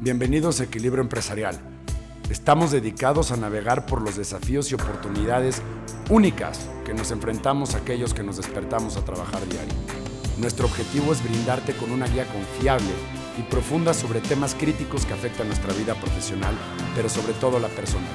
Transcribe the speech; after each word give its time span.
Bienvenidos 0.00 0.60
a 0.60 0.64
Equilibrio 0.64 1.02
Empresarial. 1.02 1.58
Estamos 2.30 2.70
dedicados 2.70 3.32
a 3.32 3.36
navegar 3.36 3.84
por 3.84 4.00
los 4.00 4.16
desafíos 4.16 4.70
y 4.70 4.76
oportunidades 4.76 5.60
únicas 6.08 6.68
que 6.86 6.94
nos 6.94 7.10
enfrentamos 7.10 7.74
aquellos 7.74 8.14
que 8.14 8.22
nos 8.22 8.36
despertamos 8.36 8.96
a 8.96 9.04
trabajar 9.04 9.44
diario. 9.48 9.74
Nuestro 10.38 10.66
objetivo 10.66 11.12
es 11.12 11.20
brindarte 11.24 11.72
con 11.72 11.90
una 11.90 12.06
guía 12.06 12.26
confiable 12.26 12.92
y 13.40 13.42
profunda 13.50 13.92
sobre 13.92 14.20
temas 14.20 14.54
críticos 14.54 15.04
que 15.04 15.14
afectan 15.14 15.48
nuestra 15.48 15.74
vida 15.74 15.96
profesional, 15.96 16.54
pero 16.94 17.08
sobre 17.08 17.32
todo 17.32 17.58
la 17.58 17.68
personal. 17.68 18.14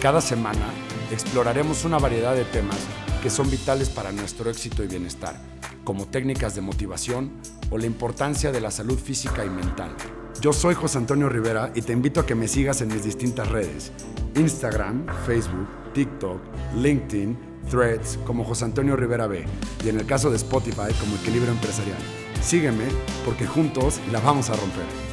Cada 0.00 0.20
semana 0.20 0.70
exploraremos 1.10 1.84
una 1.84 1.98
variedad 1.98 2.36
de 2.36 2.44
temas 2.44 2.78
que 3.24 3.30
son 3.30 3.50
vitales 3.50 3.88
para 3.88 4.12
nuestro 4.12 4.50
éxito 4.50 4.84
y 4.84 4.86
bienestar, 4.86 5.34
como 5.82 6.06
técnicas 6.06 6.54
de 6.54 6.60
motivación 6.60 7.32
o 7.70 7.78
la 7.78 7.86
importancia 7.86 8.52
de 8.52 8.60
la 8.60 8.70
salud 8.70 8.96
física 8.96 9.44
y 9.44 9.50
mental. 9.50 9.96
Yo 10.40 10.52
soy 10.52 10.76
José 10.76 10.98
Antonio 10.98 11.28
Rivera 11.28 11.72
y 11.74 11.82
te 11.82 11.92
invito 11.92 12.20
a 12.20 12.26
que 12.26 12.36
me 12.36 12.46
sigas 12.46 12.80
en 12.80 12.88
mis 12.88 13.02
distintas 13.02 13.48
redes, 13.48 13.90
Instagram, 14.36 15.04
Facebook, 15.26 15.66
TikTok, 15.94 16.40
LinkedIn, 16.76 17.36
Threads 17.68 18.20
como 18.24 18.44
José 18.44 18.66
Antonio 18.66 18.94
Rivera 18.94 19.26
B 19.26 19.44
y 19.84 19.88
en 19.88 19.98
el 19.98 20.06
caso 20.06 20.30
de 20.30 20.36
Spotify 20.36 20.94
como 21.00 21.16
Equilibrio 21.16 21.50
Empresarial. 21.50 21.98
Sígueme 22.40 22.84
porque 23.24 23.48
juntos 23.48 24.00
la 24.12 24.20
vamos 24.20 24.48
a 24.50 24.54
romper. 24.54 25.07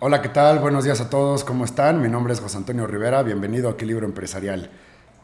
Hola, 0.00 0.22
¿qué 0.22 0.28
tal? 0.28 0.60
Buenos 0.60 0.84
días 0.84 1.00
a 1.00 1.10
todos, 1.10 1.42
¿cómo 1.42 1.64
están? 1.64 2.00
Mi 2.00 2.08
nombre 2.08 2.32
es 2.32 2.38
José 2.38 2.56
Antonio 2.56 2.86
Rivera, 2.86 3.24
bienvenido 3.24 3.68
a 3.68 3.72
Equilibrio 3.72 4.06
Empresarial. 4.06 4.70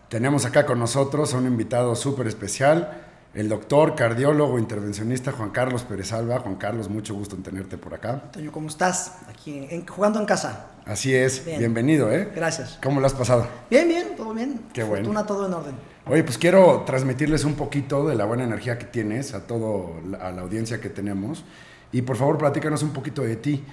Tenemos 0.09 0.47
acá 0.47 0.66
con 0.66 0.81
nosotros 0.81 1.33
a 1.33 1.39
un 1.39 1.47
invitado 1.47 1.94
súper 1.94 2.27
especial, 2.27 3.05
el 3.34 3.48
doctor, 3.48 3.94
cardiólogo, 3.94 4.58
intervencionista 4.58 5.31
Juan 5.31 5.50
Carlos 5.50 5.84
Pérez 5.84 6.12
Alba. 6.12 6.41
Juan 6.41 6.56
Carlos, 6.56 6.89
mucho 6.89 7.14
gusto 7.14 7.36
en 7.36 7.44
tenerte 7.44 7.78
por 7.78 7.94
acá. 7.94 8.14
Antonio, 8.25 8.50
¿cómo 8.50 8.66
estás? 8.66 9.19
Aquí 9.28 9.69
jugando 9.89 10.19
en 10.19 10.27
casa. 10.27 10.66
Así 10.84 11.14
es, 11.14 11.44
bienvenido, 11.47 12.11
¿eh? 12.11 12.33
Gracias. 12.34 12.81
¿Cómo 12.83 12.98
lo 12.98 13.06
has 13.06 13.14
pasado? 13.14 13.47
Bien, 13.70 13.86
bien, 13.86 14.16
todo 14.16 14.34
bien. 14.34 14.61
Qué 14.72 14.83
bueno. 14.83 15.05
Fortuna, 15.05 15.25
todo 15.25 15.47
en 15.47 15.55
orden. 15.55 15.75
Oye, 16.06 16.25
pues 16.25 16.36
quiero 16.36 16.83
transmitirles 16.84 17.44
un 17.44 17.55
poquito 17.55 18.09
de 18.09 18.16
la 18.16 18.25
buena 18.25 18.42
energía 18.42 18.77
que 18.77 18.86
tienes 18.86 19.34
a 19.34 19.47
todo 19.47 20.00
a 20.20 20.33
la 20.33 20.42
audiencia 20.42 20.81
que 20.81 20.88
tenemos 20.88 21.44
y 21.92 22.03
por 22.03 22.16
favor 22.16 22.38
platícanos 22.38 22.83
un 22.83 22.91
poquito 22.91 23.22
de 23.22 23.36
ti. 23.36 23.64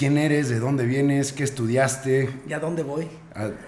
¿Quién 0.00 0.16
eres? 0.16 0.48
¿De 0.48 0.58
dónde 0.58 0.86
vienes? 0.86 1.30
¿Qué 1.30 1.44
estudiaste? 1.44 2.30
¿Y 2.48 2.54
a 2.54 2.58
dónde 2.58 2.82
voy? 2.82 3.06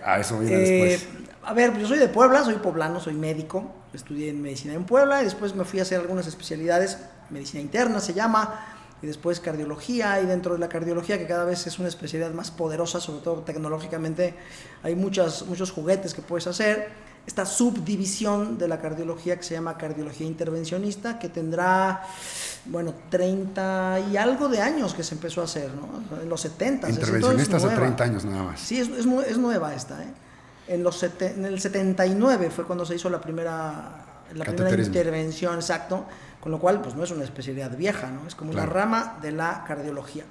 A, 0.03 0.19
eso 0.19 0.39
viene 0.39 0.57
Eh, 0.57 0.99
después. 0.99 1.09
A 1.43 1.53
ver, 1.53 1.77
yo 1.77 1.87
soy 1.87 1.99
de 1.99 2.09
Puebla, 2.09 2.43
soy 2.43 2.55
poblano, 2.55 3.01
soy 3.01 3.13
médico. 3.13 3.71
Estudié 3.93 4.31
en 4.31 4.41
medicina 4.41 4.73
en 4.73 4.85
Puebla 4.85 5.21
y 5.21 5.25
después 5.25 5.55
me 5.55 5.67
fui 5.67 5.81
a 5.81 5.83
hacer 5.83 6.01
algunas 6.01 6.27
especialidades, 6.27 6.97
medicina 7.29 7.61
interna 7.61 8.01
se 8.01 8.15
llama, 8.15 8.65
y 9.03 9.09
después 9.09 9.41
cardiología. 9.41 10.23
Y 10.23 10.25
dentro 10.25 10.55
de 10.55 10.59
la 10.59 10.71
cardiología, 10.71 11.19
que 11.19 11.27
cada 11.27 11.45
vez 11.45 11.67
es 11.67 11.79
una 11.79 11.89
especialidad 11.89 12.33
más 12.33 12.51
poderosa, 12.51 12.99
sobre 12.99 13.21
todo 13.21 13.43
tecnológicamente, 13.43 14.35
hay 14.83 14.95
muchas, 14.95 15.45
muchos 15.45 15.71
juguetes 15.71 16.15
que 16.15 16.23
puedes 16.23 16.47
hacer. 16.47 16.89
Esta 17.27 17.47
subdivisión 17.47 18.59
de 18.59 18.67
la 18.67 18.81
cardiología 18.81 19.37
que 19.37 19.45
se 19.45 19.55
llama 19.55 19.79
cardiología 19.79 20.27
intervencionista, 20.27 21.19
que 21.21 21.29
tendrá, 21.29 22.03
bueno, 22.65 22.95
30 23.11 24.01
y 24.11 24.17
algo 24.17 24.49
de 24.49 24.61
años 24.61 24.93
que 24.93 25.05
se 25.05 25.15
empezó 25.15 25.41
a 25.41 25.45
hacer, 25.45 25.71
¿no? 25.73 26.21
En 26.21 26.29
los 26.29 26.41
70. 26.41 26.91
Intervencionista 26.91 27.57
hace 27.59 27.69
30 27.69 28.05
años 28.05 28.25
nada 28.25 28.43
más. 28.43 28.61
Sí, 28.61 28.81
es, 28.81 28.89
es, 28.89 29.07
es 29.29 29.39
nueva 29.39 29.73
esta. 29.75 30.03
¿eh? 30.03 30.09
En, 30.67 30.83
los 30.83 30.97
sete- 31.01 31.33
en 31.37 31.45
el 31.45 31.61
79 31.61 32.51
fue 32.51 32.65
cuando 32.65 32.85
se 32.85 32.97
hizo 32.97 33.09
la 33.09 33.21
primera, 33.21 34.25
la 34.35 34.45
primera 34.45 34.83
intervención, 34.83 35.55
exacto, 35.55 36.05
con 36.41 36.51
lo 36.51 36.59
cual 36.59 36.81
pues 36.81 36.97
no 36.97 37.05
es 37.05 37.13
una 37.13 37.23
especialidad 37.23 37.77
vieja, 37.77 38.09
¿no? 38.11 38.27
es 38.27 38.35
como 38.35 38.51
Claro. 38.51 38.71
una 38.73 38.81
rama 38.81 39.19
de 39.23 39.31
la 39.31 39.63
cardiología. 39.67 40.25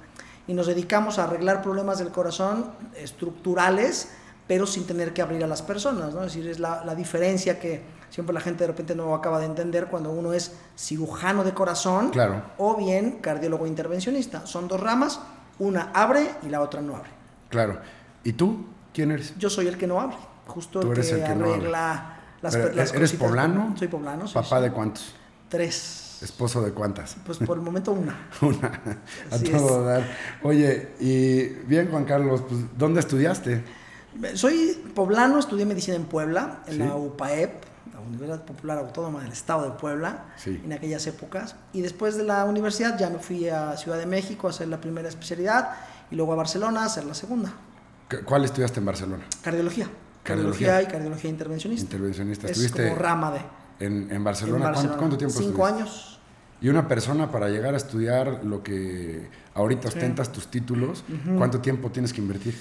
Y 0.46 0.52
nos 0.54 0.66
dedicamos 0.66 1.18
a 1.18 1.24
arreglar 1.24 1.62
problemas 1.62 2.00
del 2.00 2.08
corazón 2.10 2.66
estructurales, 2.96 4.08
pero 4.46 4.66
sin 4.66 4.86
tener 4.86 5.12
que 5.12 5.22
abrir 5.22 5.42
a 5.44 5.46
las 5.46 5.62
personas. 5.62 6.12
¿no? 6.14 6.20
Es 6.24 6.34
decir, 6.34 6.48
es 6.50 6.58
la, 6.58 6.84
la 6.84 6.94
diferencia 6.94 7.58
que 7.58 7.82
siempre 8.10 8.34
la 8.34 8.40
gente 8.40 8.64
de 8.64 8.68
repente 8.68 8.94
no 8.94 9.14
acaba 9.14 9.38
de 9.38 9.46
entender 9.46 9.86
cuando 9.86 10.10
uno 10.10 10.32
es 10.32 10.52
cirujano 10.76 11.44
de 11.44 11.52
corazón 11.54 12.10
Claro. 12.10 12.42
o 12.58 12.76
bien 12.76 13.18
cardiólogo 13.20 13.66
intervencionista. 13.66 14.46
Son 14.46 14.68
dos 14.68 14.80
ramas, 14.80 15.20
una 15.58 15.90
abre 15.94 16.28
y 16.42 16.48
la 16.48 16.60
otra 16.60 16.82
no 16.82 16.96
abre. 16.96 17.10
Claro. 17.48 17.80
¿Y 18.24 18.32
tú? 18.34 18.66
¿Quién 18.92 19.10
eres? 19.12 19.34
Yo 19.38 19.48
soy 19.48 19.68
el 19.68 19.78
que 19.78 19.86
no 19.86 20.00
abre, 20.00 20.16
justo 20.46 20.80
Tú 20.80 20.88
el 20.92 20.98
eres 20.98 21.08
que 21.08 21.14
el 21.14 21.24
que 21.24 21.34
no 21.34 21.50
arregla 21.52 22.18
las, 22.42 22.56
Pero, 22.56 22.74
las 22.74 22.92
¿Eres 22.92 23.12
poblano? 23.14 23.74
Soy 23.78 23.88
poblano, 23.88 24.26
¿Papá 24.32 24.58
sí. 24.58 24.62
de 24.64 24.72
cuántos? 24.72 25.14
Tres. 25.48 26.18
¿Esposo 26.22 26.60
de 26.62 26.72
cuántas? 26.72 27.16
Pues 27.26 27.38
por 27.38 27.56
el 27.56 27.62
momento 27.62 27.92
una. 27.92 28.28
Una. 28.42 28.68
A 29.30 29.34
Así 29.34 29.44
todo 29.48 29.82
dar. 29.84 30.04
Oye, 30.42 30.92
y 31.00 31.42
bien, 31.66 31.88
Juan 31.90 32.04
Carlos, 32.04 32.42
pues, 32.48 32.60
¿dónde 32.76 33.00
estudiaste? 33.00 33.64
Soy 34.34 34.82
poblano, 34.94 35.38
estudié 35.38 35.64
medicina 35.64 35.96
en 35.96 36.04
Puebla, 36.04 36.60
en 36.66 36.72
Sí. 36.74 36.78
la 36.78 36.94
UPAEP, 36.96 37.64
la 37.94 38.00
Universidad 38.00 38.42
Popular 38.44 38.78
Autónoma 38.78 39.20
del 39.22 39.32
Estado 39.32 39.64
de 39.64 39.70
Puebla, 39.72 40.26
Sí. 40.36 40.60
en 40.64 40.72
aquellas 40.72 41.06
épocas. 41.06 41.56
Y 41.72 41.80
después 41.80 42.16
de 42.16 42.24
la 42.24 42.44
universidad 42.44 42.98
ya 42.98 43.08
me 43.10 43.18
fui 43.18 43.48
a 43.48 43.76
Ciudad 43.76 43.98
de 43.98 44.06
México 44.06 44.46
a 44.46 44.50
hacer 44.50 44.68
la 44.68 44.80
primera 44.80 45.08
especialidad 45.08 45.70
y 46.10 46.16
luego 46.16 46.32
a 46.32 46.36
Barcelona 46.36 46.82
a 46.82 46.86
hacer 46.86 47.04
la 47.04 47.14
segunda. 47.14 47.52
¿Cu- 48.10 48.24
¿Cuál 48.24 48.44
estudiaste 48.44 48.80
en 48.80 48.86
Barcelona? 48.86 49.24
Cardiología. 49.42 49.88
Cardiología. 50.22 50.66
Cardiología 50.68 50.82
y 50.82 50.92
cardiología 50.92 51.30
intervencionista. 51.30 51.84
Intervencionista. 51.84 52.46
Es 52.46 52.52
¿Estuviste 52.52 52.88
como 52.90 53.00
rama 53.02 53.30
de. 53.32 53.40
en, 53.86 53.92
en 54.10 54.12
en 54.16 54.24
Barcelona? 54.24 54.72
¿Cuánto-. 54.72 54.96
¿Cuánto, 54.98 55.16
tiempo 55.18 55.38
Cinco 55.38 55.66
estuviste? 55.66 55.82
años. 55.82 56.11
Y 56.62 56.68
una 56.68 56.86
persona 56.86 57.30
para 57.30 57.48
llegar 57.48 57.74
a 57.74 57.76
estudiar 57.76 58.40
lo 58.44 58.62
que 58.62 59.28
ahorita 59.54 59.88
ostentas 59.88 60.30
tus 60.30 60.46
títulos, 60.48 61.02
¿cuánto 61.36 61.60
tiempo 61.60 61.90
tienes 61.90 62.12
que 62.12 62.20
invertir? 62.20 62.54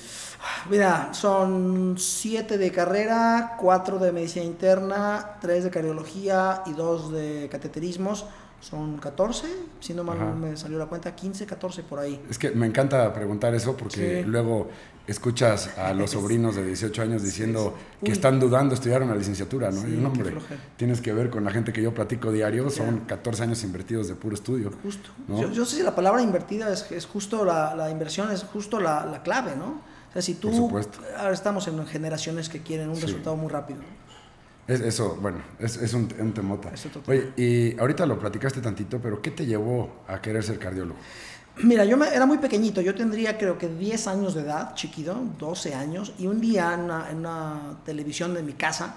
Mira, 0.71 1.13
son 1.13 1.95
siete 1.99 2.57
de 2.57 2.71
carrera, 2.71 3.55
cuatro 3.59 3.99
de 3.99 4.11
medicina 4.11 4.43
interna, 4.43 5.37
tres 5.39 5.63
de 5.63 5.69
cardiología 5.69 6.63
y 6.65 6.73
dos 6.73 7.11
de 7.11 7.47
cateterismos. 7.51 8.25
Son 8.59 8.97
14, 8.97 9.47
si 9.79 9.93
no 9.95 10.03
mal 10.03 10.17
Ajá. 10.17 10.33
me 10.33 10.55
salió 10.55 10.77
la 10.77 10.85
cuenta, 10.85 11.15
15, 11.15 11.47
14 11.47 11.81
por 11.81 11.97
ahí. 11.97 12.23
Es 12.29 12.37
que 12.37 12.51
me 12.51 12.67
encanta 12.67 13.11
preguntar 13.11 13.55
eso 13.55 13.75
porque 13.75 14.21
Sí. 14.23 14.29
luego 14.29 14.69
escuchas 15.07 15.77
a 15.77 15.93
los 15.93 16.11
sobrinos 16.11 16.55
de 16.55 16.65
18 16.65 17.01
años 17.01 17.23
diciendo 17.23 17.75
sí. 17.99 18.05
que 18.05 18.11
están 18.11 18.39
dudando 18.39 18.75
estudiar 18.75 19.03
una 19.03 19.15
licenciatura, 19.15 19.71
¿no? 19.71 19.81
Sí, 19.81 19.87
y 19.89 19.97
un 19.97 20.05
hombre, 20.05 20.33
tienes 20.77 21.01
que 21.01 21.11
ver 21.13 21.29
con 21.29 21.43
la 21.43 21.51
gente 21.51 21.73
que 21.73 21.81
yo 21.81 21.93
platico 21.93 22.31
diario, 22.31 22.69
son 22.69 23.01
Ya. 23.01 23.07
14 23.07 23.43
años 23.43 23.63
invertidos 23.63 24.07
de 24.07 24.15
puro 24.15 24.35
estudio. 24.35 24.71
Justo. 24.83 25.09
¿No? 25.27 25.41
Yo, 25.41 25.51
yo 25.51 25.65
sé 25.65 25.77
si 25.77 25.83
la 25.83 25.95
palabra 25.95 26.21
invertida 26.21 26.71
es, 26.71 26.89
es 26.91 27.05
justo 27.05 27.43
la, 27.43 27.75
la 27.75 27.89
inversión, 27.89 28.31
es 28.31 28.43
justo 28.43 28.79
la, 28.79 29.05
la 29.05 29.23
clave, 29.23 29.55
¿no? 29.57 29.81
O 30.09 30.13
sea, 30.13 30.21
si 30.21 30.35
tú. 30.35 30.69
Ahora 31.17 31.33
estamos 31.33 31.67
en 31.67 31.85
generaciones 31.87 32.49
que 32.49 32.61
quieren 32.61 32.89
un 32.89 32.95
Sí. 32.97 33.03
resultado 33.03 33.35
muy 33.37 33.49
rápido. 33.49 33.79
Es, 34.67 34.79
eso, 34.81 35.17
bueno, 35.19 35.39
es, 35.59 35.75
es 35.77 35.93
un, 35.93 36.07
un 36.19 36.33
temota. 36.33 36.71
Oye, 37.07 37.31
y 37.35 37.77
ahorita 37.79 38.05
lo 38.05 38.19
platicaste 38.19 38.61
tantito, 38.61 38.99
pero 39.01 39.21
¿qué 39.21 39.31
te 39.31 39.45
llevó 39.45 40.03
a 40.07 40.21
querer 40.21 40.43
ser 40.43 40.59
cardiólogo? 40.59 40.97
Mira, 41.57 41.83
yo 41.85 41.97
me- 41.97 42.07
era 42.07 42.25
muy 42.25 42.37
pequeñito, 42.37 42.81
yo 42.81 42.95
tendría 42.95 43.37
creo 43.37 43.57
que 43.57 43.67
10 43.67 44.07
años 44.07 44.33
de 44.33 44.41
edad, 44.41 44.73
chiquito, 44.73 45.15
12 45.37 45.75
años, 45.75 46.13
y 46.17 46.27
un 46.27 46.39
día 46.39 46.73
en 46.73 46.81
una, 46.81 47.09
en 47.11 47.17
una 47.17 47.77
televisión 47.85 48.33
de 48.33 48.41
mi 48.41 48.53
casa 48.53 48.95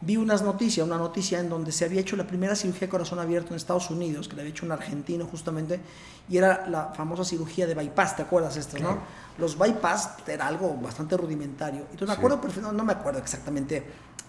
vi 0.00 0.16
unas 0.16 0.42
noticias, 0.42 0.86
una 0.86 0.96
noticia 0.96 1.40
en 1.40 1.48
donde 1.50 1.72
se 1.72 1.84
había 1.84 2.00
hecho 2.00 2.14
la 2.14 2.24
primera 2.24 2.54
cirugía 2.54 2.82
de 2.82 2.88
corazón 2.88 3.18
abierto 3.18 3.50
en 3.50 3.56
Estados 3.56 3.90
Unidos, 3.90 4.28
que 4.28 4.36
la 4.36 4.42
había 4.42 4.52
hecho 4.52 4.64
un 4.64 4.70
argentino 4.70 5.26
justamente, 5.26 5.80
y 6.28 6.36
era 6.36 6.68
la 6.68 6.92
famosa 6.94 7.24
cirugía 7.24 7.66
de 7.66 7.74
bypass, 7.74 8.14
¿te 8.16 8.22
acuerdas 8.22 8.56
estas, 8.56 8.76
Claro. 8.76 8.94
no? 8.94 9.00
Los 9.38 9.58
bypass 9.58 10.10
era 10.28 10.46
algo 10.46 10.76
bastante 10.80 11.16
rudimentario. 11.16 11.86
Y 11.92 11.96
tú 11.96 12.04
me 12.06 12.12
Sí. 12.12 12.16
acuerdo, 12.18 12.40
perfecto- 12.40 12.70
no 12.72 12.84
me 12.84 12.92
acuerdo 12.92 13.18
exactamente 13.18 13.84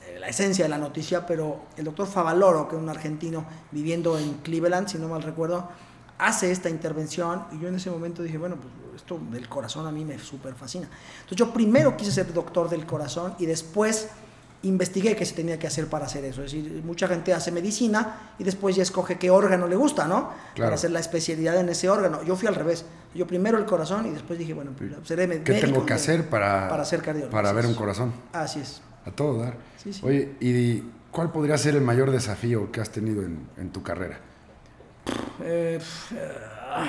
eh, 0.08 0.18
la 0.20 0.28
esencia 0.28 0.66
de 0.66 0.70
la 0.70 0.80
noticia, 0.80 1.24
pero 1.28 1.66
el 1.78 1.86
doctor 1.86 2.08
Favaloro, 2.08 2.68
que 2.68 2.76
es 2.76 2.82
un 2.82 2.90
argentino 2.90 3.46
viviendo 3.72 4.18
en 4.18 4.36
Cleveland, 4.40 4.88
si 4.88 4.98
no 4.98 5.08
mal 5.08 5.22
recuerdo, 5.22 5.70
hace 6.20 6.52
esta 6.52 6.70
intervención 6.70 7.46
y 7.52 7.60
yo 7.60 7.68
en 7.70 7.76
ese 7.76 7.90
momento 7.90 8.22
dije, 8.22 8.38
bueno, 8.38 8.56
pues 8.58 8.68
esto 8.98 9.20
del 9.32 9.48
corazón 9.50 9.88
a 9.88 9.92
mí 9.92 10.06
me 10.06 10.20
súper 10.20 10.54
fascina. 10.54 10.88
Entonces 11.22 11.38
yo 11.38 11.52
primero 11.54 11.96
quise 11.98 12.12
ser 12.12 12.32
doctor 12.34 12.70
del 12.70 12.86
corazón 12.86 13.34
y 13.40 13.46
después 13.48 14.10
investigué 14.62 15.16
qué 15.16 15.26
se 15.26 15.34
tenía 15.36 15.58
que 15.58 15.68
hacer 15.68 15.88
para 15.88 16.06
hacer 16.06 16.26
eso. 16.26 16.44
Es 16.44 16.52
decir, 16.52 16.82
mucha 16.86 17.08
gente 17.08 17.34
hace 17.34 17.50
medicina 17.52 18.34
y 18.38 18.44
después 18.44 18.76
ya 18.76 18.84
escoge 18.84 19.18
qué 19.18 19.30
órgano 19.30 19.68
le 19.68 19.78
gusta, 19.78 20.06
¿no? 20.06 20.32
Claro. 20.54 20.68
Para 20.68 20.76
hacer 20.76 20.92
la 20.92 21.00
especialidad 21.00 21.58
en 21.58 21.70
ese 21.70 21.90
órgano. 21.90 22.22
Yo 22.24 22.36
fui 22.36 22.48
al 22.50 22.56
revés. 22.56 22.84
Yo 23.16 23.26
primero 23.26 23.58
el 23.58 23.66
corazón 23.66 24.06
y 24.08 24.10
después 24.10 24.38
dije, 24.38 24.54
bueno, 24.54 24.72
pues, 24.78 24.92
seré 25.06 25.28
med- 25.30 25.44
¿Qué 25.44 25.54
médico 25.54 25.68
tengo 25.74 25.86
que 25.86 25.94
hacer 25.94 26.28
para, 26.30 26.68
para 26.68 26.84
ser 26.84 27.02
cardiólogo? 27.02 27.32
para 27.32 27.54
ver 27.54 27.66
un 27.66 27.74
corazón? 27.76 28.12
Así 28.34 28.60
es. 28.60 28.82
A 29.06 29.12
todo 29.12 29.40
dar. 29.40 29.56
Sí, 29.82 29.94
sí. 29.94 30.02
Oye, 30.04 30.36
¿y 30.42 30.84
cuál 31.10 31.32
podría 31.32 31.58
ser 31.58 31.76
el 31.76 31.82
mayor 31.82 32.12
desafío 32.12 32.70
que 32.70 32.82
has 32.82 32.90
tenido 32.90 33.24
en, 33.24 33.48
en 33.56 33.70
tu 33.72 33.82
carrera? 33.82 34.20
Eh, 35.42 35.80
eh, 36.12 36.38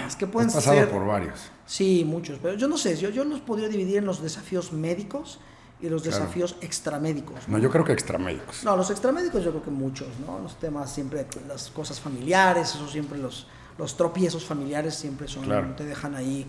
es 0.07 0.17
que 0.17 0.27
pueden 0.27 0.49
Has 0.49 0.55
pasado 0.57 0.77
ser... 0.77 0.91
por 0.91 1.07
varios. 1.07 1.41
Sí, 1.67 2.05
muchos, 2.07 2.39
pero 2.43 2.55
yo 2.55 2.67
no 2.69 2.77
sé, 2.77 2.97
yo, 2.97 3.11
yo 3.11 3.25
los 3.25 3.41
podría 3.41 3.69
dividir 3.69 3.99
en 3.99 4.05
los 4.07 4.21
desafíos 4.23 4.73
médicos 4.73 5.39
y 5.81 5.89
los 5.89 6.03
Claro. 6.03 6.19
desafíos 6.19 6.57
extramédicos. 6.61 7.49
No, 7.49 7.59
yo 7.59 7.71
creo 7.71 7.85
que 7.85 7.93
extramédicos. 7.93 8.65
No, 8.65 8.77
los 8.77 8.91
extramédicos 8.91 9.43
yo 9.45 9.51
creo 9.51 9.63
que 9.63 9.71
muchos, 9.71 10.09
¿no? 10.27 10.39
Los 10.41 10.59
temas 10.59 10.93
siempre, 10.93 11.27
las 11.49 11.71
cosas 11.71 12.01
familiares, 12.01 12.75
eso 12.75 12.89
siempre 12.89 13.19
los, 13.19 13.47
los 13.79 13.97
tropiezos 13.97 14.45
familiares 14.45 14.95
siempre 14.95 15.27
son, 15.29 15.45
Claro. 15.45 15.75
te 15.77 15.85
dejan 15.85 16.15
ahí 16.17 16.47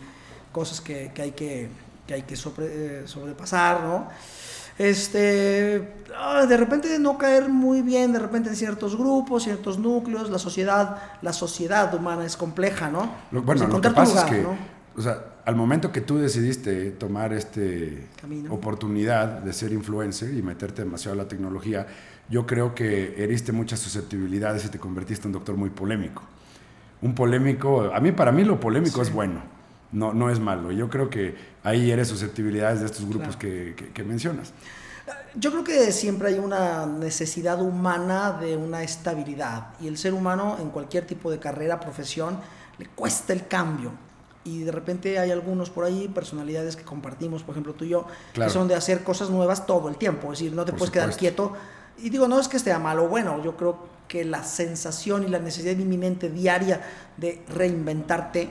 cosas 0.52 0.82
que, 0.82 1.12
que 1.14 1.22
hay 1.22 1.32
que, 1.32 1.70
que 2.08 2.14
hay 2.16 2.24
que 2.24 2.36
sobre- 2.36 3.04
eh, 3.04 3.08
sobrepasar, 3.08 3.84
¿no? 3.84 4.10
Este, 4.81 5.88
ah, 6.18 6.45
de 6.48 6.57
repente 6.57 6.98
no 7.00 7.18
caer 7.18 7.50
muy 7.50 7.81
bien, 7.83 8.13
de 8.13 8.19
repente 8.19 8.50
en 8.50 8.56
ciertos 8.56 8.98
grupos, 8.98 9.44
ciertos 9.44 9.78
núcleos, 9.78 10.30
la 10.30 10.39
sociedad, 10.39 10.98
la 11.22 11.33
sociedad 11.33 11.94
humana 11.94 12.25
es 12.25 12.36
compleja, 12.36 12.89
¿no? 12.89 13.12
Lo- 13.31 13.44
Pues 13.44 13.60
bueno, 13.60 13.75
lo 13.75 13.81
que 13.81 13.89
pasa 13.92 14.12
lugar, 14.12 14.25
es 14.25 14.31
que, 14.31 14.42
¿no? 14.44 14.57
o 14.98 15.01
sea, 15.01 15.24
al 15.45 15.56
momento 15.56 15.92
que 15.92 16.01
tú 16.01 16.18
decidiste 16.18 16.92
tomar 16.92 17.31
este 17.33 18.07
Camino. 18.19 18.54
oportunidad 18.54 19.28
de 19.39 19.54
ser 19.54 19.72
influencer 19.72 20.33
y 20.33 20.42
meterte 20.42 20.84
demasiado 20.84 21.13
a 21.19 21.24
la 21.24 21.27
tecnología, 21.27 21.88
yo 22.30 22.45
creo 22.48 22.74
que 22.75 23.16
heriste 23.24 23.51
muchas 23.51 23.80
susceptibilidades 23.80 24.66
y 24.66 24.69
te 24.69 24.80
convertiste 24.80 25.24
en 25.24 25.30
un 25.30 25.34
doctor 25.34 25.57
muy 25.57 25.69
polémico. 25.69 26.24
Un 27.01 27.16
polémico, 27.16 27.92
a 27.94 28.00
mí 28.00 28.12
para 28.12 28.31
mí 28.31 28.44
lo 28.44 28.60
polémico 28.60 29.01
es 29.01 29.12
bueno, 29.13 29.42
no, 29.92 30.14
no 30.14 30.30
es 30.30 30.40
malo. 30.40 30.72
Yo 30.72 30.90
creo 30.90 31.10
que 31.10 31.36
ahí 31.64 31.92
eres 31.92 32.08
susceptibilidades 32.08 32.80
de 32.80 32.86
estos 32.86 33.06
grupos 33.08 33.36
Claro. 33.36 33.40
que, 33.40 33.74
que- 33.76 33.90
que 33.92 34.04
mencionas. 34.04 34.54
Yo 35.36 35.52
creo 35.52 35.64
que 35.64 35.92
siempre 35.92 36.30
hay 36.30 36.40
una 36.40 36.86
necesidad 36.86 37.62
humana 37.62 38.34
de 38.34 38.56
una 38.58 38.84
estabilidad 38.84 39.70
y 39.80 39.88
el 39.88 39.98
ser 39.98 40.14
humano 40.14 40.58
en 40.62 40.70
cualquier 40.70 41.06
tipo 41.06 41.32
de 41.32 41.40
carrera, 41.40 41.80
profesión, 41.80 42.40
le 42.78 42.86
cuesta 42.88 43.34
el 43.34 43.48
cambio. 43.48 43.92
Y 44.44 44.64
de 44.64 44.72
repente 44.72 45.20
hay 45.20 45.32
algunos 45.32 45.70
por 45.70 45.86
ahí, 45.86 46.08
personalidades 46.08 46.76
que 46.76 46.84
compartimos, 46.84 47.44
por 47.44 47.54
ejemplo 47.54 47.74
tú 47.74 47.86
y 47.86 47.90
yo, 47.90 48.08
Claro. 48.34 48.50
que 48.50 48.54
son 48.54 48.68
de 48.68 48.76
hacer 48.76 49.04
cosas 49.04 49.30
nuevas 49.30 49.66
todo 49.66 49.88
el 49.90 49.98
tiempo. 49.98 50.32
Es 50.34 50.40
decir, 50.40 50.54
no 50.54 50.66
te 50.66 50.72
Por 50.72 50.80
puedes 50.80 50.92
quedar 50.92 51.16
quieto. 51.16 51.54
Y 51.98 52.10
digo, 52.10 52.28
no 52.28 52.40
es 52.40 52.48
que 52.48 52.58
esté 52.58 52.76
malo 52.78 53.06
o 53.06 53.08
bueno, 53.08 53.42
yo 53.44 53.56
creo 53.56 53.78
que 54.08 54.26
la 54.26 54.44
sensación 54.44 55.24
y 55.24 55.28
la 55.28 55.40
necesidad 55.40 55.78
inminente 55.78 56.30
diaria 56.30 56.82
de 57.18 57.44
reinventarte, 57.50 58.50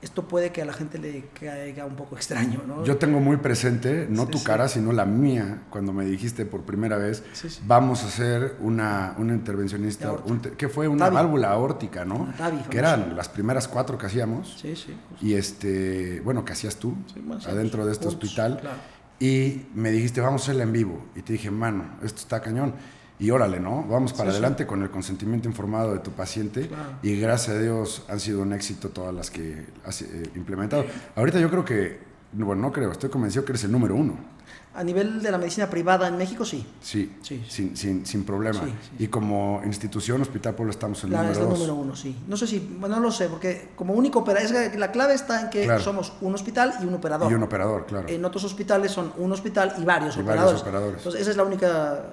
esto 0.00 0.28
puede 0.28 0.52
que 0.52 0.62
a 0.62 0.64
la 0.64 0.72
gente 0.72 0.98
le 0.98 1.24
caiga 1.38 1.84
un 1.84 1.96
poco 1.96 2.14
extraño, 2.16 2.62
¿no? 2.66 2.84
Yo 2.84 2.98
tengo 2.98 3.18
muy 3.20 3.36
presente, 3.38 4.06
no 4.08 4.26
Sí, 4.26 4.30
tu 4.32 4.38
sí. 4.38 4.44
cara, 4.44 4.68
sino 4.68 4.92
la 4.92 5.04
mía, 5.04 5.62
cuando 5.70 5.92
me 5.92 6.04
dijiste 6.04 6.46
por 6.46 6.62
primera 6.62 6.96
vez, 6.96 7.24
Sí, 7.32 7.48
vamos 7.66 8.04
a 8.04 8.06
hacer 8.06 8.56
una, 8.60 9.14
una 9.18 9.34
intervencionista, 9.34 10.12
un 10.12 10.38
que 10.40 10.68
fue 10.68 10.86
una 10.88 11.06
TAVI. 11.06 11.14
válvula 11.16 11.50
aórtica, 11.50 12.04
¿no? 12.04 12.32
TAVI, 12.38 12.58
que 12.70 12.78
eran 12.78 13.16
las 13.16 13.28
primeras 13.28 13.66
cuatro 13.66 13.98
que 13.98 14.06
hacíamos. 14.06 14.58
Sí, 14.60 14.76
sí. 14.76 14.96
pues, 15.08 15.22
Y 15.22 15.34
este, 15.34 16.20
bueno, 16.24 16.44
que 16.44 16.52
hacías 16.52 16.76
tú, 16.76 16.94
bueno, 17.24 17.42
adentro 17.46 17.84
de 17.84 17.92
este 17.92 18.06
hospital. 18.08 18.58
claro. 18.60 18.76
Y 19.20 19.66
me 19.74 19.90
dijiste, 19.90 20.20
vamos 20.20 20.42
a 20.42 20.44
hacerla 20.44 20.62
en 20.62 20.72
vivo. 20.72 21.04
Y 21.16 21.22
te 21.22 21.32
dije, 21.32 21.50
mano, 21.50 21.84
esto 22.04 22.20
está 22.20 22.40
cañón. 22.40 22.74
Y 23.20 23.30
órale, 23.30 23.58
¿no? 23.58 23.82
Vamos 23.88 24.12
para 24.12 24.30
Sí, 24.30 24.36
sí. 24.36 24.38
adelante 24.38 24.66
con 24.66 24.82
el 24.82 24.90
consentimiento 24.90 25.48
informado 25.48 25.92
de 25.92 25.98
tu 26.00 26.12
paciente. 26.12 26.68
Claro. 26.68 26.84
Y 27.02 27.18
gracias 27.18 27.56
a 27.56 27.58
Dios 27.60 28.02
han 28.08 28.20
sido 28.20 28.42
un 28.42 28.52
éxito 28.52 28.90
todas 28.90 29.12
las 29.14 29.30
que 29.30 29.66
has 29.84 30.02
eh, 30.02 30.30
implementado. 30.36 30.84
Ahorita 31.16 31.40
yo 31.40 31.50
creo 31.50 31.64
que, 31.64 31.98
bueno, 32.32 32.62
no 32.62 32.72
creo, 32.72 32.92
estoy 32.92 33.10
convencido 33.10 33.44
que 33.44 33.52
eres 33.52 33.64
el 33.64 33.72
número 33.72 33.96
uno. 33.96 34.38
A 34.74 34.84
nivel 34.84 35.20
de 35.20 35.32
la 35.32 35.38
medicina 35.38 35.68
privada 35.68 36.06
en 36.06 36.16
México, 36.16 36.44
sí. 36.44 36.64
Sí, 36.80 37.16
Sí. 37.20 37.44
Sin, 37.48 37.76
sin, 37.76 38.06
sin 38.06 38.22
problema. 38.24 38.60
Y 39.00 39.08
como 39.08 39.60
institución, 39.64 40.22
Hospital 40.22 40.54
Pueblo, 40.54 40.70
estamos 40.70 41.02
en 41.02 41.08
el 41.08 41.14
La, 41.14 41.22
es 41.22 41.38
número 41.38 41.42
la 41.42 41.48
dos. 41.50 41.58
número 41.58 41.74
uno, 41.74 41.96
sí. 41.96 42.16
No 42.28 42.36
sé 42.36 42.46
si, 42.46 42.60
bueno, 42.78 42.94
no 42.96 43.02
lo 43.02 43.10
sé, 43.10 43.26
porque 43.28 43.70
como 43.74 43.94
único 43.94 44.20
operador, 44.20 44.54
es 44.54 44.78
la 44.78 44.92
clave 44.92 45.14
está 45.14 45.40
en 45.40 45.50
que 45.50 45.64
Claro. 45.64 45.80
somos 45.82 46.12
un 46.20 46.32
hospital 46.36 46.74
y 46.80 46.84
un 46.86 46.94
operador. 46.94 47.32
Y 47.32 47.34
un 47.34 47.42
operador, 47.42 47.86
claro. 47.86 48.06
En 48.08 48.24
otros 48.24 48.44
hospitales 48.44 48.92
son 48.92 49.12
un 49.16 49.32
hospital 49.32 49.74
y 49.78 49.84
varios 49.84 50.16
Y 50.16 50.22
varios 50.22 50.44
operadores. 50.44 50.60
operadores. 50.62 50.96
Entonces, 50.98 51.20
esa 51.22 51.30
es 51.32 51.36
la 51.36 51.42
única 51.42 52.04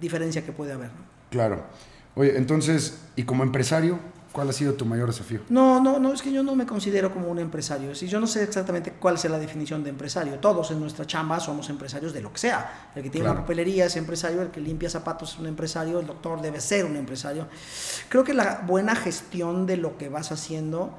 diferencia 0.00 0.44
que 0.44 0.52
puede 0.52 0.72
haber. 0.72 0.88
¿no? 0.88 1.04
Claro. 1.30 1.62
Oye, 2.16 2.36
entonces, 2.36 3.00
y 3.16 3.24
como 3.24 3.42
empresario, 3.42 3.98
¿cuál 4.30 4.48
ha 4.48 4.52
sido 4.52 4.74
tu 4.74 4.84
mayor 4.84 5.08
desafío? 5.08 5.40
No, 5.48 5.80
no, 5.80 5.98
no, 5.98 6.12
es 6.12 6.22
que 6.22 6.30
yo 6.32 6.42
no 6.44 6.54
me 6.54 6.64
considero 6.66 7.12
como 7.12 7.28
un 7.28 7.38
empresario. 7.40 7.90
Es 7.90 7.96
decir, 7.98 8.08
yo 8.08 8.20
no 8.20 8.26
sé 8.28 8.44
exactamente 8.44 8.92
cuál 8.92 9.16
es 9.16 9.24
la 9.24 9.38
definición 9.38 9.82
de 9.82 9.90
empresario. 9.90 10.38
Todos 10.38 10.70
en 10.70 10.78
nuestra 10.80 11.06
chamba 11.06 11.40
somos 11.40 11.68
empresarios 11.70 12.12
de 12.12 12.20
lo 12.22 12.32
que 12.32 12.38
sea. 12.38 12.90
El 12.94 13.02
que 13.02 13.10
tiene 13.10 13.24
Claro. 13.24 13.38
una 13.38 13.42
papelería 13.42 13.86
es 13.86 13.96
empresario, 13.96 14.42
el 14.42 14.48
que 14.50 14.60
limpia 14.60 14.88
zapatos 14.90 15.32
es 15.32 15.38
un 15.40 15.46
empresario, 15.46 15.98
el 15.98 16.06
doctor 16.06 16.40
debe 16.40 16.60
ser 16.60 16.84
un 16.84 16.94
empresario. 16.96 17.48
Creo 18.08 18.22
que 18.22 18.34
la 18.34 18.62
buena 18.64 18.94
gestión 18.94 19.66
de 19.66 19.76
lo 19.76 19.98
que 19.98 20.08
vas 20.08 20.30
haciendo 20.30 20.96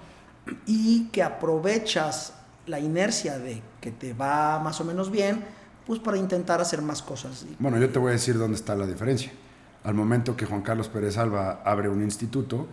y 0.67 1.05
que 1.13 1.23
aprovechas 1.23 2.33
la 2.67 2.79
inercia 2.79 3.37
de 3.39 3.61
que 3.79 3.91
te 3.91 4.13
va 4.13 4.59
más 4.59 4.81
o 4.81 4.83
menos 4.85 5.11
bien, 5.11 5.43
pues 5.85 5.99
para 5.99 6.17
intentar 6.17 6.61
hacer 6.61 6.81
más 6.81 7.01
cosas. 7.01 7.45
Bueno, 7.59 7.77
yo 7.77 7.89
te 7.89 7.99
voy 7.99 8.09
a 8.09 8.13
decir 8.13 8.37
dónde 8.37 8.55
está 8.55 8.75
la 8.75 8.87
diferencia. 8.87 9.31
Al 9.83 9.93
momento 9.93 10.35
que 10.35 10.47
Juan 10.47 10.61
Carlos 10.61 10.89
Pérez 10.89 11.15
Alba 11.17 11.61
abre 11.63 11.89
un 11.89 12.01
instituto 12.01 12.67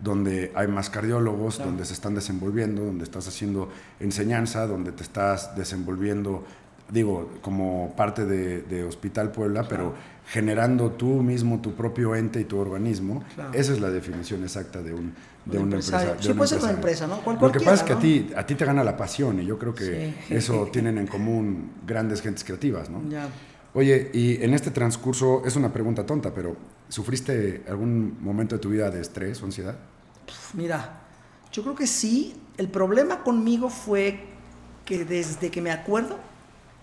donde 0.00 0.52
hay 0.54 0.68
más 0.68 0.90
cardiólogos, 0.90 1.58
donde 1.58 1.86
se 1.86 1.94
están 1.94 2.14
desenvolviendo, 2.14 2.84
donde 2.84 3.04
estás 3.04 3.26
haciendo 3.26 3.70
enseñanza, 4.00 4.66
donde 4.66 4.92
te 4.92 5.02
estás 5.02 5.56
desenvolviendo, 5.56 6.44
digo, 6.90 7.30
como 7.40 7.94
parte 7.96 8.26
de, 8.26 8.60
de 8.62 8.84
Hospital 8.84 9.32
Puebla, 9.32 9.66
pero 9.66 9.94
generando 10.30 10.90
tú 10.92 11.22
mismo 11.22 11.60
tu 11.60 11.74
propio 11.74 12.14
ente 12.14 12.40
y 12.40 12.44
tu 12.44 12.58
organismo. 12.58 13.24
Claro. 13.34 13.50
Esa 13.54 13.72
es 13.72 13.80
la 13.80 13.90
definición 13.90 14.42
exacta 14.42 14.82
de 14.82 14.92
un, 14.92 15.14
de 15.46 15.56
Un 15.56 15.64
una 15.64 15.76
empresario. 15.76 16.10
empresa. 16.10 16.28
Sí, 16.32 16.34
puede 16.36 16.48
ser 16.48 16.58
una 16.62 16.70
empresa, 16.72 17.06
¿no? 17.06 17.20
Cual- 17.22 17.38
Lo 17.40 17.50
que 17.50 17.60
pasa 17.60 17.74
es 17.74 17.82
que 17.82 17.92
a 17.94 17.98
ti, 17.98 18.30
a 18.36 18.44
ti 18.44 18.54
te 18.54 18.64
gana 18.66 18.84
la 18.84 18.94
pasión 18.96 19.40
y 19.40 19.46
yo 19.46 19.58
creo 19.58 19.74
que 19.74 20.14
Sí. 20.28 20.34
eso 20.34 20.68
tienen 20.70 20.98
en 20.98 21.06
común 21.06 21.70
grandes 21.86 22.20
gentes 22.20 22.44
creativas, 22.44 22.90
¿no? 22.90 23.02
Ya. 23.08 23.28
Oye, 23.74 24.10
y 24.12 24.42
en 24.42 24.52
este 24.54 24.70
transcurso, 24.70 25.42
es 25.46 25.56
una 25.56 25.72
pregunta 25.72 26.04
tonta, 26.04 26.34
pero 26.34 26.56
¿sufriste 26.88 27.62
algún 27.68 28.16
momento 28.20 28.56
de 28.56 28.60
tu 28.60 28.68
vida 28.68 28.90
de 28.90 29.00
estrés 29.00 29.40
o 29.42 29.46
ansiedad? 29.46 29.76
Mira, 30.52 31.00
yo 31.52 31.62
creo 31.62 31.74
que 31.74 31.86
sí. 31.86 32.34
El 32.58 32.68
problema 32.68 33.22
conmigo 33.22 33.70
fue 33.70 34.20
que 34.84 35.04
desde 35.04 35.50
que 35.50 35.62
me 35.62 35.70
acuerdo 35.70 36.18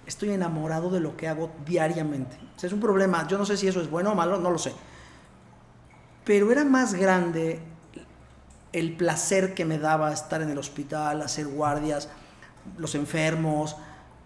estoy 0.05 0.31
enamorado 0.31 0.89
de 0.89 0.99
lo 0.99 1.17
que 1.17 1.27
hago 1.27 1.51
diariamente. 1.65 2.37
O 2.55 2.59
sea, 2.59 2.67
es 2.67 2.73
un 2.73 2.79
problema. 2.79 3.27
Yo 3.27 3.37
no 3.37 3.45
sé 3.45 3.57
si 3.57 3.67
eso 3.67 3.81
es 3.81 3.89
bueno 3.89 4.11
o 4.11 4.15
malo, 4.15 4.37
no 4.39 4.51
lo 4.51 4.57
sé. 4.57 4.73
Pero 6.23 6.51
era 6.51 6.63
más 6.63 6.93
grande 6.93 7.59
el 8.73 8.95
placer 8.97 9.53
que 9.53 9.63
me 9.63 9.79
daba 9.79 10.11
estar 10.11 10.41
en 10.41 10.49
el 10.49 10.57
hospital, 10.57 11.21
hacer 11.21 11.47
guardias, 11.47 12.09
los 12.77 12.95
enfermos. 12.95 13.75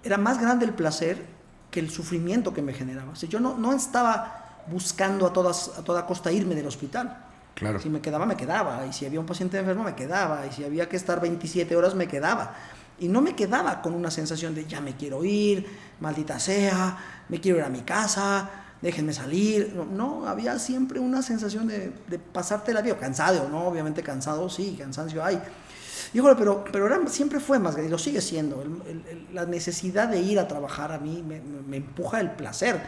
Era 0.03 0.17
más 0.17 0.39
grande 0.41 0.65
el 0.65 0.73
placer 0.73 1.25
que 1.71 1.79
el 1.79 1.89
sufrimiento 1.89 2.53
que 2.53 2.61
me 2.61 2.73
generaba. 2.73 3.11
O 3.11 3.15
sea, 3.15 3.29
yo 3.29 3.39
no, 3.39 3.57
no 3.57 3.73
estaba 3.73 4.63
buscando 4.67 5.27
a, 5.27 5.33
todas, 5.33 5.77
a 5.77 5.83
toda 5.83 6.05
costa 6.05 6.31
irme 6.31 6.55
del 6.55 6.67
hospital. 6.67 7.25
Claro. 7.53 7.79
Si 7.79 7.89
me 7.89 7.99
quedaba, 8.01 8.25
me 8.25 8.37
quedaba. 8.37 8.85
Y 8.87 8.93
si 8.93 9.05
había 9.05 9.19
un 9.19 9.25
paciente 9.25 9.57
enfermo, 9.57 9.83
me 9.83 9.93
quedaba. 9.93 10.45
Y 10.47 10.51
si 10.51 10.63
había 10.63 10.87
que 10.87 10.95
estar 10.95 11.19
27 11.19 11.75
horas, 11.75 11.93
me 11.93 12.07
quedaba. 12.07 12.53
Y 12.99 13.07
no 13.07 13.21
me 13.21 13.35
quedaba 13.35 13.81
con 13.81 13.93
una 13.93 14.11
sensación 14.11 14.53
de 14.55 14.65
ya 14.65 14.81
me 14.81 14.95
quiero 14.95 15.23
ir, 15.23 15.65
maldita 15.99 16.39
sea, 16.39 16.97
me 17.29 17.39
quiero 17.39 17.57
ir 17.59 17.63
a 17.63 17.69
mi 17.69 17.81
casa, 17.81 18.49
déjenme 18.81 19.13
salir. 19.13 19.73
No, 19.75 19.85
no, 19.85 20.27
había 20.27 20.57
siempre 20.59 20.99
una 20.99 21.21
sensación 21.21 21.67
de, 21.67 21.93
de 22.07 22.19
pasarte 22.19 22.73
la 22.73 22.81
vida. 22.81 22.97
Cansado, 22.97 23.47
¿no? 23.49 23.67
Obviamente 23.67 24.03
cansado, 24.03 24.49
sí, 24.49 24.75
cansancio 24.79 25.23
hay. 25.23 25.41
Pero, 26.11 26.63
pero 26.71 26.87
era, 26.87 26.99
siempre 27.07 27.39
fue 27.39 27.59
más 27.59 27.73
grande, 27.73 27.89
y 27.89 27.91
lo 27.91 27.97
sigue 27.99 28.21
siendo. 28.21 28.63
La 29.33 29.45
necesidad 29.45 30.07
de 30.07 30.19
ir 30.21 30.39
a 30.39 30.47
trabajar 30.47 30.91
a 30.91 30.97
mí 30.99 31.23
me- 31.25 31.39
me 31.41 31.77
empuja 31.77 32.19
el 32.19 32.31
placer. 32.31 32.81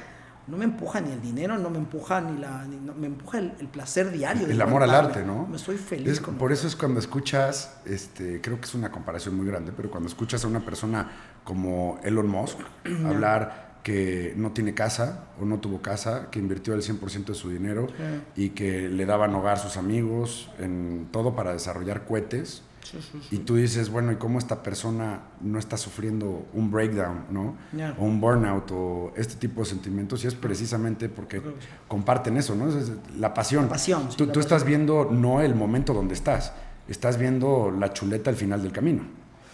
No 0.51 0.57
me 0.57 0.65
empuja 0.65 1.01
ni 1.01 1.11
el 1.11 1.21
dinero, 1.21 1.57
no 1.57 1.69
me 1.69 1.77
empuja 1.77 2.21
ni 2.21 2.37
la. 2.39 2.65
ni- 2.65 2.75
no, 2.75 2.93
me 2.93 3.07
empuja 3.07 3.39
el, 3.39 3.53
el 3.59 3.67
placer 3.67 4.11
diario. 4.11 4.45
El 4.47 4.61
amor 4.61 4.83
al 4.83 4.91
arte, 4.91 5.23
¿no? 5.23 5.47
Me 5.47 5.55
estoy 5.55 5.77
feliz 5.77 6.13
Es- 6.13 6.19
con 6.21 6.35
por 6.35 6.51
eso 6.51 6.67
es 6.67 6.75
cuando 6.75 6.99
escuchas, 6.99 7.77
este, 7.85 8.41
creo 8.41 8.57
que 8.59 8.65
es 8.65 8.75
una 8.75 8.91
comparación 8.91 9.35
muy 9.35 9.47
grande, 9.47 9.71
pero 9.75 9.89
cuando 9.89 10.09
escuchas 10.09 10.43
a 10.43 10.47
una 10.47 10.59
persona 10.59 11.09
como 11.43 11.99
Elon 12.03 12.27
Musk 12.27 12.57
hablar 13.07 13.71
que 13.83 14.33
no 14.37 14.51
tiene 14.51 14.75
casa 14.75 15.23
o 15.41 15.45
no 15.45 15.59
tuvo 15.59 15.81
casa, 15.81 16.29
que 16.29 16.37
invirtió 16.37 16.73
el 16.75 16.83
100% 16.83 17.25
de 17.25 17.33
su 17.33 17.49
dinero 17.49 17.87
y 18.35 18.49
que 18.49 18.89
le 18.89 19.05
daban 19.07 19.33
hogar 19.33 19.53
a 19.53 19.57
sus 19.59 19.75
amigos, 19.77 20.51
en 20.59 21.07
todo 21.11 21.35
para 21.35 21.53
desarrollar 21.53 22.05
cohetes. 22.05 22.61
Sí, 22.83 22.97
sí, 23.01 23.19
sí. 23.29 23.35
Y 23.35 23.39
tú 23.39 23.55
dices, 23.55 23.89
bueno, 23.89 24.11
¿y 24.11 24.15
cómo 24.15 24.39
esta 24.39 24.63
persona 24.63 25.21
no 25.41 25.59
está 25.59 25.77
sufriendo 25.77 26.45
un 26.53 26.71
breakdown, 26.71 27.25
¿no? 27.29 27.55
O 27.97 28.05
un 28.05 28.19
burnout 28.19 28.71
o 28.71 29.13
este 29.15 29.35
tipo 29.35 29.61
de 29.61 29.65
sentimientos? 29.65 30.23
Y 30.23 30.27
es 30.27 30.35
precisamente 30.35 31.09
porque 31.09 31.41
comparten 31.87 32.37
eso, 32.37 32.55
¿no? 32.55 32.69
Es 32.69 32.91
la 33.17 33.33
pasión. 33.33 33.65
La 33.65 33.69
pasión, 33.69 34.09
tú 34.17 34.25
la 34.25 34.33
tú 34.33 34.39
estás 34.39 34.63
viendo 34.63 35.09
no 35.11 35.41
el 35.41 35.55
momento 35.55 35.93
donde 35.93 36.13
estás, 36.13 36.53
estás 36.87 37.17
viendo 37.17 37.71
la 37.71 37.93
chuleta 37.93 38.29
al 38.29 38.35
final 38.35 38.61
del 38.61 38.71
camino. 38.71 39.03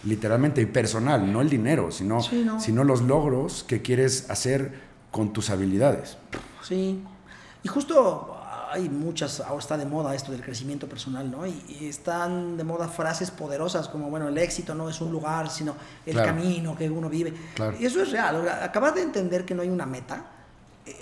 Literalmente 0.04 0.60
y 0.60 0.66
personal, 0.66 1.30
no 1.32 1.40
el 1.40 1.50
dinero, 1.50 1.90
sino, 1.90 2.20
no. 2.44 2.60
sino 2.60 2.84
los 2.84 3.02
logros 3.02 3.64
que 3.64 3.82
quieres 3.82 4.30
hacer 4.30 4.88
con 5.10 5.32
tus 5.32 5.50
habilidades. 5.50 6.18
Sí. 6.62 7.02
Y 7.62 7.68
justo 7.68 8.37
hay 8.70 8.88
muchas, 8.88 9.40
ahora 9.40 9.58
está 9.58 9.76
de 9.76 9.86
moda 9.86 10.14
esto 10.14 10.32
del 10.32 10.42
crecimiento 10.42 10.88
personal, 10.88 11.30
¿no? 11.30 11.46
Y, 11.46 11.86
están 11.88 12.56
de 12.56 12.64
moda 12.64 12.88
frases 12.88 13.30
poderosas 13.30 13.88
como, 13.88 14.10
bueno, 14.10 14.28
el 14.28 14.38
éxito 14.38 14.74
no 14.74 14.88
es 14.88 15.00
un 15.00 15.10
lugar, 15.10 15.50
sino 15.50 15.74
el 16.06 16.16
camino 16.16 16.76
que 16.76 16.88
uno 16.88 17.08
vive. 17.08 17.32
Y 17.78 17.86
eso 17.86 18.02
es 18.02 18.10
real. 18.10 18.48
Acabas 18.62 18.94
de 18.94 19.02
entender 19.02 19.44
que 19.44 19.54
no 19.54 19.62
hay 19.62 19.68
una 19.68 19.86
meta. 19.86 20.24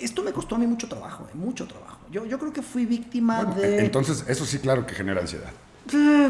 Esto 0.01 0.21
me 0.21 0.33
costó 0.33 0.55
a 0.55 0.57
mí 0.57 0.67
mucho 0.67 0.87
trabajo, 0.87 1.27
eh, 1.31 1.35
mucho 1.35 1.65
trabajo. 1.65 1.99
Yo, 2.11 2.25
yo 2.25 2.37
creo 2.37 2.51
que 2.51 2.61
fui 2.61 2.85
víctima 2.85 3.45
de... 3.45 3.79
Entonces, 3.79 4.25
eso 4.27 4.45
sí, 4.45 4.59
claro 4.59 4.85
que 4.85 4.93
genera 4.93 5.21
ansiedad. 5.21 5.51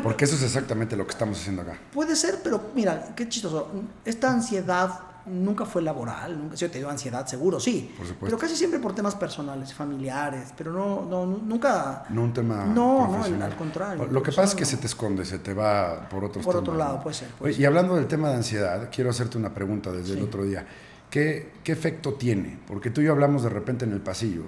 Porque 0.03 0.25
eso 0.25 0.35
es 0.35 0.43
exactamente 0.43 0.95
lo 0.95 1.05
que 1.05 1.11
estamos 1.11 1.39
haciendo 1.39 1.63
acá. 1.63 1.77
Puede 1.91 2.15
ser, 2.15 2.39
pero 2.43 2.69
mira, 2.75 3.13
qué 3.15 3.27
chistoso. 3.27 3.71
Esta 4.05 4.31
ansiedad 4.31 4.99
nunca 5.27 5.65
fue 5.65 5.81
laboral, 5.81 6.37
nunca, 6.37 6.55
yo 6.55 6.71
te 6.71 6.79
dio 6.79 6.89
ansiedad, 6.89 7.25
seguro, 7.27 7.59
sí. 7.59 7.93
Por. 7.97 8.07
Pero 8.15 8.37
casi 8.37 8.55
siempre 8.55 8.79
por 8.79 8.93
temas 8.93 9.15
personales, 9.15 9.73
familiares, 9.73 10.53
pero 10.57 10.71
no, 10.71 11.05
no 11.05 11.25
nunca... 11.25 12.05
No 12.09 12.23
un 12.23 12.33
tema 12.33 12.65
No, 12.65 13.07
no, 13.07 13.43
al 13.43 13.55
contrario. 13.55 14.07
Lo 14.09 14.23
que 14.23 14.31
pasa 14.31 14.43
es 14.43 14.55
que 14.55 14.65
se 14.65 14.77
te 14.77 14.87
esconde, 14.87 15.25
se 15.25 15.39
te 15.39 15.53
va 15.53 16.07
por 16.09 16.23
otros 16.25 16.43
Por 16.43 16.55
otro 16.55 16.75
lado, 16.75 17.01
puede 17.01 17.15
ser. 17.15 17.29
y 17.57 17.65
hablando 17.65 17.95
del 17.95 18.07
tema 18.07 18.29
de 18.29 18.35
ansiedad, 18.35 18.89
quiero 18.91 19.09
hacerte 19.09 19.37
una 19.37 19.53
pregunta 19.53 19.91
desde 19.91 20.17
el 20.17 20.23
otro 20.23 20.43
día. 20.43 20.65
¿Qué, 21.09 21.53
¿Qué, 21.63 21.71
efecto 21.71 22.15
tiene? 22.15 22.59
Porque 22.67 22.89
tú 22.89 22.99
y 22.99 23.05
yo 23.05 23.13
hablamos 23.13 23.41
de 23.41 23.49
repente 23.49 23.85
en 23.85 23.93
el 23.93 24.01
pasillo 24.01 24.43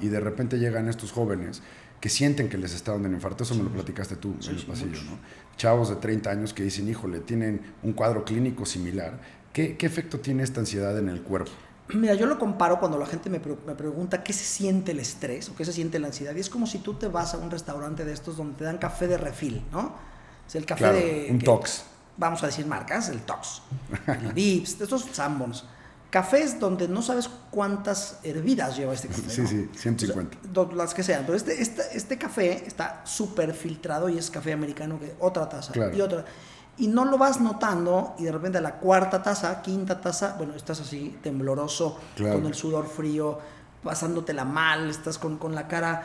y, 0.00 0.06
y, 0.06 0.08
de 0.08 0.20
repente 0.20 0.56
llegan 0.56 0.88
estos 0.88 1.10
jóvenes 1.10 1.62
que 2.00 2.08
sienten 2.08 2.48
que 2.48 2.58
les 2.58 2.74
está 2.74 2.92
dando 2.92 3.08
un 3.08 3.14
infarto, 3.14 3.44
eso 3.44 3.54
me 3.54 3.64
lo 3.64 3.70
platicaste 3.70 4.16
tú 4.16 4.36
en 4.40 4.54
el 4.54 4.66
pasillo, 4.66 5.02
¿no? 5.02 5.18
Chavos 5.56 5.88
de 5.88 5.96
30 5.96 6.30
años 6.30 6.52
que 6.52 6.62
dicen, 6.62 6.88
híjole, 6.88 7.20
tienen 7.20 7.60
un 7.82 7.92
cuadro 7.92 8.24
clínico 8.24 8.66
similar 8.66 9.18
¿Qué, 9.56 9.74
efecto 9.80 10.20
tiene 10.20 10.42
esta 10.42 10.60
ansiedad 10.60 10.98
en 10.98 11.08
el 11.08 11.22
cuerpo? 11.22 11.50
Mira, 11.94 12.12
yo 12.12 12.26
lo 12.26 12.38
comparo 12.38 12.78
cuando 12.78 12.98
la 12.98 13.06
gente 13.06 13.30
me, 13.30 13.40
pregunta 13.40 14.22
qué 14.22 14.34
se 14.34 14.44
siente 14.44 14.92
el 14.92 15.00
estrés 15.00 15.48
o 15.48 15.56
qué 15.56 15.64
se 15.64 15.72
siente 15.72 15.98
la 15.98 16.08
ansiedad. 16.08 16.34
Y 16.34 16.40
es 16.40 16.50
como 16.50 16.66
si 16.66 16.80
tú 16.80 16.92
te 16.92 17.08
vas 17.08 17.32
a 17.32 17.38
un 17.38 17.50
restaurante 17.50 18.04
de 18.04 18.12
estos 18.12 18.36
donde 18.36 18.58
te 18.58 18.64
dan 18.64 18.76
café 18.76 19.08
de 19.08 19.16
refil, 19.16 19.64
¿no? 19.72 19.94
Es 20.46 20.56
el 20.56 20.66
café 20.66 20.92
de... 20.92 21.28
Un 21.30 21.38
Tox. 21.38 21.84
Vamos 22.18 22.42
a 22.42 22.46
decir 22.48 22.66
marcas, 22.66 23.08
el 23.08 23.20
Tox, 23.20 23.62
el 24.08 24.32
Vips, 24.34 24.78
estos 24.78 25.06
Sanborns. 25.10 25.64
Cafés 26.10 26.60
donde 26.60 26.88
no 26.88 27.02
sabes 27.02 27.28
cuántas 27.50 28.20
hervidas 28.22 28.76
lleva 28.76 28.94
este 28.94 29.08
café. 29.08 29.28
Sí, 29.28 29.46
sí, 29.46 29.68
150. 29.74 30.74
las 30.74 30.94
que 30.94 31.02
sean. 31.02 31.24
Pero 31.26 31.36
este, 31.36 31.60
este, 31.60 31.82
este 31.92 32.16
café 32.16 32.64
está 32.66 33.02
súper 33.04 33.52
filtrado 33.52 34.08
y 34.08 34.18
es 34.18 34.30
café 34.30 34.52
americano, 34.52 34.98
que 34.98 35.14
otra 35.20 35.48
taza 35.48 35.72
y 35.94 36.00
otra 36.00 36.24
y 36.78 36.88
no 36.88 37.04
lo 37.04 37.16
vas 37.18 37.40
notando 37.40 38.14
y 38.18 38.24
de 38.24 38.32
repente 38.32 38.58
a 38.58 38.60
la 38.60 38.74
cuarta 38.74 39.22
taza, 39.22 39.62
quinta 39.62 40.00
taza, 40.00 40.34
bueno, 40.36 40.54
estás 40.54 40.80
así 40.80 41.18
tembloroso, 41.22 41.98
con 42.16 42.46
el 42.46 42.54
sudor 42.54 42.86
frío, 42.86 43.38
pasándotela 43.82 44.44
mal, 44.44 44.90
estás 44.90 45.18
con, 45.18 45.38
con 45.38 45.54
la 45.54 45.66
cara, 45.68 46.02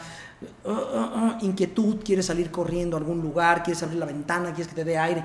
uh, 0.63 0.70
uh, 0.70 0.74
uh, 0.74 1.38
inquietud, 1.41 1.98
quieres 2.03 2.27
salir 2.27 2.51
corriendo 2.51 2.96
a 2.96 3.00
algún 3.00 3.22
lugar, 3.22 3.63
quieres 3.63 3.84
abrir 3.84 4.00
la 4.00 4.05
ventana, 4.05 4.53
quieres 4.53 4.67
que 4.67 4.75
te 4.75 4.86
dé 4.86 4.98
aire. 4.98 5.24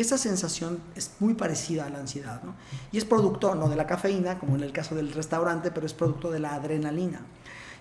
Esa 0.00 0.16
sensación 0.16 0.80
es 0.96 1.10
muy 1.20 1.34
parecida 1.34 1.84
a 1.84 1.90
la 1.90 1.98
ansiedad, 1.98 2.42
¿no? 2.42 2.54
Y 2.90 2.96
es 2.96 3.04
producto 3.04 3.54
no 3.54 3.68
de 3.68 3.76
la 3.76 3.86
cafeína, 3.86 4.38
como 4.38 4.56
en 4.56 4.62
el 4.62 4.72
caso 4.72 4.94
del 4.94 5.12
restaurante, 5.12 5.70
pero 5.70 5.84
es 5.84 5.92
producto 5.92 6.30
de 6.30 6.38
la 6.38 6.54
adrenalina. 6.54 7.20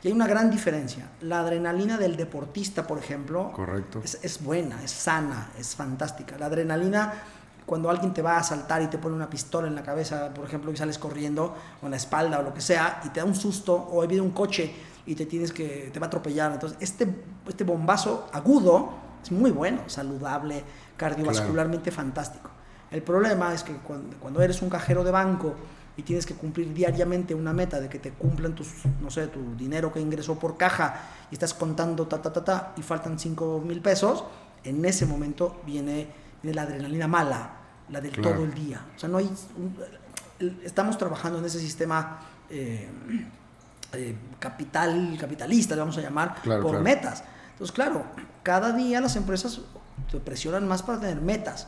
Y 0.04 0.10
hay 0.10 0.14
una 0.14 0.28
gran 0.28 0.52
diferencia. 0.52 1.08
La 1.22 1.40
adrenalina 1.40 1.98
del 1.98 2.18
deportista, 2.18 2.86
por 2.86 2.98
ejemplo, 2.98 3.54
Correcto. 3.54 4.02
Es, 4.04 4.44
buena, 4.44 4.84
es 4.84 4.92
sana, 4.92 5.52
es 5.58 5.76
fantástica. 5.76 6.38
La 6.38 6.48
adrenalina, 6.48 7.14
cuando 7.66 7.90
alguien 7.90 8.14
te 8.14 8.22
va 8.22 8.34
a 8.34 8.40
asaltar 8.40 8.82
y 8.82 8.88
te 8.88 8.98
pone 8.98 9.16
una 9.16 9.30
pistola 9.30 9.70
en 9.70 9.76
la 9.76 9.84
cabeza, 9.84 10.34
por 10.34 10.44
ejemplo, 10.44 10.74
y 10.74 10.76
sales 10.76 10.98
corriendo, 10.98 11.56
o 11.82 11.86
en 11.86 11.92
la 11.92 11.98
espalda, 11.98 12.40
o 12.40 12.44
lo 12.44 12.54
que 12.54 12.60
sea, 12.60 13.02
y 13.06 13.10
te 13.10 13.22
da 13.22 13.26
un 13.26 13.36
susto, 13.36 13.88
o 13.94 14.06
viene 14.06 14.22
un 14.22 14.32
coche 14.32 14.76
y 15.06 15.16
te 15.16 15.26
tienes 15.26 15.54
que, 15.54 15.90
te 15.94 16.00
va 16.02 16.08
a 16.08 16.10
atropellar. 16.10 16.52
Entonces, 16.52 16.78
este, 16.82 17.08
este 17.48 17.64
bombazo 17.64 18.28
agudo 18.34 19.08
es 19.24 19.32
muy 19.32 19.52
bueno, 19.52 19.82
saludable, 19.88 20.64
cardiovascularmente 20.98 21.92
fantástico. 21.92 22.50
El 22.92 23.04
problema 23.04 23.54
es 23.54 23.64
que 23.64 23.74
cuando, 23.74 24.18
cuando 24.18 24.42
eres 24.42 24.62
un 24.62 24.70
cajero 24.70 25.04
de 25.04 25.12
banco, 25.12 25.56
y 26.00 26.02
tienes 26.02 26.26
que 26.26 26.34
cumplir 26.34 26.74
diariamente 26.74 27.36
una 27.36 27.52
meta 27.52 27.82
de 27.82 27.90
que 27.90 28.00
te 28.00 28.12
cumplan 28.12 28.56
tus, 28.56 28.86
no 29.02 29.12
sé, 29.12 29.28
tu 29.28 29.58
dinero 29.58 29.92
que 29.92 30.00
ingresó 30.00 30.40
por 30.40 30.56
caja 30.56 31.10
y 31.30 31.36
estás 31.36 31.54
contando 31.54 32.08
ta, 32.08 32.22
ta, 32.22 32.32
ta, 32.32 32.42
ta 32.42 32.74
y 32.78 32.82
faltan 32.82 33.20
5 33.20 33.62
mil 33.66 33.82
pesos, 33.82 34.24
en 34.64 34.86
ese 34.86 35.06
momento 35.06 35.62
viene, 35.66 36.08
la 36.44 36.62
adrenalina 36.62 37.06
mala, 37.10 37.52
la 37.90 38.00
del 38.00 38.14
todo 38.14 38.46
el 38.46 38.54
día. 38.54 38.82
O 38.96 38.98
sea, 38.98 39.10
no 39.10 39.18
hay, 39.18 39.30
estamos 40.64 40.98
trabajando 40.98 41.40
en 41.40 41.46
ese 41.46 41.60
sistema 41.60 42.22
eh, 42.50 42.88
eh, 43.92 44.16
capital, 44.40 45.18
capitalista, 45.20 45.76
le 45.76 45.82
vamos 45.82 45.98
a 45.98 46.02
llamar, 46.02 46.36
por 46.62 46.80
metas. 46.80 47.26
Entonces, 47.60 47.76
claro, 47.76 48.06
cada 48.42 48.72
día 48.72 49.02
las 49.02 49.18
empresas 49.18 49.60
te 50.10 50.20
presionan 50.20 50.66
más 50.66 50.82
para 50.82 51.02
tener 51.02 51.20
metas 51.20 51.68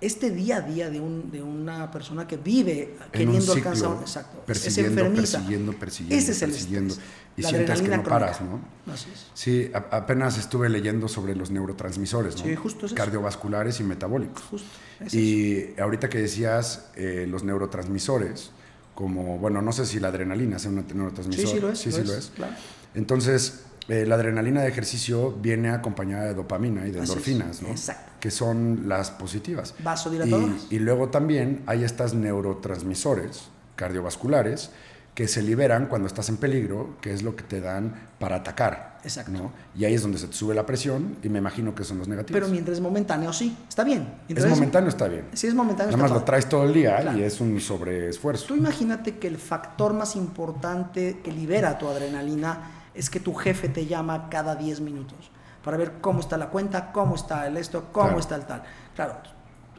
este 0.00 0.30
día 0.30 0.56
a 0.56 0.60
día 0.60 0.90
de, 0.90 1.00
un, 1.00 1.30
de 1.30 1.42
una 1.42 1.90
persona 1.90 2.26
que 2.26 2.36
vive 2.36 2.96
queriendo 3.10 3.52
alcanzar 3.52 3.96
exacto, 4.00 4.44
es 4.46 4.78
enfermiza. 4.78 5.38
Persiguiendo, 5.38 5.72
persiguiendo, 5.72 6.22
Ese 6.22 6.32
es 6.32 6.42
el 6.42 6.50
persiguiendo. 6.50 6.94
Y 7.36 7.42
sientes 7.42 7.80
que 7.80 7.88
no 7.96 8.02
paras, 8.02 8.40
¿no? 8.40 8.60
Así 8.92 9.08
es. 9.12 9.26
Sí, 9.32 9.70
apenas 9.72 10.38
estuve 10.38 10.68
leyendo 10.68 11.08
sobre 11.08 11.34
los 11.34 11.50
neurotransmisores, 11.50 12.36
¿no? 12.36 12.44
Sí, 12.44 12.56
justo 12.56 12.86
Cardiovasculares 12.94 13.80
y 13.80 13.84
metabólicos. 13.84 14.42
Justo. 14.42 14.68
y 15.16 15.80
ahorita 15.80 16.08
que 16.08 16.18
decías 16.18 16.90
eh, 16.96 17.26
los 17.28 17.42
neurotransmisores, 17.44 18.50
como, 18.94 19.38
bueno, 19.38 19.62
no 19.62 19.72
sé 19.72 19.86
si 19.86 19.98
la 19.98 20.08
adrenalina 20.08 20.56
es 20.56 20.66
un 20.66 20.84
neurotransmisor. 20.94 21.46
Sí, 21.46 21.54
sí 21.54 21.60
lo 21.60 21.70
es. 21.70 21.78
Sí, 21.78 21.92
sí 21.92 22.04
lo 22.04 22.14
es. 22.14 22.32
Claro. 22.34 22.54
Entonces, 22.94 23.64
eh, 23.88 24.06
la 24.06 24.14
adrenalina 24.14 24.62
de 24.62 24.68
ejercicio 24.68 25.32
viene 25.32 25.70
acompañada 25.70 26.24
de 26.24 26.34
dopamina 26.34 26.86
y 26.86 26.90
de 26.90 27.00
endorfinas, 27.00 27.62
¿no? 27.62 27.68
Exacto. 27.68 28.12
que 28.20 28.30
son 28.30 28.88
las 28.88 29.10
positivas. 29.10 29.74
Vasodilatadoras. 29.82 30.66
Y, 30.70 30.76
y 30.76 30.78
luego 30.78 31.08
también 31.08 31.62
hay 31.66 31.84
estas 31.84 32.14
neurotransmisores 32.14 33.48
cardiovasculares 33.76 34.70
que 35.14 35.28
se 35.28 35.42
liberan 35.42 35.86
cuando 35.86 36.06
estás 36.06 36.30
en 36.30 36.38
peligro, 36.38 36.96
que 37.02 37.12
es 37.12 37.22
lo 37.22 37.36
que 37.36 37.42
te 37.42 37.60
dan 37.60 38.08
para 38.18 38.36
atacar. 38.36 38.98
Exacto. 39.04 39.32
¿no? 39.32 39.52
Y 39.76 39.84
ahí 39.84 39.94
es 39.94 40.02
donde 40.02 40.16
se 40.16 40.26
te 40.26 40.32
sube 40.32 40.54
la 40.54 40.64
presión 40.64 41.16
y 41.22 41.28
me 41.28 41.38
imagino 41.38 41.74
que 41.74 41.84
son 41.84 41.98
los 41.98 42.08
negativos. 42.08 42.40
Pero 42.40 42.50
mientras 42.50 42.78
es 42.78 42.82
momentáneo, 42.82 43.32
sí, 43.32 43.54
está 43.68 43.84
bien. 43.84 44.08
es 44.28 44.46
momentáneo, 44.46 44.88
está 44.88 45.08
bien. 45.08 45.26
Sí, 45.34 45.48
es 45.48 45.54
momentáneo. 45.54 45.90
Nada 45.92 46.02
más 46.02 46.12
lo 46.12 46.22
traes 46.22 46.48
todo 46.48 46.64
el 46.64 46.72
día 46.72 47.12
y 47.14 47.22
es 47.22 47.40
un 47.40 47.60
sobreesfuerzo. 47.60 48.46
Tú 48.46 48.56
imagínate 48.56 49.18
que 49.18 49.26
el 49.26 49.36
factor 49.36 49.92
más 49.92 50.16
importante 50.16 51.18
que 51.22 51.32
libera 51.32 51.76
tu 51.76 51.88
adrenalina 51.88 52.81
es 52.94 53.10
que 53.10 53.20
tu 53.20 53.34
jefe 53.34 53.68
te 53.68 53.86
llama 53.86 54.28
cada 54.28 54.54
10 54.54 54.80
minutos 54.80 55.30
para 55.64 55.76
ver 55.76 56.00
cómo 56.00 56.20
está 56.20 56.36
la 56.36 56.48
cuenta, 56.48 56.92
cómo 56.92 57.14
está 57.14 57.46
el 57.46 57.56
esto, 57.56 57.88
cómo 57.92 58.18
está 58.18 58.34
el 58.34 58.44
tal. 58.44 58.62
Claro, 58.94 59.16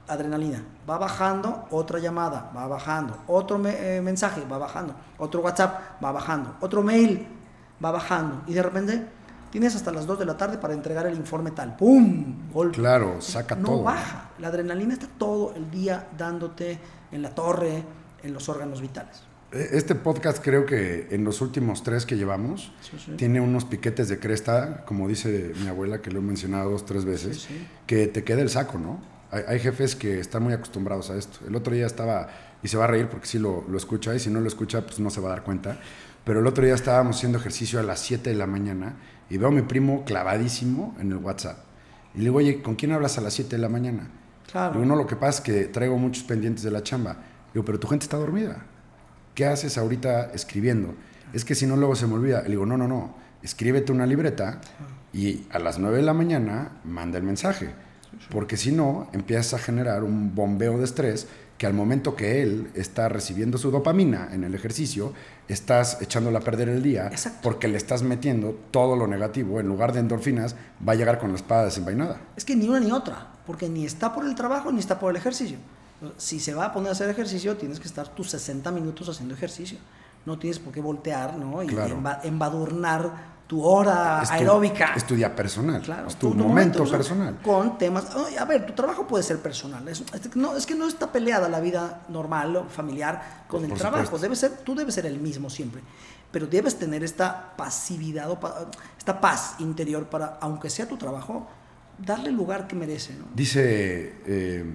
adrenalina, 0.08 0.64
va 0.90 0.98
bajando, 0.98 1.66
otra 1.72 2.00
llamada, 2.00 2.52
va 2.56 2.68
bajando, 2.68 3.18
otro 3.28 3.62
eh, 3.66 4.02
mensaje, 4.02 4.44
va 4.50 4.58
bajando, 4.58 4.96
otro 5.18 5.42
WhatsApp, 5.42 6.04
va 6.04 6.12
bajando, 6.12 6.56
otro 6.62 6.84
mail, 6.84 7.28
va 7.84 7.92
bajando. 7.92 8.44
Y 8.48 8.54
de 8.54 8.64
repente 8.64 9.06
tienes 9.50 9.76
hasta 9.76 9.92
las 9.92 10.06
2 10.06 10.20
de 10.20 10.26
la 10.26 10.38
tarde 10.38 10.58
para 10.58 10.74
entregar 10.74 11.06
el 11.06 11.16
informe 11.16 11.52
tal. 11.52 11.76
¡Pum! 11.76 12.50
Golpe. 12.52 12.78
Claro, 12.78 13.22
saca 13.22 13.56
todo. 13.56 13.78
No 13.78 13.84
baja. 13.84 14.30
La 14.40 14.48
adrenalina 14.48 14.94
está 14.94 15.08
todo 15.18 15.54
el 15.56 15.70
día 15.70 16.08
dándote 16.18 16.80
en 17.12 17.22
la 17.22 17.30
torre, 17.30 17.84
en 18.24 18.34
los 18.34 18.50
órganos 18.50 18.82
vitales. 18.82 19.24
Este 19.54 19.94
podcast 19.94 20.44
creo 20.44 20.66
que 20.66 21.08
en 21.12 21.24
los 21.24 21.40
últimos 21.40 21.84
tres 21.84 22.08
que 22.08 22.18
llevamos 22.18 22.72
tiene 23.18 23.40
unos 23.40 23.66
piquetes 23.66 24.10
de 24.10 24.18
cresta, 24.18 24.84
como 24.86 25.08
dice 25.08 25.54
mi 25.62 25.68
abuela, 25.68 26.02
que 26.02 26.10
lo 26.10 26.20
he 26.20 26.22
mencionado 26.24 26.72
dos, 26.72 26.86
tres 26.86 27.06
veces, 27.06 27.48
que 27.86 28.08
te 28.08 28.24
queda 28.24 28.42
el 28.42 28.50
saco, 28.50 28.80
¿no? 28.80 29.00
Hay, 29.32 29.60
jefes 29.60 29.96
que 29.96 30.20
están 30.20 30.44
muy 30.44 30.54
acostumbrados 30.54 31.10
a 31.10 31.18
esto. 31.18 31.40
El 31.48 31.56
otro 31.56 31.74
día 31.74 31.86
estaba, 31.86 32.30
y 32.64 32.68
se 32.68 32.78
va 32.78 32.86
a 32.86 32.88
reír 32.88 33.10
porque 33.10 33.28
sí 33.28 33.38
lo, 33.38 33.64
lo, 33.68 33.78
escucha, 33.78 34.14
y 34.16 34.20
si 34.20 34.30
no 34.30 34.40
lo 34.40 34.48
escucha, 34.48 34.82
pues 34.86 35.00
no 35.00 35.10
se 35.10 35.22
va 35.22 35.30
a 35.30 35.32
dar 35.34 35.44
cuenta, 35.44 35.80
pero 36.24 36.40
el 36.40 36.48
otro 36.48 36.64
día 36.64 36.74
estábamos 36.74 37.18
haciendo 37.18 37.38
ejercicio 37.38 37.80
a 37.80 37.84
las 37.84 38.00
7 38.00 38.30
de 38.32 38.36
la 38.36 38.48
mañana 38.48 38.96
y 39.30 39.38
veo 39.38 39.50
a 39.50 39.52
mi 39.52 39.62
primo 39.62 40.04
clavadísimo 40.04 40.96
en 41.00 41.12
el 41.12 41.18
WhatsApp. 41.18 41.58
Y 42.16 42.20
le 42.20 42.24
digo, 42.26 42.38
oye, 42.38 42.62
¿con 42.62 42.76
quién 42.76 42.92
hablas 42.92 43.18
a 43.18 43.22
las 43.22 43.34
7 43.34 43.56
de 43.56 43.62
la 43.62 43.70
mañana? 43.70 44.10
Claro. 44.52 44.74
Digo, 44.74 44.86
no, 44.86 44.96
lo 44.96 45.06
que 45.06 45.16
pasa 45.16 45.40
es 45.40 45.42
que 45.42 45.66
traigo 45.66 45.98
muchos 45.98 46.24
pendientes 46.24 46.64
de 46.64 46.72
la 46.72 46.82
chamba. 46.84 47.18
Digo, 47.54 47.66
pero 47.66 47.80
tu 47.80 47.88
gente 47.88 48.04
está 48.04 48.18
dormida. 48.18 48.66
¿Qué 49.36 49.46
haces 49.46 49.78
ahorita 49.78 50.32
escribiendo? 50.34 50.96
Es 51.34 51.46
que 51.46 51.56
si 51.56 51.66
no, 51.66 51.76
luego 51.76 51.96
se 51.96 52.08
me 52.08 52.14
olvida. 52.14 52.42
Le 52.44 52.50
digo, 52.50 52.66
no, 52.66 52.78
no, 52.78 52.88
no, 52.88 53.16
escríbete 53.42 53.92
una 53.92 54.06
libreta 54.06 54.62
y 55.12 55.46
a 55.52 55.60
las 55.60 55.80
9 55.80 55.98
de 55.98 56.04
la 56.04 56.14
mañana 56.14 56.80
manda 56.84 57.18
el 57.18 57.24
mensaje. 57.24 57.72
Porque 58.30 58.58
si 58.58 58.72
no, 58.72 59.10
empiezas 59.14 59.56
a 59.56 59.58
generar 59.58 60.04
un 60.04 60.36
bombeo 60.36 60.78
de 60.78 60.86
estrés 60.86 61.28
que 61.58 61.68
al 61.68 61.74
momento 61.74 62.16
que 62.16 62.42
él 62.42 62.70
está 62.74 63.10
recibiendo 63.10 63.58
su 63.58 63.72
dopamina 63.72 64.30
en 64.32 64.44
el 64.44 64.56
ejercicio, 64.56 65.14
estás 65.48 66.02
echándole 66.02 66.38
a 66.38 66.42
perder 66.42 66.70
el 66.70 66.82
día 66.82 67.12
porque 67.42 67.68
le 67.68 67.78
estás 67.78 68.04
metiendo 68.04 68.60
todo 68.72 68.96
lo 68.96 69.08
negativo. 69.08 69.60
En 69.60 69.68
lugar 69.68 69.94
de 69.94 70.00
endorfinas, 70.00 70.56
va 70.88 70.94
a 70.94 70.96
llegar 70.96 71.20
con 71.20 71.30
la 71.30 71.38
espada 71.38 71.66
desenvainada. 71.66 72.20
Es 72.36 72.46
que 72.46 72.56
ni 72.56 72.68
una 72.68 72.80
ni 72.80 72.92
otra, 72.92 73.32
porque 73.46 73.70
ni 73.70 73.86
está 73.86 74.14
por 74.14 74.26
el 74.26 74.36
trabajo 74.36 74.72
ni 74.72 74.80
está 74.80 75.00
por 75.00 75.12
el 75.12 75.18
ejercicio. 75.18 75.58
Si 76.18 76.40
se 76.40 76.54
va 76.54 76.66
a 76.66 76.74
poner 76.74 76.90
a 76.90 76.92
hacer 76.94 77.10
ejercicio, 77.10 77.56
tienes 77.58 77.80
que 77.80 77.88
estar 77.88 78.08
tus 78.10 78.30
60 78.32 78.72
minutos 78.72 79.08
haciendo 79.10 79.34
ejercicio. 79.36 79.78
No 80.26 80.40
tienes 80.40 80.60
por 80.60 80.74
qué 80.74 80.80
voltear 80.82 81.38
¿no? 81.38 81.62
y 81.64 81.68
embadurnar 82.24 83.34
tu 83.48 83.62
hora 83.64 84.22
Es 84.24 84.30
tu- 84.30 84.36
aeróbica. 84.36 84.94
Es 84.96 85.06
tu 85.06 85.16
día 85.16 85.36
personal. 85.36 85.82
Claro, 85.82 86.08
es 86.08 86.16
tu, 86.16 86.34
momento, 86.34 86.86
personal. 86.90 87.40
Con 87.44 87.78
temas. 87.78 88.06
A 88.40 88.46
ver, 88.46 88.66
tu 88.66 88.74
trabajo 88.74 89.06
puede 89.06 89.24
ser 89.24 89.40
personal. 89.40 89.86
Es, 89.88 90.04
no, 90.36 90.56
es 90.56 90.66
que 90.66 90.76
no 90.76 90.88
está 90.88 91.12
peleada 91.12 91.50
la 91.50 91.60
vida 91.60 92.02
normal 92.10 92.56
o 92.56 92.64
familiar 92.70 93.44
con 93.48 93.64
el 93.64 93.70
Por 93.70 93.78
trabajo. 93.80 94.18
Debe 94.18 94.36
ser, 94.36 94.52
tú 94.64 94.76
debes 94.76 94.96
ser 94.96 95.06
el 95.06 95.20
mismo 95.20 95.50
siempre. 95.50 95.82
Pero 96.32 96.48
debes 96.48 96.80
tener 96.80 97.04
esta 97.04 97.54
pasividad 97.58 98.32
o 98.32 98.40
pa- 98.40 98.66
esta 98.98 99.20
paz 99.22 99.56
interior 99.60 100.06
para, 100.08 100.38
aunque 100.42 100.70
sea 100.70 100.88
tu 100.88 100.98
trabajo, 100.98 101.46
darle 102.00 102.30
el 102.30 102.36
lugar 102.36 102.66
que 102.66 102.76
merece. 102.76 103.14
¿no? 103.14 103.26
Dice, 103.36 104.16
eh, 104.26 104.66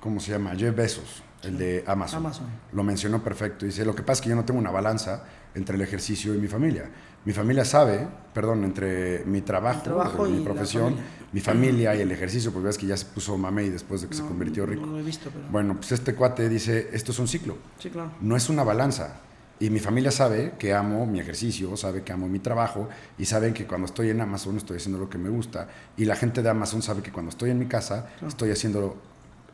¿cómo 0.00 0.20
se 0.20 0.32
llama? 0.32 0.54
Jeff 0.56 0.74
Bezos, 0.74 1.22
el 1.42 1.58
de 1.58 1.84
Amazon. 1.86 2.18
Amazon. 2.18 2.46
Lo 2.72 2.82
mencionó 2.82 3.22
perfecto. 3.22 3.64
Dice, 3.66 3.84
lo 3.84 3.94
que 3.94 4.02
pasa 4.02 4.20
es 4.20 4.20
que 4.22 4.28
yo 4.30 4.36
no 4.36 4.44
tengo 4.44 4.60
una 4.60 4.70
balanza 4.70 5.24
entre 5.54 5.76
el 5.76 5.82
ejercicio 5.82 6.34
y 6.34 6.38
mi 6.38 6.48
familia. 6.48 6.84
Mi 7.24 7.32
familia 7.32 7.64
sabe, 7.64 8.06
perdón, 8.32 8.62
entre 8.64 9.24
mi 9.24 9.40
trabajo, 9.40 10.24
mi 10.26 10.44
profesión, 10.44 10.90
familia. 10.94 11.04
mi 11.32 11.40
familia 11.40 11.94
y 11.96 12.00
el 12.02 12.12
ejercicio, 12.12 12.52
porque 12.52 12.66
ves 12.66 12.78
que 12.78 12.86
ya 12.86 12.96
se 12.96 13.06
puso 13.06 13.36
mamey 13.36 13.68
después 13.68 14.02
de 14.02 14.08
que 14.08 14.14
se 14.14 14.22
No, 14.22 14.28
convirtió 14.28 14.64
no 14.64 14.72
rico. 14.72 14.86
lo 14.86 14.98
he 14.98 15.02
visto, 15.02 15.30
pero- 15.34 15.48
Bueno, 15.50 15.74
pues 15.74 15.90
este 15.92 16.14
cuate 16.14 16.48
dice, 16.48 16.90
esto 16.92 17.10
es 17.10 17.18
un 17.18 17.26
ciclo. 17.26 17.56
Sí, 17.80 17.90
claro. 17.90 18.12
No 18.20 18.36
es 18.36 18.48
una 18.48 18.62
balanza. 18.62 19.20
Y 19.58 19.70
mi 19.70 19.78
familia 19.80 20.10
sabe 20.12 20.52
que 20.58 20.74
amo 20.74 21.06
mi 21.06 21.18
ejercicio, 21.18 21.74
sabe 21.78 22.02
que 22.02 22.12
amo 22.12 22.28
mi 22.28 22.38
trabajo 22.38 22.88
y 23.18 23.24
saben 23.24 23.54
que 23.54 23.66
cuando 23.66 23.86
estoy 23.86 24.10
en 24.10 24.20
Amazon 24.20 24.58
estoy 24.58 24.76
haciendo 24.76 24.98
lo 25.00 25.08
que 25.08 25.16
me 25.16 25.30
gusta. 25.30 25.66
Y 25.96 26.04
la 26.04 26.14
gente 26.14 26.42
de 26.42 26.50
Amazon 26.50 26.82
sabe 26.82 27.02
que 27.02 27.10
cuando 27.10 27.30
estoy 27.30 27.50
en 27.50 27.58
mi 27.58 27.66
casa 27.66 28.06
estoy 28.28 28.50
haciendo 28.50 29.02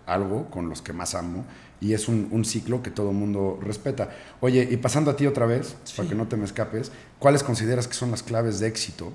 algo 0.06 0.50
con 0.50 0.68
los 0.68 0.82
que 0.82 0.92
más 0.92 1.14
amo. 1.14 1.44
Y 1.80 1.94
es 1.94 2.06
un, 2.08 2.28
un 2.30 2.44
ciclo 2.44 2.82
que 2.82 2.90
todo 2.90 3.10
el 3.10 3.16
mundo 3.16 3.58
respeta. 3.60 4.10
Oye, 4.40 4.68
y 4.70 4.76
pasando 4.76 5.10
a 5.10 5.16
ti 5.16 5.26
otra 5.26 5.46
vez, 5.46 5.76
para 5.96 6.08
que 6.08 6.14
no 6.14 6.28
te 6.28 6.36
me 6.36 6.44
escapes, 6.44 6.92
¿cuáles 7.18 7.42
consideras 7.42 7.88
que 7.88 7.94
son 7.94 8.10
las 8.12 8.22
claves 8.22 8.60
de 8.60 8.68
éxito? 8.68 9.12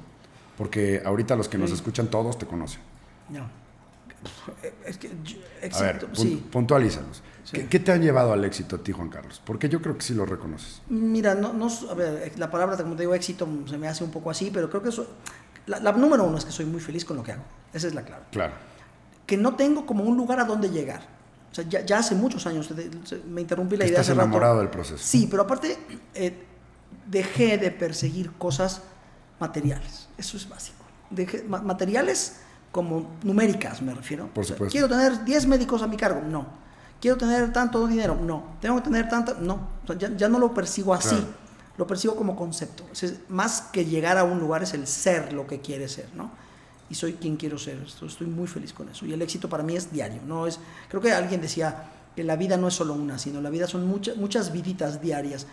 Porque 0.57 1.01
ahorita 1.05 1.35
los 1.35 1.47
que 1.47 1.57
nos 1.57 1.69
Sí. 1.69 1.75
escuchan 1.77 2.07
todos 2.07 2.37
te 2.37 2.45
conocen. 2.45 2.81
No. 3.29 3.47
Es 4.85 4.97
que 4.97 5.09
yo- 5.23 5.37
A 5.77 5.81
ver, 5.81 5.95
éxito, 5.95 6.07
pun- 6.13 6.15
sí. 6.27 6.47
puntualízalos. 6.51 7.21
Sí. 7.43 7.57
¿Qué, 7.57 7.67
qué 7.67 7.79
te 7.79 7.91
han 7.93 8.01
llevado 8.01 8.33
al 8.33 8.43
éxito 8.43 8.75
a 8.75 8.79
ti, 8.83 8.91
Juan 8.91 9.09
Carlos? 9.09 9.41
Porque 9.45 9.69
yo 9.69 9.81
creo 9.81 9.95
que 9.95 10.01
sí 10.03 10.13
lo 10.13 10.25
reconoces. 10.25 10.81
Mira, 10.89 11.35
no, 11.35 11.53
no, 11.53 11.69
a 11.89 11.93
ver, 11.93 12.33
la 12.37 12.49
palabra, 12.51 12.75
como 12.77 12.95
te 12.95 13.03
digo, 13.03 13.13
éxito 13.15 13.47
se 13.67 13.77
me 13.77 13.87
hace 13.87 14.03
un 14.03 14.11
poco 14.11 14.29
así, 14.29 14.49
pero 14.51 14.69
creo 14.69 14.81
que 14.83 14.89
eso, 14.89 15.07
la, 15.67 15.79
la 15.79 15.91
número 15.93 16.25
uno 16.25 16.37
es 16.37 16.43
que 16.45 16.51
soy 16.51 16.65
muy 16.65 16.81
feliz 16.81 17.05
con 17.05 17.15
lo 17.15 17.23
que 17.23 17.31
hago. 17.33 17.43
Esa 17.73 17.87
es 17.87 17.93
la 17.93 18.01
clave. 18.03 18.23
Claro. 18.31 18.53
Que 19.27 19.37
no 19.37 19.55
tengo 19.55 19.85
como 19.85 20.03
un 20.03 20.17
lugar 20.17 20.39
a 20.39 20.45
donde 20.45 20.69
llegar. 20.71 21.01
O 21.51 21.55
sea, 21.55 21.63
ya, 21.69 21.85
ya 21.85 21.99
hace 21.99 22.15
muchos 22.15 22.47
años, 22.47 22.69
me 23.29 23.41
interrumpí 23.41 23.77
la 23.77 23.83
idea 23.85 23.91
Estás 23.99 24.07
hace 24.07 24.13
rato. 24.13 24.23
enamorado 24.25 24.57
del 24.59 24.69
proceso. 24.69 24.97
Sí, 25.03 25.27
pero 25.29 25.43
aparte 25.43 25.77
eh, 26.15 26.43
dejé 27.07 27.57
de 27.59 27.69
perseguir 27.71 28.31
cosas 28.33 28.81
materiales. 29.39 30.07
Eso 30.17 30.37
es 30.37 30.47
básico. 30.49 30.83
Dejé, 31.09 31.43
ma- 31.43 31.61
materiales 31.61 32.37
como 32.71 33.11
numéricas, 33.23 33.81
me 33.81 33.93
refiero. 33.93 34.27
Por 34.33 34.43
O 34.43 34.47
sea, 34.47 34.55
supuesto. 34.55 34.71
Quiero 34.71 34.87
tener 34.87 35.23
10 35.23 35.47
médicos 35.47 35.81
a 35.81 35.87
mi 35.87 35.97
cargo. 35.97 36.21
No. 36.21 36.45
Quiero 37.01 37.17
tener 37.17 37.51
tanto 37.53 37.85
dinero. 37.87 38.15
No. 38.21 38.57
Tengo 38.61 38.77
que 38.77 38.83
tener 38.83 39.07
tanta. 39.09 39.35
No. 39.39 39.67
O 39.83 39.87
sea, 39.87 39.97
ya, 39.97 40.15
ya 40.15 40.29
no 40.29 40.39
lo 40.39 40.53
persigo 40.53 40.93
así. 40.93 41.09
Claro. 41.15 41.47
Lo 41.77 41.85
persigo 41.87 42.15
como 42.15 42.35
concepto. 42.35 42.85
O 42.91 42.95
sea, 42.95 43.09
más 43.29 43.61
que 43.71 43.85
llegar 43.85 44.17
a 44.17 44.23
un 44.23 44.39
lugar 44.39 44.63
es 44.63 44.73
el 44.73 44.87
ser 44.87 45.33
lo 45.33 45.45
que 45.47 45.61
quieres 45.61 45.91
ser, 45.91 46.09
¿no? 46.15 46.31
Y 46.89 46.95
soy 46.95 47.13
quien 47.13 47.35
quiero 47.35 47.57
ser. 47.57 47.81
Esto- 47.85 48.05
Estoy 48.05 48.27
muy 48.27 48.47
feliz 48.47 48.71
con 48.73 48.87
eso. 48.89 49.05
Y 49.05 49.13
el 49.13 49.21
éxito 49.21 49.49
para 49.49 49.63
mí 49.63 49.75
es 49.75 49.91
diario. 49.91 50.21
No 50.25 50.47
es, 50.47 50.59
creo 50.89 51.01
que 51.01 51.11
alguien 51.11 51.41
decía 51.41 51.91
que 52.15 52.23
la 52.23 52.35
vida 52.35 52.57
no 52.57 52.67
es 52.69 52.73
solo 52.73 52.93
una, 52.93 53.19
sino 53.19 53.41
la 53.41 53.49
vida 53.49 53.67
son 53.67 53.85
muchas, 53.87 54.17
muchas 54.17 54.51
viditas 54.51 55.01
diarias. 55.01 55.47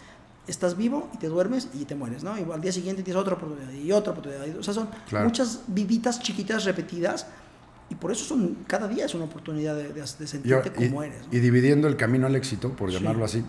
Estás 0.47 0.77
vivo 0.77 1.09
y 1.15 1.19
te 1.19 1.29
duermes 1.29 1.69
y 1.75 1.85
te 1.87 1.95
mueres, 1.95 2.23
¿no? 2.23 2.39
Y 2.39 2.43
al 2.53 2.61
día 2.61 2.71
siguiente 2.73 3.03
tienes 3.03 3.21
otra 3.21 3.35
oportunidad 3.35 3.73
y 3.73 3.91
otra 3.93 4.13
oportunidad. 4.13 4.47
O 4.59 4.63
sea, 4.63 4.75
son 4.75 4.89
Claro. 5.09 5.25
muchas 5.27 5.61
viditas 5.69 6.21
chiquitas 6.21 6.65
repetidas 6.65 7.27
y 7.91 7.95
por 7.97 8.13
eso 8.13 8.25
son, 8.25 8.59
cada 8.67 8.87
día 8.89 9.07
es 9.07 9.15
una 9.15 9.25
oportunidad 9.25 9.75
de, 9.75 9.85
de- 9.89 9.93
de 9.95 10.01
Yo- 10.01 10.07
sentirte 10.27 10.73
y, 10.79 10.89
como 10.89 11.03
eres. 11.03 11.27
¿no? 11.27 11.37
y 11.37 11.41
dividiendo 11.41 11.89
el 11.89 11.97
camino 11.97 12.27
al 12.27 12.37
éxito, 12.37 12.71
por 12.71 12.91
Sí. 12.91 12.97
llamarlo 12.99 13.25
así, 13.25 13.43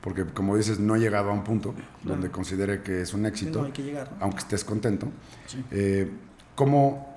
porque 0.00 0.24
como 0.26 0.56
dices, 0.56 0.78
no 0.78 0.96
he 0.96 0.98
llegado 0.98 1.30
a 1.30 1.32
un 1.34 1.44
punto 1.44 1.74
donde 2.02 2.30
considere 2.30 2.82
que 2.82 3.02
es 3.02 3.12
un 3.14 3.26
éxito, 3.26 3.60
no, 3.60 3.66
hay 3.66 3.72
que 3.72 3.82
llegar, 3.82 4.10
¿no? 4.12 4.16
aunque 4.24 4.38
estés 4.38 4.64
contento. 4.64 5.08
Sí. 5.46 5.62
Eh, 5.70 6.10
¿cómo, 6.54 7.07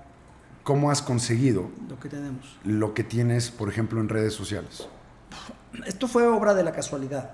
¿Cómo 0.64 0.92
has 0.92 1.02
conseguido 1.02 1.70
Lo 1.90 2.00
que 2.00 2.10
tenemos. 2.10 2.58
lo 2.64 2.94
que 2.94 3.04
tienes, 3.04 3.50
por 3.52 3.70
ejemplo, 3.70 4.00
en 4.00 4.10
redes 4.10 4.34
sociales? 4.34 4.88
Esto 5.86 6.08
fue 6.08 6.26
obra 6.28 6.54
de 6.54 6.64
la 6.64 6.72
casualidad. 6.72 7.32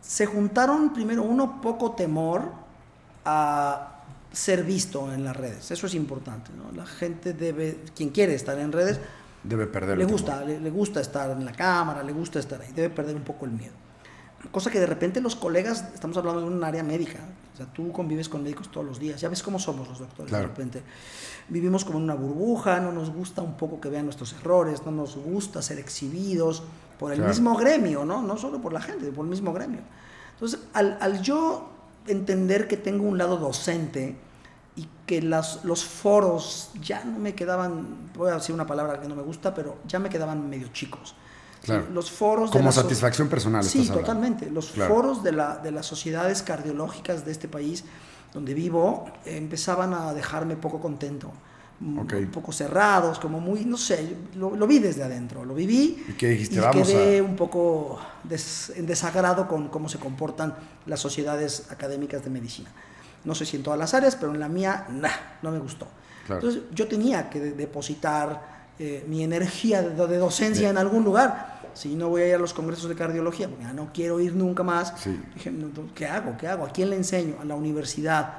Se 0.00 0.26
juntaron 0.26 0.92
primero 0.92 1.22
uno 1.22 1.60
poco 1.60 1.92
temor 1.92 2.52
a 3.24 4.02
ser 4.32 4.64
visto 4.64 5.12
en 5.12 5.24
las 5.24 5.36
redes. 5.36 5.70
Eso 5.70 5.86
es 5.86 5.94
importante. 5.94 6.50
¿no? 6.56 6.72
La 6.76 6.86
gente 6.86 7.32
debe, 7.32 7.84
quien 7.94 8.10
quiere 8.10 8.34
estar 8.34 8.58
en 8.58 8.72
redes, 8.72 9.00
Debe 9.44 9.66
perder 9.66 9.98
le 9.98 10.04
el 10.04 10.10
gusta, 10.10 10.42
le, 10.42 10.58
le 10.58 10.70
gusta 10.70 11.02
estar 11.02 11.30
en 11.30 11.44
la 11.44 11.52
cámara, 11.52 12.02
le 12.02 12.12
gusta 12.14 12.38
estar 12.38 12.62
ahí, 12.62 12.72
debe 12.72 12.88
perder 12.88 13.14
un 13.14 13.24
poco 13.24 13.44
el 13.44 13.52
miedo. 13.52 13.74
Cosa 14.50 14.70
que 14.70 14.78
de 14.80 14.86
repente 14.86 15.20
los 15.20 15.36
colegas, 15.36 15.84
estamos 15.94 16.16
hablando 16.16 16.40
de 16.42 16.46
un 16.46 16.62
área 16.62 16.82
médica, 16.82 17.18
o 17.54 17.56
sea, 17.56 17.66
tú 17.66 17.90
convives 17.92 18.28
con 18.28 18.42
médicos 18.42 18.70
todos 18.70 18.86
los 18.86 18.98
días, 18.98 19.20
ya 19.20 19.28
ves 19.28 19.42
cómo 19.42 19.58
somos 19.58 19.88
los 19.88 19.98
doctores 19.98 20.28
Claro. 20.30 20.44
de 20.44 20.48
repente. 20.48 20.82
Vivimos 21.48 21.84
como 21.84 21.98
en 21.98 22.04
una 22.04 22.14
burbuja, 22.14 22.80
no 22.80 22.92
nos 22.92 23.10
gusta 23.10 23.42
un 23.42 23.56
poco 23.56 23.80
que 23.80 23.88
vean 23.88 24.04
nuestros 24.04 24.32
errores, 24.34 24.82
no 24.84 24.92
nos 24.92 25.16
gusta 25.16 25.62
ser 25.62 25.78
exhibidos 25.78 26.62
por 26.98 27.12
el 27.12 27.18
Claro. 27.18 27.30
mismo 27.32 27.56
gremio, 27.56 28.04
¿no? 28.04 28.22
No 28.22 28.36
solo 28.36 28.60
por 28.60 28.72
la 28.72 28.80
gente, 28.80 29.10
por 29.12 29.24
el 29.24 29.30
mismo 29.30 29.52
gremio. 29.52 29.80
Entonces, 30.34 30.60
al, 30.72 30.98
al 31.00 31.22
yo 31.22 31.70
entender 32.06 32.68
que 32.68 32.76
tengo 32.76 33.04
un 33.04 33.16
lado 33.18 33.36
docente 33.38 34.16
y 34.76 34.88
que 35.06 35.22
las, 35.22 35.64
los 35.64 35.84
foros 35.84 36.70
ya 36.82 37.04
no 37.04 37.18
me 37.18 37.34
quedaban, 37.34 38.10
voy 38.16 38.30
a 38.30 38.34
decir 38.34 38.54
una 38.54 38.66
palabra 38.66 39.00
que 39.00 39.08
no 39.08 39.14
me 39.14 39.22
gusta, 39.22 39.54
pero 39.54 39.78
ya 39.86 39.98
me 39.98 40.08
quedaban 40.10 40.48
medio 40.50 40.68
chicos. 40.68 41.14
Claro. 41.64 41.86
Los 41.92 42.10
foros 42.10 42.50
de 42.50 42.58
Como 42.58 42.70
so- 42.72 42.82
satisfacción 42.82 43.28
personal. 43.28 43.64
Sí, 43.64 43.88
totalmente. 43.88 44.50
Los 44.50 44.66
Claro. 44.72 44.94
foros 44.94 45.22
de, 45.22 45.32
la, 45.32 45.56
de 45.56 45.70
las 45.70 45.86
sociedades 45.86 46.42
cardiológicas 46.42 47.24
de 47.24 47.32
este 47.32 47.48
país 47.48 47.84
donde 48.32 48.52
vivo 48.54 49.06
eh, 49.24 49.36
empezaban 49.36 49.94
a 49.94 50.12
dejarme 50.12 50.56
poco 50.56 50.80
contento. 50.80 51.30
Mm. 51.80 51.98
Un 51.98 52.30
poco 52.30 52.52
cerrados, 52.52 53.18
como 53.18 53.40
muy, 53.40 53.64
no 53.64 53.76
sé, 53.76 54.16
lo, 54.36 54.54
lo 54.54 54.66
vi 54.66 54.78
desde 54.78 55.02
adentro, 55.02 55.44
lo 55.44 55.54
viví 55.54 56.04
¿Y 56.08 56.12
qué 56.12 56.28
dijiste? 56.28 56.54
y 56.54 56.58
Vamos 56.60 56.86
quedé 56.88 57.18
a- 57.18 57.22
un 57.22 57.34
poco 57.34 57.98
des- 58.22 58.72
en 58.76 58.86
desagrado 58.86 59.48
con 59.48 59.68
cómo 59.68 59.88
se 59.88 59.98
comportan 59.98 60.54
las 60.86 61.00
sociedades 61.00 61.66
académicas 61.70 62.22
de 62.22 62.30
medicina. 62.30 62.70
No 63.24 63.34
sé 63.34 63.44
si 63.44 63.56
en 63.56 63.64
todas 63.64 63.78
las 63.78 63.92
áreas, 63.92 64.14
pero 64.14 64.32
en 64.32 64.38
la 64.40 64.48
mía, 64.48 64.86
nah, 64.90 65.08
no 65.42 65.50
me 65.50 65.58
gustó. 65.58 65.88
Claro. 66.26 66.40
Entonces 66.42 66.62
yo 66.72 66.86
tenía 66.86 67.28
que 67.28 67.40
de- 67.40 67.52
depositar 67.52 68.53
eh, 68.78 69.04
mi 69.08 69.22
energía 69.22 69.82
de, 69.82 70.06
de 70.06 70.18
docencia 70.18 70.68
en 70.70 70.78
algún 70.78 71.04
lugar. 71.04 71.54
Si 71.74 71.94
no 71.96 72.08
voy 72.08 72.22
a 72.22 72.28
ir 72.28 72.34
a 72.36 72.38
los 72.38 72.54
congresos 72.54 72.88
de 72.88 72.94
cardiología, 72.94 73.48
porque 73.48 73.64
ya 73.64 73.72
no 73.72 73.90
quiero 73.92 74.20
ir 74.20 74.34
nunca 74.36 74.62
más, 74.62 74.94
Sí. 74.96 75.20
dije, 75.34 75.52
¿qué 75.94 76.06
hago? 76.06 76.36
¿Qué 76.38 76.46
hago? 76.46 76.64
¿A 76.64 76.68
quién 76.70 76.90
le 76.90 76.96
enseño? 76.96 77.34
A 77.40 77.44
la 77.44 77.56
universidad. 77.56 78.34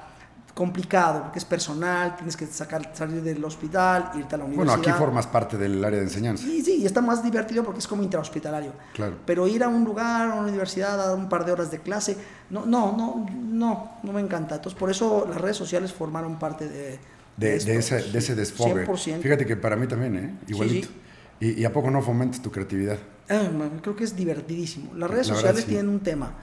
Complicado, 0.53 1.23
porque 1.23 1.39
es 1.39 1.43
personal, 1.43 2.15
tienes 2.15 2.37
que 2.37 2.45
sacar, 2.47 2.89
salir 2.93 3.21
del 3.21 3.43
hospital, 3.43 4.11
irte 4.15 4.35
a 4.35 4.37
la 4.37 4.45
Bueno, 4.45 4.61
universidad. 4.61 4.93
aquí 4.95 5.03
formas 5.03 5.27
parte 5.27 5.57
del 5.57 5.83
área 5.83 5.99
de 5.99 6.05
enseñanza. 6.05 6.45
Sí, 6.45 6.61
sí, 6.61 6.77
y 6.77 6.85
está 6.85 7.01
más 7.01 7.21
divertido 7.21 7.61
porque 7.65 7.79
es 7.79 7.87
como 7.89 8.03
intrahospitalario. 8.03 8.71
Claro. 8.93 9.17
Pero 9.25 9.49
ir 9.49 9.65
a 9.65 9.67
un 9.67 9.83
lugar, 9.83 10.29
a 10.29 10.33
una 10.35 10.47
universidad, 10.47 10.93
a 10.97 11.07
dar 11.07 11.15
un 11.17 11.27
par 11.27 11.43
de 11.43 11.51
horas 11.51 11.71
de 11.71 11.79
clase, 11.79 12.15
no, 12.49 12.65
no, 12.65 12.95
no, 12.95 13.25
no, 13.37 13.91
no 14.01 14.13
me 14.13 14.21
encanta. 14.21 14.55
Entonces, 14.55 14.79
por 14.79 14.89
eso 14.89 15.25
las 15.27 15.41
redes 15.41 15.57
sociales 15.57 15.91
formaron 15.91 16.39
parte 16.39 16.69
de, 16.69 16.99
De, 17.37 17.59
de 17.59 17.77
ese, 17.77 18.01
de 18.01 18.19
ese 18.19 18.35
desfogue. 18.35 18.85
100%. 18.87 19.19
Fíjate 19.19 19.45
que 19.45 19.55
para 19.57 19.75
mí 19.75 19.87
también, 19.87 20.15
¿eh? 20.17 20.35
Igualito. 20.47 20.87
Y, 21.39 21.61
y 21.61 21.65
a 21.65 21.73
poco 21.73 21.91
no 21.91 22.01
fomentas 22.01 22.41
tu 22.41 22.51
creatividad? 22.51 22.97
Ah, 23.29 23.49
creo 23.81 23.95
que 23.95 24.03
es 24.03 24.15
divertidísimo. 24.15 24.93
Las 24.95 25.09
redes 25.09 25.27
La 25.27 25.35
sociales 25.35 25.61
sí. 25.63 25.69
tienen 25.69 25.89
un 25.89 25.99
tema. 25.99 26.33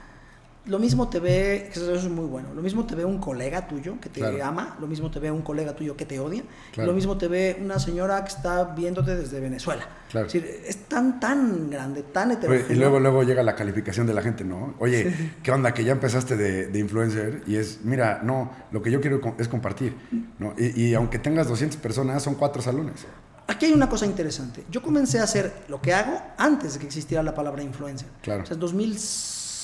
Lo 0.65 0.79
mismo 0.79 1.09
te 1.09 1.19
ve, 1.19 1.69
que 1.73 1.77
eso 1.79 1.93
es 1.93 2.05
muy 2.05 2.23
bueno, 2.25 2.53
lo 2.53 2.61
mismo 2.61 2.85
te 2.85 2.95
ve 2.95 3.03
un 3.03 3.17
colega 3.19 3.67
tuyo 3.67 3.99
que 3.99 4.07
te 4.07 4.21
Claro. 4.21 4.45
ama, 4.45 4.77
lo 4.79 4.87
mismo 4.87 5.11
te 5.11 5.19
ve 5.19 5.29
un 5.29 5.41
colega 5.41 5.75
tuyo 5.75 5.97
que 5.97 6.05
te 6.05 6.21
odia, 6.21 6.43
Claro. 6.71 6.87
lo 6.91 6.95
mismo 6.95 7.17
te 7.17 7.27
ve 7.27 7.57
una 7.61 7.79
señora 7.79 8.23
que 8.23 8.29
está 8.31 8.63
viéndote 8.73 9.13
desde 9.17 9.41
Venezuela. 9.41 9.85
Claro. 10.09 10.27
Es, 10.27 10.33
decir, 10.33 10.49
es 10.65 10.77
tan, 10.85 11.19
tan 11.19 11.69
grande, 11.69 12.03
tan 12.03 12.29
Oye, 12.29 12.37
heterogéneo. 12.37 12.71
y 12.71 12.79
luego, 12.79 12.99
luego 13.01 13.23
llega 13.23 13.43
la 13.43 13.55
calificación 13.55 14.07
de 14.07 14.13
la 14.13 14.21
gente, 14.21 14.45
¿no? 14.45 14.75
Oye, 14.79 15.13
¿qué 15.43 15.51
onda? 15.51 15.73
Que 15.73 15.83
ya 15.83 15.91
empezaste 15.91 16.37
de, 16.37 16.67
de 16.67 16.79
influencer 16.79 17.43
y 17.45 17.57
es, 17.57 17.81
mira, 17.83 18.21
no, 18.23 18.49
lo 18.71 18.81
que 18.81 18.89
yo 18.89 19.01
quiero 19.01 19.19
es 19.37 19.49
compartir, 19.49 19.97
¿no? 20.39 20.53
Y, 20.57 20.81
y 20.81 20.93
aunque 20.93 21.19
tengas 21.19 21.49
200 21.49 21.77
personas, 21.81 22.23
son 22.23 22.35
cuatro 22.35 22.61
salones. 22.61 23.05
Aquí 23.47 23.65
hay 23.65 23.73
una 23.73 23.89
cosa 23.89 24.05
interesante. 24.05 24.63
Yo 24.71 24.81
comencé 24.81 25.19
a 25.19 25.23
hacer 25.23 25.51
lo 25.67 25.81
que 25.81 25.93
hago 25.93 26.21
antes 26.37 26.75
de 26.75 26.79
que 26.79 26.85
existiera 26.85 27.21
la 27.21 27.35
palabra 27.35 27.61
influencer. 27.61 28.07
Claro. 28.21 28.43
O 28.43 28.45
sea, 28.45 28.53
en 28.55 28.61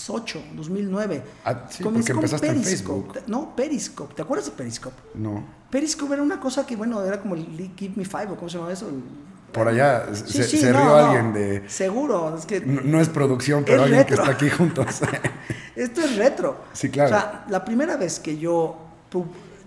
2008, 0.09 0.43
2009. 0.55 1.23
Ah, 1.45 1.65
sí, 1.69 1.83
Comencé 1.83 2.13
porque 2.13 2.29
con 2.29 2.39
Periscope. 2.39 3.21
No, 3.27 3.55
Periscope. 3.55 4.13
¿Te 4.15 4.21
acuerdas 4.21 4.47
de 4.47 4.51
Periscope? 4.53 4.95
No. 5.15 5.43
Periscope 5.69 6.13
era 6.13 6.23
una 6.23 6.39
cosa 6.39 6.65
que, 6.65 6.75
bueno, 6.75 7.03
era 7.03 7.21
como 7.21 7.35
el 7.35 7.45
Give 7.77 7.93
Me 7.95 8.05
Five, 8.05 8.29
o 8.31 8.35
cómo 8.35 8.49
se 8.49 8.57
llama 8.57 8.71
eso. 8.73 8.87
Por 9.51 9.67
allá 9.67 10.07
Sí, 10.13 10.33
se, 10.33 10.43
sí, 10.43 10.57
se 10.57 10.71
no, 10.71 10.79
rió 10.79 10.89
no. 10.89 10.95
alguien 10.95 11.33
de... 11.33 11.69
Seguro, 11.69 12.35
es 12.37 12.45
que 12.45 12.61
No, 12.61 12.81
no 12.81 13.01
es 13.01 13.09
producción, 13.09 13.63
pero 13.63 13.77
Es 13.79 13.83
alguien 13.85 14.05
que 14.05 14.13
está 14.13 14.29
aquí 14.31 14.49
juntos. 14.49 15.01
esto 15.75 16.01
es 16.01 16.15
retro. 16.17 16.57
Sí, 16.73 16.89
claro. 16.89 17.15
O 17.15 17.19
sea, 17.19 17.45
la 17.49 17.65
primera 17.65 17.97
vez 17.97 18.19
que 18.19 18.37
yo 18.37 18.77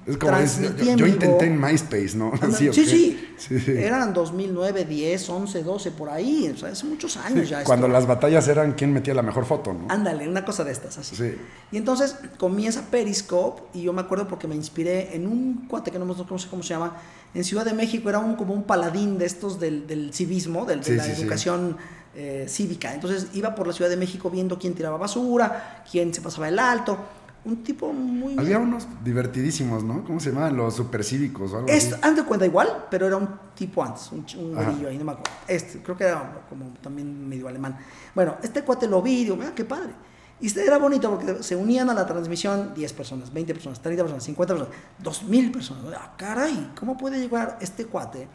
Es 0.07 0.17
como 0.17 0.37
es- 0.39 0.59
yo, 0.97 1.07
intenté 1.07 1.45
en 1.47 1.61
MySpace, 1.61 2.17
¿no? 2.17 2.33
Anda- 2.41 2.49
¿o 2.49 2.73
sí, 2.73 2.73
sí, 2.73 3.29
Sí, 3.37 3.59
sí. 3.61 3.73
Eran 3.73 4.13
2009, 4.13 4.85
10, 4.85 5.29
11, 5.29 5.63
12, 5.63 5.91
por 5.93 6.09
ahí. 6.11 6.51
O 6.55 6.57
sea, 6.59 6.71
hace 6.71 6.87
muchos 6.87 7.17
años 7.17 7.49
ya. 7.49 7.65
Cuando 7.65 7.87
esto. 7.87 7.93
las 7.99 8.07
batallas 8.07 8.47
eran 8.49 8.73
quién 8.73 8.93
metía 8.93 9.15
la 9.15 9.23
mejor 9.23 9.45
foto, 9.45 9.73
¿no? 9.73 9.87
Ándale, 9.89 10.29
una 10.29 10.45
cosa 10.45 10.65
de 10.65 10.73
estas, 10.73 10.99
así. 10.99 11.17
Sí. 11.17 11.35
Y 11.73 11.77
entonces 11.77 12.17
comienza 12.39 12.83
Periscope 12.91 13.63
y 13.75 13.83
yo 13.83 13.93
me 13.93 14.01
acuerdo 14.01 14.27
porque 14.29 14.47
me 14.49 14.55
inspiré 14.55 15.15
en 15.17 15.27
un 15.27 15.67
cuate 15.69 15.91
que 15.91 15.99
no, 15.99 16.05
no 16.05 16.15
sé 16.15 16.49
cómo 16.49 16.63
se 16.63 16.69
llama. 16.69 16.97
En 17.35 17.45
Ciudad 17.45 17.65
de 17.65 17.73
México 17.73 18.09
era 18.09 18.19
un, 18.19 18.37
como 18.37 18.55
un 18.55 18.65
paladín 18.65 19.19
de 19.19 19.27
estos 19.27 19.59
del, 19.59 19.87
del 19.87 20.13
civismo, 20.13 20.65
del- 20.67 20.83
de 20.83 20.97
la 20.97 21.07
educación 21.07 21.77
eh, 22.15 22.45
cívica. 22.49 22.93
Entonces 22.95 23.29
iba 23.35 23.55
por 23.55 23.67
la 23.67 23.73
Ciudad 23.73 23.91
de 23.91 23.97
México 23.97 24.31
viendo 24.31 24.59
quién 24.59 24.75
tiraba 24.75 24.99
basura, 24.99 25.83
quién 25.91 26.13
se 26.13 26.21
pasaba 26.21 26.49
el 26.49 26.59
alto. 26.59 26.99
Un 27.45 27.65
tipo 27.65 27.93
muy... 27.93 28.39
Había 28.39 28.59
unos 28.59 28.87
divertidísimos, 29.03 29.83
¿no? 29.83 30.05
¿Cómo 30.05 30.21
se 30.21 30.31
llamaban? 30.31 30.57
Los 30.57 30.77
supercívicos 30.77 31.53
o 31.53 31.57
algo 31.57 31.69
Esto, 31.69 31.97
así. 32.01 32.15
de 32.15 32.23
cuenta 32.25 32.47
igual, 32.47 32.87
pero 32.89 33.07
era 33.07 33.17
un 33.17 33.29
tipo 33.55 33.83
antes, 33.83 34.13
un, 34.13 34.25
un 34.39 34.57
Ajá. 34.57 34.67
güerillo 34.67 34.89
ahí, 34.89 34.99
no 34.99 35.05
me 35.05 35.13
acuerdo. 35.13 35.33
Este, 35.49 35.83
creo 35.83 35.97
que 35.97 36.05
era 36.05 36.45
como 36.49 36.67
también 36.81 37.29
medio 37.29 37.49
alemán. 37.49 37.77
Bueno, 38.15 38.37
este 38.43 38.63
cuate 38.63 38.87
lo 38.87 39.03
vi 39.03 39.21
y 39.21 39.25
digo, 39.25 39.37
mira, 39.37 39.53
qué 39.55 39.65
padre. 39.65 39.93
Y 40.41 40.47
este 40.47 40.65
era 40.65 40.79
bonito 40.79 41.11
porque 41.11 41.43
se 41.43 41.57
unían 41.57 41.91
a 41.91 41.95
la 41.95 42.07
transmisión 42.07 42.75
10 42.75 42.93
personas, 42.93 43.33
20 43.33 43.55
personas, 43.55 43.81
30 43.81 44.03
personas, 44.03 44.25
50 44.25 44.55
personas, 44.55 44.79
2000 45.01 45.53
personas. 45.53 45.85
Ah, 45.97 46.15
caray, 46.17 46.73
¿cómo 46.79 46.97
puede 46.97 47.19
llegar 47.21 47.59
este 47.61 47.87
cuate 47.87 48.29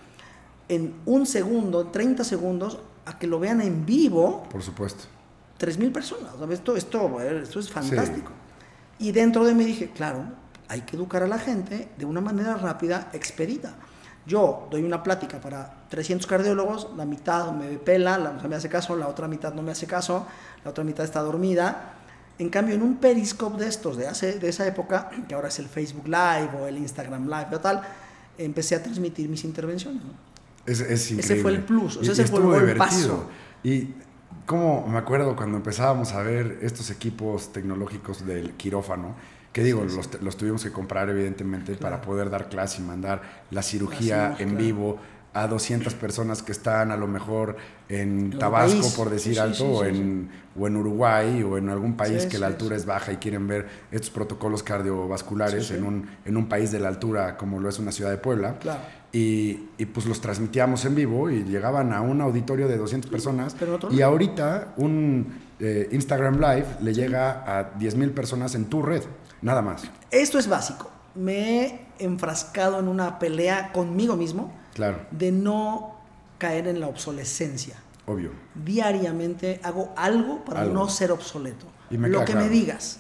en 0.70 0.96
un 1.06 1.26
segundo, 1.26 1.82
en 1.82 1.92
30 1.92 2.24
segundos, 2.24 2.80
a 3.06 3.18
que 3.18 3.28
lo 3.28 3.40
vean 3.40 3.62
en 3.62 3.86
vivo 3.86 4.44
Por 4.50 4.62
supuesto. 4.62 5.06
3.000 5.60 5.92
personas. 5.92 6.34
Esto, 6.52 6.76
esto, 6.76 7.22
eh, 7.22 7.42
esto 7.44 7.60
es 7.60 7.70
fantástico. 7.70 8.32
Y 9.00 9.12
dentro 9.12 9.46
de 9.46 9.54
mí 9.54 9.64
dije, 9.64 9.92
claro, 9.92 10.26
hay 10.68 10.82
que 10.82 10.96
educar 10.96 11.24
a 11.24 11.28
la 11.28 11.40
gente 11.40 11.90
de 11.98 12.06
una 12.06 12.22
manera 12.22 12.56
rápida, 12.56 13.10
expedita. 13.14 13.76
Yo 14.26 14.68
doy 14.70 14.84
una 14.84 15.04
plática 15.04 15.40
para 15.40 15.86
300 15.90 16.28
cardiólogos, 16.28 16.90
la 16.98 17.06
mitad 17.06 17.52
me 17.54 17.78
pela, 17.78 18.18
la, 18.18 18.40
sea, 18.40 18.50
me 18.50 18.56
hace 18.58 18.68
caso, 18.68 18.96
la 18.96 19.08
otra 19.08 19.28
mitad 19.28 19.54
no 19.54 19.62
me 19.62 19.72
hace 19.72 19.88
caso, 19.88 20.28
la 20.66 20.72
otra 20.72 20.84
mitad 20.84 21.06
está 21.06 21.22
dormida. 21.22 21.94
En 22.38 22.50
cambio, 22.50 22.76
en 22.76 22.82
un 22.82 22.98
periscope 22.98 23.64
de 23.64 23.70
estos, 23.70 23.96
de, 23.96 24.08
hace, 24.08 24.38
de 24.38 24.50
esa 24.50 24.68
época, 24.68 25.10
que 25.28 25.34
ahora 25.34 25.48
es 25.48 25.60
el 25.60 25.68
Facebook 25.68 26.08
Live 26.08 26.50
o 26.62 26.68
el 26.68 26.78
Instagram 26.78 27.26
Live 27.26 27.48
o 27.54 27.60
tal, 27.60 27.82
empecé 28.38 28.76
a 28.76 28.84
transmitir 28.84 29.30
mis 29.30 29.44
intervenciones. 29.46 30.04
¿no? 30.04 30.12
Es, 30.66 30.82
es 30.82 31.12
increíble. 31.12 31.42
fue 31.42 31.52
el 31.52 31.64
plus, 31.64 31.98
o 31.98 32.04
sea, 32.04 32.12
ese 32.12 32.26
fue 32.28 32.58
el 32.58 32.78
paso. 32.78 33.30
Y 33.64 33.94
como 34.46 34.88
me 34.88 34.98
acuerdo 34.98 35.36
cuando 35.36 35.58
empezábamos 35.58 36.14
a 36.14 36.22
ver 36.22 36.60
estos 36.62 36.90
equipos 36.90 37.52
tecnológicos 37.52 38.26
del 38.26 38.54
quirófano, 38.54 39.16
que 39.54 39.64
digo, 39.64 39.84
Sí, 39.84 39.90
sí. 39.90 39.96
Los, 39.98 40.22
los 40.22 40.38
tuvimos 40.38 40.64
que 40.64 40.72
comprar 40.72 41.10
evidentemente 41.10 41.76
para 41.76 42.02
poder 42.02 42.30
dar 42.30 42.48
clase 42.50 42.82
y 42.82 42.86
mandar 42.86 43.22
la 43.52 43.62
cirugía 43.64 44.28
cirugía, 44.30 44.36
en 44.40 44.50
claro. 44.50 44.64
vivo 44.64 45.00
a 45.42 45.48
200 45.48 45.94
personas 45.96 46.42
que 46.42 46.52
están 46.52 46.92
a 46.92 46.98
lo 46.98 47.08
mejor 47.08 47.58
en 47.90 48.38
Tabasco, 48.38 48.82
país. 48.82 48.94
por 48.96 49.10
decir 49.10 49.34
Sí, 49.34 49.40
alto, 49.40 49.58
sí, 49.58 49.64
o, 49.66 49.84
sí, 49.84 49.90
en, 49.90 50.30
o 50.60 50.68
en 50.68 50.76
Uruguay 50.76 51.44
o 51.44 51.58
en 51.58 51.70
algún 51.70 51.96
país 51.96 52.26
que 52.26 52.38
la 52.40 52.48
altura 52.48 52.76
es 52.76 52.86
baja 52.86 53.12
y 53.12 53.18
quieren 53.18 53.48
ver 53.48 53.68
estos 53.92 54.10
protocolos 54.10 54.64
cardiovasculares. 54.64 55.72
En, 55.72 55.84
un, 55.84 56.10
en 56.26 56.38
un 56.38 56.48
país 56.48 56.72
de 56.72 56.80
la 56.80 56.90
altura 56.90 57.38
como 57.38 57.60
lo 57.60 57.70
es 57.70 57.80
una 57.80 57.92
ciudad 57.92 58.12
de 58.12 58.18
Puebla. 58.18 58.58
Claro. 58.60 58.80
Y, 59.12 59.70
y, 59.78 59.86
pues 59.86 60.06
los 60.06 60.20
transmitíamos 60.20 60.84
en 60.86 60.94
vivo 60.96 61.30
y 61.30 61.44
llegaban 61.44 61.94
a 61.94 62.02
un 62.02 62.20
auditorio 62.22 62.68
de 62.68 62.78
200 62.78 63.10
personas. 63.10 63.56
pero 63.58 63.80
y 63.90 64.02
ahorita 64.02 64.74
un 64.78 65.34
eh, 65.60 65.88
Instagram 65.92 66.36
Live 66.40 66.68
le 66.82 66.94
llega 66.94 67.44
a 67.48 67.74
10.000 67.80 68.14
personas 68.14 68.54
en 68.56 68.66
tu 68.66 68.82
red, 68.84 69.04
nada 69.42 69.62
más. 69.62 69.84
Esto 70.12 70.38
es 70.38 70.48
básico. 70.48 70.92
Me 71.16 71.66
he 71.66 71.88
enfrascado 72.00 72.80
en 72.80 72.88
una 72.88 73.18
pelea 73.18 73.72
conmigo 73.72 74.16
mismo 74.16 74.54
Claro, 74.78 75.06
de 75.12 75.32
no 75.34 75.96
caer 76.38 76.68
en 76.68 76.80
la 76.80 76.88
obsolescencia. 76.88 77.76
obvio. 78.06 78.32
Diariamente 78.56 79.60
hago 79.64 79.92
algo 79.98 80.46
para 80.46 80.62
Algo. 80.62 80.74
no 80.74 80.88
ser 80.90 81.12
obsoleto. 81.12 81.66
Y 81.90 81.98
me 81.98 82.08
lo 82.10 82.20
que 82.20 82.32
claro. 82.32 82.42
me 82.42 82.50
digas. 82.50 83.00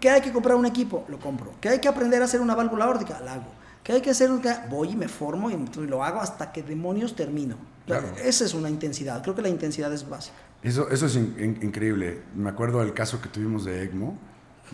Que 0.00 0.08
hay 0.10 0.20
que 0.20 0.32
comprar 0.32 0.56
un 0.56 0.64
equipo, 0.66 1.04
lo 1.08 1.18
compro. 1.18 1.52
Que 1.60 1.68
hay 1.68 1.78
que 1.80 1.88
aprender 1.88 2.22
a 2.22 2.24
hacer 2.26 2.40
una 2.40 2.54
válvula 2.54 2.88
órtica, 2.88 3.20
la 3.20 3.34
hago. 3.34 3.50
Que 3.84 3.92
hay 3.92 4.00
que 4.00 4.10
hacer 4.10 4.30
un... 4.30 4.40
Voy 4.70 4.90
y 4.90 4.96
me 4.96 5.08
formo 5.08 5.50
y 5.50 5.56
lo 5.86 6.02
hago 6.04 6.20
hasta 6.20 6.50
que 6.52 6.62
demonios 6.62 7.14
termino. 7.16 7.56
Claro. 7.86 8.08
Esa 8.22 8.44
es 8.44 8.54
una 8.54 8.70
intensidad. 8.70 9.22
Creo 9.22 9.34
que 9.34 9.42
la 9.42 9.48
intensidad 9.48 9.92
es 9.92 10.08
básica. 10.08 10.36
Eso, 10.62 10.88
eso 10.90 11.06
es 11.06 11.16
in- 11.16 11.34
in- 11.38 11.58
increíble. 11.62 12.22
Me 12.34 12.48
acuerdo 12.48 12.78
del 12.80 12.94
caso 12.94 13.20
que 13.20 13.28
tuvimos 13.28 13.64
de 13.64 13.82
ECMO, 13.84 14.16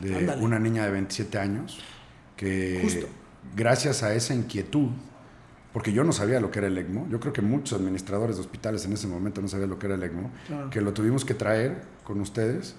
de 0.02 0.14
Ándale. 0.16 0.42
una 0.44 0.58
niña 0.58 0.84
de 0.84 0.90
27 0.90 1.38
años, 1.38 1.78
que 2.36 2.80
Justo. 2.82 3.06
gracias 3.56 4.02
a 4.02 4.12
esa 4.14 4.34
inquietud, 4.34 4.88
porque 5.72 5.92
yo 5.92 6.02
no 6.04 6.12
sabía 6.12 6.40
lo 6.40 6.50
que 6.50 6.58
era 6.60 6.68
el 6.68 6.78
ECMO, 6.78 7.06
yo 7.10 7.20
creo 7.20 7.32
que 7.32 7.42
muchos 7.42 7.78
administradores 7.78 8.36
de 8.36 8.42
hospitales 8.42 8.84
en 8.84 8.92
ese 8.94 9.06
momento 9.06 9.40
no 9.42 9.48
sabían 9.48 9.70
lo 9.70 9.78
que 9.78 9.86
era 9.86 9.94
el 9.96 10.02
ECMO, 10.02 10.30
Claro. 10.46 10.70
que 10.70 10.80
lo 10.80 10.92
tuvimos 10.92 11.24
que 11.24 11.34
traer 11.34 11.82
con 12.04 12.20
ustedes, 12.20 12.74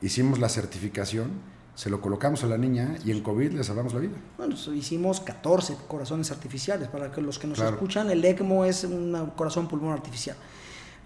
hicimos 0.00 0.38
la 0.38 0.48
certificación, 0.48 1.30
se 1.74 1.90
lo 1.90 2.00
colocamos 2.00 2.42
a 2.42 2.46
la 2.48 2.58
niña 2.58 2.96
y 3.04 3.12
en 3.12 3.22
COVID 3.22 3.52
le 3.52 3.62
salvamos 3.64 3.94
la 3.94 4.00
vida. 4.00 4.16
Bueno, 4.36 4.54
hicimos 4.74 5.20
14 5.20 5.76
corazones 5.86 6.30
artificiales. 6.32 6.88
Para 6.88 7.12
que 7.12 7.20
los 7.20 7.38
que 7.38 7.46
nos 7.46 7.56
Claro. 7.58 7.74
escuchan, 7.76 8.10
el 8.10 8.24
ECMO 8.24 8.64
es 8.64 8.82
un 8.82 9.32
corazón 9.36 9.68
pulmón 9.68 9.92
artificial. 9.92 10.36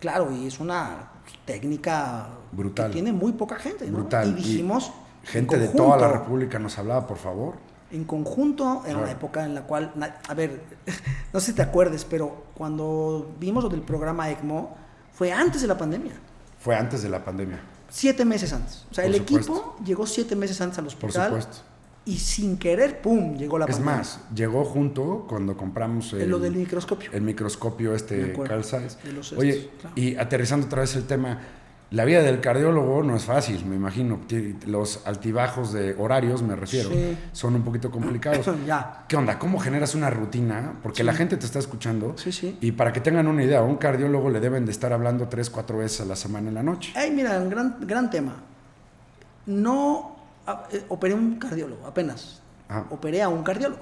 Claro, 0.00 0.32
y 0.34 0.46
es 0.46 0.58
una 0.60 1.10
técnica 1.44 2.28
Brutal. 2.52 2.86
que 2.88 2.94
tiene 2.94 3.12
muy 3.12 3.32
poca 3.32 3.56
gente. 3.56 3.86
¿no? 3.90 3.98
Brutal. 3.98 4.30
Y 4.30 4.32
dijimos. 4.34 4.92
en 5.24 5.28
Gente 5.28 5.56
de 5.58 5.68
toda 5.68 5.96
la 5.98 6.08
conjunto- 6.08 6.18
República 6.24 6.58
nos 6.58 6.76
hablaba, 6.78 7.06
por 7.06 7.16
favor. 7.18 7.54
En 7.92 8.04
conjunto, 8.04 8.82
era 8.86 8.98
una 8.98 9.10
época 9.10 9.44
en 9.44 9.54
la 9.54 9.62
cual. 9.62 9.92
A 10.28 10.34
ver, 10.34 10.62
no 11.32 11.40
sé 11.40 11.46
si 11.46 11.52
te 11.52 11.62
acuerdes, 11.62 12.04
pero 12.04 12.44
cuando 12.54 13.32
vimos 13.38 13.62
lo 13.62 13.68
del 13.70 13.82
programa 13.82 14.30
ECMO, 14.30 14.76
fue 15.12 15.30
antes 15.30 15.60
de 15.62 15.68
la 15.68 15.76
pandemia. 15.76 16.12
Fue 16.58 16.74
antes 16.76 17.02
de 17.02 17.08
la 17.08 17.24
pandemia, 17.24 17.60
Siete 17.88 18.24
meses 18.24 18.52
antes. 18.52 18.86
O 18.90 18.94
sea, 18.94 19.04
Por 19.04 19.14
el 19.14 19.20
supuesto. 19.20 19.52
equipo 19.52 19.76
llegó 19.84 20.06
siete 20.06 20.34
meses 20.34 20.58
antes 20.62 20.78
al 20.78 20.84
por 20.86 20.94
hospital. 21.10 21.26
supuesto. 21.28 21.56
Y 22.06 22.16
sin 22.18 22.56
querer, 22.56 23.00
¡pum! 23.02 23.36
llegó 23.36 23.58
la 23.58 23.66
Es 23.66 23.72
pandemia. 23.76 23.96
más, 23.98 24.20
llegó 24.34 24.64
junto 24.64 25.26
cuando 25.28 25.56
compramos 25.56 26.12
En 26.14 26.22
el, 26.22 26.30
lo 26.30 26.38
del 26.38 26.54
microscopio. 26.56 27.10
el 27.12 27.20
microscopio 27.22 27.94
este 27.94 28.32
Carl 28.32 28.64
Zeiss. 28.64 28.96
de 29.04 29.12
los 29.12 29.32
Oye, 29.34 29.50
estos, 29.58 29.80
claro. 29.82 29.94
y 29.96 30.16
aterrizando 30.16 30.66
otra 30.66 30.80
vez 30.80 30.96
el 30.96 31.04
tema, 31.06 31.38
la 31.92 32.04
vida 32.04 32.22
del 32.22 32.40
cardiólogo 32.40 33.02
no 33.02 33.14
es 33.16 33.24
fácil, 33.24 33.64
me 33.66 33.76
imagino. 33.76 34.20
Los 34.66 35.06
altibajos 35.06 35.72
de 35.72 35.94
horarios, 35.98 36.42
me 36.42 36.56
refiero, 36.56 36.90
Sí. 36.90 37.16
son 37.32 37.54
un 37.54 37.62
poquito 37.62 37.90
complicados. 37.90 38.46
ya. 38.66 39.04
¿Qué 39.08 39.16
onda? 39.16 39.38
¿Cómo 39.38 39.58
generas 39.60 39.94
una 39.94 40.10
rutina? 40.10 40.74
Porque 40.82 40.98
Sí. 40.98 41.02
la 41.04 41.14
gente 41.14 41.36
te 41.36 41.46
está 41.46 41.58
escuchando. 41.58 42.14
Sí, 42.16 42.32
sí. 42.32 42.56
Y 42.60 42.72
para 42.72 42.92
que 42.92 43.00
tengan 43.00 43.26
una 43.28 43.44
idea, 43.44 43.60
a 43.60 43.62
un 43.62 43.76
cardiólogo 43.76 44.30
le 44.30 44.40
deben 44.40 44.64
de 44.64 44.72
estar 44.72 44.92
hablando 44.92 45.28
tres, 45.28 45.50
cuatro 45.50 45.78
veces 45.78 46.00
a 46.00 46.04
la 46.06 46.16
semana 46.16 46.48
en 46.48 46.54
la 46.54 46.62
noche. 46.62 46.92
Ay, 46.96 47.10
mira, 47.10 47.38
un 47.38 47.50
gran, 47.50 47.76
gran 47.80 48.10
tema. 48.10 48.36
No 49.46 50.16
eh, 50.72 50.84
operé 50.88 51.14
un 51.14 51.36
cardiólogo, 51.38 51.86
apenas. 51.86 52.40
Ajá. 52.68 52.86
Operé 52.90 53.22
a 53.22 53.28
un 53.28 53.42
cardiólogo. 53.42 53.80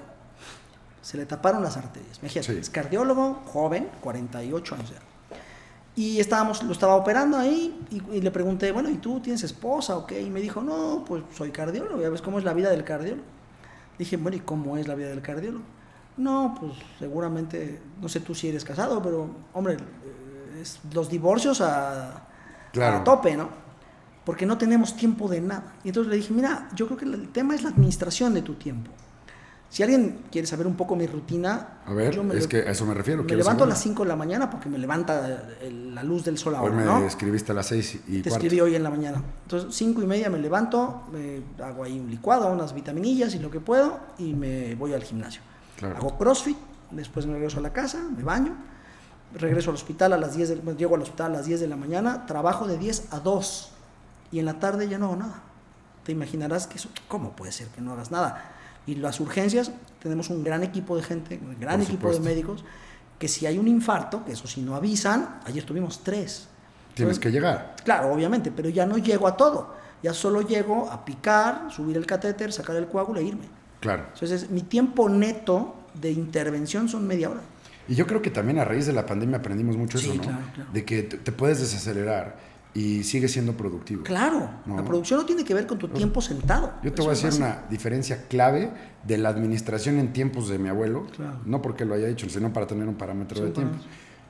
Se 1.01 1.17
le 1.17 1.25
taparon 1.25 1.63
las 1.63 1.77
arterias. 1.77 2.19
Imagínate, 2.19 2.59
es 2.59 2.69
cardiólogo, 2.69 3.41
joven, 3.45 3.87
48 4.01 4.75
años. 4.75 4.91
ya. 4.91 4.97
Y 5.95 6.19
estábamos, 6.19 6.63
lo 6.63 6.71
estaba 6.71 6.95
operando 6.95 7.37
ahí 7.37 7.77
y, 7.91 8.01
y 8.17 8.21
le 8.21 8.31
pregunté, 8.31 8.71
bueno, 8.71 8.89
¿y 8.89 8.95
tú 8.95 9.19
tienes 9.19 9.43
esposa 9.43 9.97
o 9.97 10.05
qué? 10.07 10.21
Y 10.21 10.29
me 10.29 10.39
dijo, 10.39 10.61
no, 10.61 11.03
pues 11.05 11.23
soy 11.35 11.51
cardiólogo, 11.51 12.01
ya 12.01 12.09
ves 12.09 12.21
cómo 12.21 12.39
es 12.39 12.45
la 12.45 12.53
vida 12.53 12.69
del 12.69 12.83
cardiólogo. 12.85 13.23
Dije, 13.99 14.15
bueno, 14.17 14.37
¿y 14.37 14.39
cómo 14.39 14.77
es 14.77 14.87
la 14.87 14.95
vida 14.95 15.09
del 15.09 15.21
cardiólogo? 15.21 15.65
No, 16.17 16.55
pues 16.59 16.73
seguramente, 16.99 17.81
no 18.01 18.07
sé 18.07 18.21
tú 18.21 18.33
si 18.33 18.47
eres 18.47 18.63
casado, 18.63 19.01
pero 19.01 19.29
hombre, 19.53 19.73
eh, 19.75 20.59
es 20.61 20.79
los 20.93 21.09
divorcios 21.09 21.59
a, 21.61 22.23
Claro. 22.71 22.97
a 22.97 23.03
tope, 23.03 23.35
¿no? 23.35 23.49
Porque 24.25 24.45
no 24.45 24.57
tenemos 24.57 24.95
tiempo 24.95 25.27
de 25.27 25.41
nada. 25.41 25.73
Y 25.83 25.89
entonces 25.89 26.09
le 26.09 26.17
dije, 26.17 26.33
mira, 26.33 26.69
yo 26.75 26.85
creo 26.85 26.97
que 26.97 27.05
el 27.05 27.29
tema 27.29 27.53
es 27.55 27.63
la 27.63 27.69
administración 27.69 28.33
de 28.33 28.41
tu 28.41 28.53
tiempo. 28.53 28.91
Si 29.71 29.81
alguien 29.83 30.25
quiere 30.29 30.45
saber 30.45 30.67
un 30.67 30.75
poco 30.75 30.97
mi 30.97 31.07
rutina, 31.07 31.79
A 31.85 31.93
ver, 31.93 32.13
yo 32.13 32.25
me 32.25 32.35
es 32.37 32.45
que 32.45 32.57
a 32.57 32.71
eso 32.71 32.85
me 32.85 32.93
refiero. 32.93 33.23
me 33.23 33.35
levanto 33.35 33.63
a 33.63 33.67
las 33.67 33.79
5 33.81 34.03
de 34.03 34.09
la 34.09 34.17
mañana 34.17 34.49
porque 34.49 34.67
me 34.67 34.77
levanta 34.77 35.45
el- 35.61 35.95
la 35.95 36.03
luz 36.03 36.25
del 36.25 36.37
sol 36.37 36.55
Hoy 36.55 36.59
ahora, 36.59 36.75
me 36.75 36.83
¿no? 36.83 37.05
escribiste 37.05 37.53
a 37.53 37.55
las 37.55 37.67
seis 37.67 37.95
y 38.05 38.21
Te 38.21 38.29
cuarto. 38.29 38.45
escribí 38.45 38.59
hoy 38.59 38.75
en 38.75 38.83
la 38.83 38.89
mañana. 38.89 39.23
Entonces, 39.43 39.73
cinco 39.73 40.01
y 40.01 40.05
media 40.05 40.29
me 40.29 40.39
levanto, 40.39 41.03
me 41.13 41.41
hago 41.63 41.85
ahí 41.85 41.97
un 41.97 42.11
licuado, 42.11 42.51
unas 42.51 42.73
vitaminillas 42.73 43.33
y 43.33 43.39
lo 43.39 43.49
que 43.49 43.61
puedo, 43.61 43.97
y 44.17 44.33
me 44.33 44.75
voy 44.75 44.93
al 44.93 45.03
gimnasio. 45.03 45.41
Claro. 45.77 45.95
Hago 45.95 46.17
crossfit, 46.17 46.57
después 46.91 47.25
me 47.25 47.33
regreso 47.35 47.59
a 47.59 47.61
la 47.61 47.71
casa, 47.71 47.99
me 48.13 48.23
baño, 48.23 48.53
regreso 49.33 49.69
al 49.69 49.77
hospital 49.77 50.11
a 50.11 50.17
las 50.17 50.35
10, 50.35 50.49
del- 50.49 50.77
llego 50.77 50.95
al 50.95 51.01
hospital 51.03 51.31
a 51.33 51.37
las 51.37 51.45
10 51.45 51.61
de 51.61 51.67
la 51.69 51.77
mañana, 51.77 52.25
trabajo 52.25 52.67
de 52.67 52.77
10 52.77 53.07
a 53.11 53.21
2, 53.21 53.71
y 54.33 54.39
en 54.39 54.45
la 54.47 54.59
tarde 54.59 54.89
ya 54.89 54.97
no 54.97 55.05
hago 55.05 55.15
nada. 55.15 55.43
Te 56.03 56.11
imaginarás 56.11 56.67
que 56.67 56.75
eso, 56.77 56.89
¿cómo 57.07 57.37
puede 57.37 57.53
ser 57.53 57.67
que 57.69 57.79
no 57.79 57.93
hagas 57.93 58.11
nada? 58.11 58.55
Y 58.87 58.95
las 58.95 59.19
urgencias, 59.19 59.71
tenemos 60.01 60.29
un 60.29 60.43
gran 60.43 60.63
equipo 60.63 60.95
de 60.95 61.03
gente, 61.03 61.39
un 61.41 61.59
gran 61.59 61.79
Por 61.79 61.87
equipo 61.87 62.11
de 62.11 62.19
médicos, 62.19 62.65
que 63.19 63.27
si 63.27 63.45
hay 63.45 63.57
un 63.57 63.67
infarto, 63.67 64.25
que 64.25 64.31
eso 64.31 64.47
si 64.47 64.61
no 64.61 64.75
avisan, 64.75 65.39
ayer 65.45 65.63
tuvimos 65.63 66.03
tres. 66.03 66.47
Tienes 66.95 67.17
Entonces, 67.17 67.19
que 67.19 67.31
llegar. 67.31 67.75
Claro, 67.85 68.11
obviamente, 68.11 68.51
pero 68.51 68.69
ya 68.69 68.85
no 68.85 68.97
llego 68.97 69.27
a 69.27 69.37
todo. 69.37 69.75
Ya 70.03 70.13
solo 70.13 70.41
llego 70.41 70.89
a 70.89 71.05
picar, 71.05 71.67
subir 71.69 71.95
el 71.95 72.05
catéter, 72.05 72.51
sacar 72.51 72.75
el 72.75 72.87
coágulo 72.87 73.19
e 73.19 73.23
irme. 73.23 73.45
Claro. 73.79 74.05
Entonces, 74.13 74.49
mi 74.49 74.61
tiempo 74.61 75.07
neto 75.07 75.75
de 75.93 76.11
intervención 76.11 76.89
son 76.89 77.05
media 77.05 77.29
hora. 77.29 77.41
Y 77.87 77.95
yo 77.95 78.07
creo 78.07 78.21
que 78.21 78.31
también 78.31 78.57
a 78.59 78.65
raíz 78.65 78.87
de 78.87 78.93
la 78.93 79.05
pandemia 79.05 79.37
aprendimos 79.37 79.77
mucho 79.77 79.97
Sí, 79.97 80.07
eso, 80.09 80.15
¿no? 80.15 80.23
claro, 80.23 80.43
claro. 80.53 80.69
De 80.71 80.85
que 80.85 81.03
te 81.03 81.31
puedes 81.31 81.59
desacelerar 81.59 82.37
y 82.73 83.03
sigues 83.03 83.31
siendo 83.33 83.53
productivo. 83.53 84.03
Claro, 84.03 84.49
No. 84.65 84.77
la 84.77 84.85
producción 84.85 85.19
no 85.19 85.25
tiene 85.25 85.43
que 85.43 85.53
ver 85.53 85.67
con 85.67 85.77
tu 85.77 85.87
tiempo 85.89 86.21
sentado. 86.21 86.73
Yo 86.83 86.93
te 86.93 87.01
voy 87.01 87.11
a 87.11 87.15
decir 87.15 87.33
una 87.37 87.63
diferencia 87.69 88.27
clave 88.29 88.71
de 89.05 89.17
la 89.17 89.29
administración 89.29 89.99
en 89.99 90.13
tiempos 90.13 90.47
de 90.47 90.57
mi 90.57 90.69
abuelo, 90.69 91.05
Claro. 91.15 91.39
no 91.45 91.61
porque 91.61 91.83
lo 91.85 91.95
haya 91.95 92.07
hecho, 92.07 92.29
sino 92.29 92.53
para 92.53 92.67
tener 92.67 92.87
un 92.87 92.95
parámetro 92.95 93.35
Sí, 93.37 93.41
de 93.43 93.47
un 93.49 93.53
tiempos, 93.53 93.81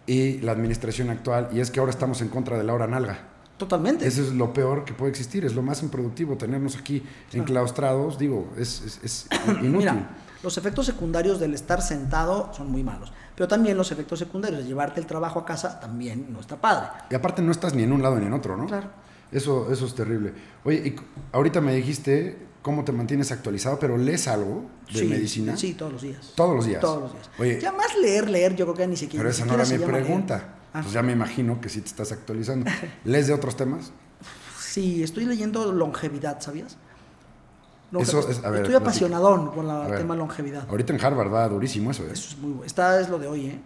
y 0.08 0.40
la 0.40 0.54
administración 0.54 1.10
actual, 1.12 1.50
y 1.54 1.60
es 1.60 1.70
que 1.70 1.80
ahora 1.80 1.92
estamos 1.92 2.22
en 2.22 2.30
contra 2.30 2.58
de 2.58 2.64
la 2.64 2.74
hora 2.74 2.88
nalga. 2.88 3.28
Totalmente. 3.58 4.08
Eso 4.08 4.24
es 4.24 4.34
lo 4.34 4.52
peor 4.54 4.86
que 4.86 4.94
puede 4.94 5.12
existir, 5.12 5.46
es 5.46 5.54
lo 5.54 5.62
más 5.62 5.84
improductivo, 5.84 6.36
tenernos 6.36 6.76
aquí 6.78 7.04
enclaustrados, 7.32 8.18
digo, 8.18 8.50
es, 8.58 8.82
es- 8.82 9.00
es 9.04 9.28
inútil. 9.62 9.72
Mira, 9.78 10.10
los 10.44 10.58
efectos 10.58 10.86
secundarios 10.86 11.40
del 11.40 11.54
estar 11.54 11.82
sentado 11.82 12.52
son 12.56 12.72
muy 12.72 12.84
malos, 12.84 13.12
pero 13.36 13.48
también 13.48 13.78
los 13.78 13.92
efectos 13.92 14.20
secundarios 14.20 14.62
de 14.62 14.68
llevarte 14.68 15.00
el 15.00 15.06
trabajo 15.06 15.40
a 15.40 15.46
casa 15.46 15.80
también 15.80 16.32
no 16.32 16.40
está 16.40 16.60
padre. 16.60 16.88
Y 17.10 17.16
aparte 17.16 17.42
no 17.42 17.52
estás 17.52 17.74
ni 17.74 17.84
en 17.84 17.92
un 17.94 18.02
lado 18.02 18.20
ni 18.20 18.26
en 18.26 18.34
otro, 18.34 18.58
¿no? 18.58 18.66
Claro. 18.68 18.90
Eso, 19.32 19.72
eso 19.72 19.86
es 19.86 19.96
terrible. 19.96 20.34
Oye, 20.66 20.78
y 20.88 20.96
ahorita 21.32 21.62
me 21.62 21.74
dijiste 21.74 22.38
cómo 22.62 22.84
te 22.84 22.92
mantienes 22.92 23.32
actualizado, 23.32 23.80
pero 23.80 23.98
lees 23.98 24.28
algo 24.28 24.66
de 24.92 25.00
sí, 25.00 25.06
medicina 25.06 25.56
Sí, 25.58 25.74
todos 25.74 25.94
los 25.94 26.02
días. 26.02 26.34
todos 26.36 26.56
los 26.56 26.66
días. 26.66 26.82
Todos 26.82 27.02
los 27.04 27.14
días. 27.14 27.30
Oye, 27.40 27.60
ya 27.62 27.72
más 27.72 27.96
leer, 28.02 28.30
leer, 28.30 28.56
yo 28.56 28.66
creo 28.66 28.76
que 28.76 28.88
ni 28.88 28.98
siquiera. 28.98 29.22
pero 29.22 29.30
esa 29.30 29.46
no 29.46 29.54
era 29.54 29.66
mi 29.66 29.78
pregunta. 29.78 30.56
Ah. 30.74 30.82
Pues 30.82 30.94
ya 30.94 31.02
me 31.02 31.14
imagino 31.14 31.60
que 31.62 31.70
sí 31.70 31.82
te 31.82 31.88
estás 31.88 32.12
actualizando. 32.12 32.70
¿Lees 33.06 33.28
de 33.28 33.34
otros 33.34 33.56
temas? 33.56 33.92
Sí, 34.60 35.04
estoy 35.04 35.26
leyendo 35.26 35.72
longevidad, 35.72 36.40
¿sabías? 36.42 36.78
Longe- 37.92 38.04
Eso 38.04 38.30
es- 38.30 38.44
a 38.44 38.50
ver, 38.50 38.62
estoy 38.62 38.76
apasionadón 38.76 39.52
con 39.52 39.70
el 39.70 39.98
tema 39.98 40.16
longevidad. 40.16 40.64
Ahorita 40.70 40.94
en 40.94 41.04
Harvard 41.04 41.34
va 41.34 41.48
durísimo 41.50 41.92
eso, 41.92 42.04
¿eh? 42.04 42.10
Eso 42.14 42.30
es 42.30 42.38
muy 42.38 42.52
bueno. 42.52 42.66
Esta 42.66 43.00
es 43.02 43.10
lo 43.10 43.20
de 43.20 43.28
hoy, 43.28 43.48
¿eh? 43.48 43.60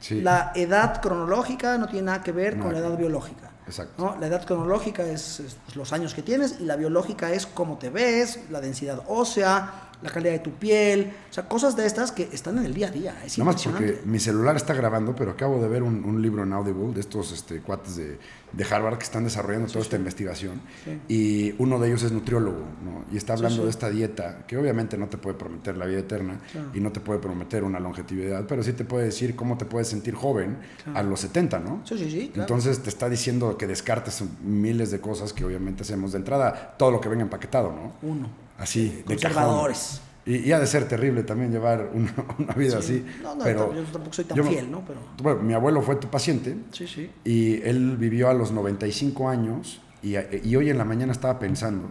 Sí. 0.00 0.20
La 0.20 0.52
edad 0.54 1.00
cronológica 1.00 1.76
no 1.78 1.86
tiene 1.88 2.06
nada 2.06 2.22
que 2.22 2.32
ver 2.32 2.56
No, 2.56 2.64
con 2.64 2.72
la 2.72 2.78
edad 2.80 2.96
biológica. 2.96 3.50
Exacto. 3.66 4.02
¿no? 4.04 4.16
La 4.20 4.26
edad 4.26 4.44
cronológica 4.44 5.02
es, 5.04 5.40
es, 5.40 5.56
los 5.76 5.92
años 5.92 6.14
que 6.14 6.22
tienes 6.22 6.56
y 6.60 6.64
la 6.64 6.76
biológica 6.76 7.30
es 7.32 7.46
cómo 7.46 7.78
te 7.78 7.88
ves, 7.90 8.40
la 8.50 8.60
densidad 8.60 9.02
ósea, 9.06 9.89
la 10.02 10.10
calidad 10.10 10.32
de 10.32 10.38
tu 10.38 10.52
piel, 10.52 11.12
o 11.30 11.32
sea, 11.32 11.48
cosas 11.48 11.76
de 11.76 11.86
estas 11.86 12.12
que 12.12 12.28
están 12.32 12.58
en 12.58 12.64
el 12.64 12.74
día 12.74 12.88
a 12.88 12.90
día. 12.90 13.14
Es 13.24 13.38
Nada 13.38 13.52
más 13.52 13.62
porque 13.62 14.00
mi 14.04 14.18
celular 14.18 14.56
está 14.56 14.74
grabando, 14.74 15.14
pero 15.14 15.32
acabo 15.32 15.60
de 15.60 15.68
ver 15.68 15.82
un, 15.82 16.04
un 16.04 16.22
libro 16.22 16.42
en 16.42 16.52
Audible 16.52 16.94
de 16.94 17.00
estos 17.00 17.32
este, 17.32 17.60
cuates 17.60 17.96
de, 17.96 18.18
de 18.52 18.64
Harvard 18.64 18.98
que 18.98 19.04
están 19.04 19.24
desarrollando 19.24 19.68
toda 19.68 19.80
esta 19.82 19.96
investigación. 19.96 20.60
Sí. 20.84 21.00
Y 21.08 21.54
uno 21.58 21.78
de 21.78 21.88
ellos 21.88 22.02
es 22.02 22.12
nutriólogo, 22.12 22.60
¿no? 22.84 23.04
Y 23.12 23.16
está 23.16 23.34
hablando 23.34 23.64
de 23.64 23.70
esta 23.70 23.90
dieta, 23.90 24.44
que 24.46 24.56
obviamente 24.56 24.96
no 24.96 25.08
te 25.08 25.18
puede 25.18 25.36
prometer 25.36 25.76
la 25.76 25.86
vida 25.86 26.00
eterna 26.00 26.40
Claro. 26.52 26.70
y 26.74 26.80
no 26.80 26.90
te 26.92 27.00
puede 27.00 27.18
prometer 27.20 27.64
una 27.64 27.78
longevidad, 27.80 28.44
pero 28.46 28.62
sí 28.62 28.72
te 28.72 28.84
puede 28.84 29.04
decir 29.06 29.36
cómo 29.36 29.56
te 29.58 29.64
puedes 29.64 29.88
sentir 29.88 30.14
joven 30.14 30.58
a 30.94 31.02
los 31.02 31.20
70, 31.20 31.58
¿no? 31.60 31.82
Sí, 31.84 31.96
sí, 31.98 32.10
sí, 32.10 32.28
claro. 32.32 32.42
Entonces 32.42 32.82
te 32.82 32.88
está 32.88 33.08
diciendo 33.08 33.56
que 33.56 33.66
descartes 33.66 34.22
miles 34.42 34.90
de 34.90 35.00
cosas 35.00 35.32
que 35.32 35.44
obviamente 35.44 35.82
hacemos 35.82 36.12
de 36.12 36.18
entrada, 36.18 36.74
todo 36.78 36.90
lo 36.90 37.00
que 37.00 37.08
venga 37.08 37.22
empaquetado, 37.22 37.70
¿no? 37.72 37.92
Uno. 38.08 38.28
Así, 38.60 38.88
de. 38.98 39.04
Conservadores. 39.04 40.00
Y, 40.26 40.36
y 40.36 40.52
ha 40.52 40.60
de 40.60 40.66
ser 40.66 40.86
terrible 40.86 41.22
también 41.22 41.50
llevar 41.50 41.90
una, 41.94 42.12
una 42.38 42.52
vida 42.54 42.78
así. 42.78 43.04
No, 43.22 43.34
no, 43.34 43.42
pero 43.42 43.74
yo 43.74 43.82
tampoco 43.84 44.12
soy 44.12 44.26
tan 44.26 44.36
yo- 44.36 44.44
fiel, 44.44 44.70
¿no? 44.70 44.84
Pero 44.86 45.00
Bueno, 45.22 45.40
mi 45.42 45.54
abuelo 45.54 45.80
fue 45.82 45.96
tu 45.96 46.08
paciente 46.08 46.56
sí, 46.72 46.86
sí. 46.86 47.10
y 47.24 47.62
él 47.62 47.96
vivió 47.96 48.28
a 48.28 48.34
los 48.34 48.52
95 48.52 49.28
años 49.28 49.80
y, 50.02 50.14
y 50.44 50.56
hoy 50.56 50.68
en 50.70 50.76
la 50.78 50.84
mañana 50.84 51.10
estaba 51.12 51.38
pensando 51.38 51.88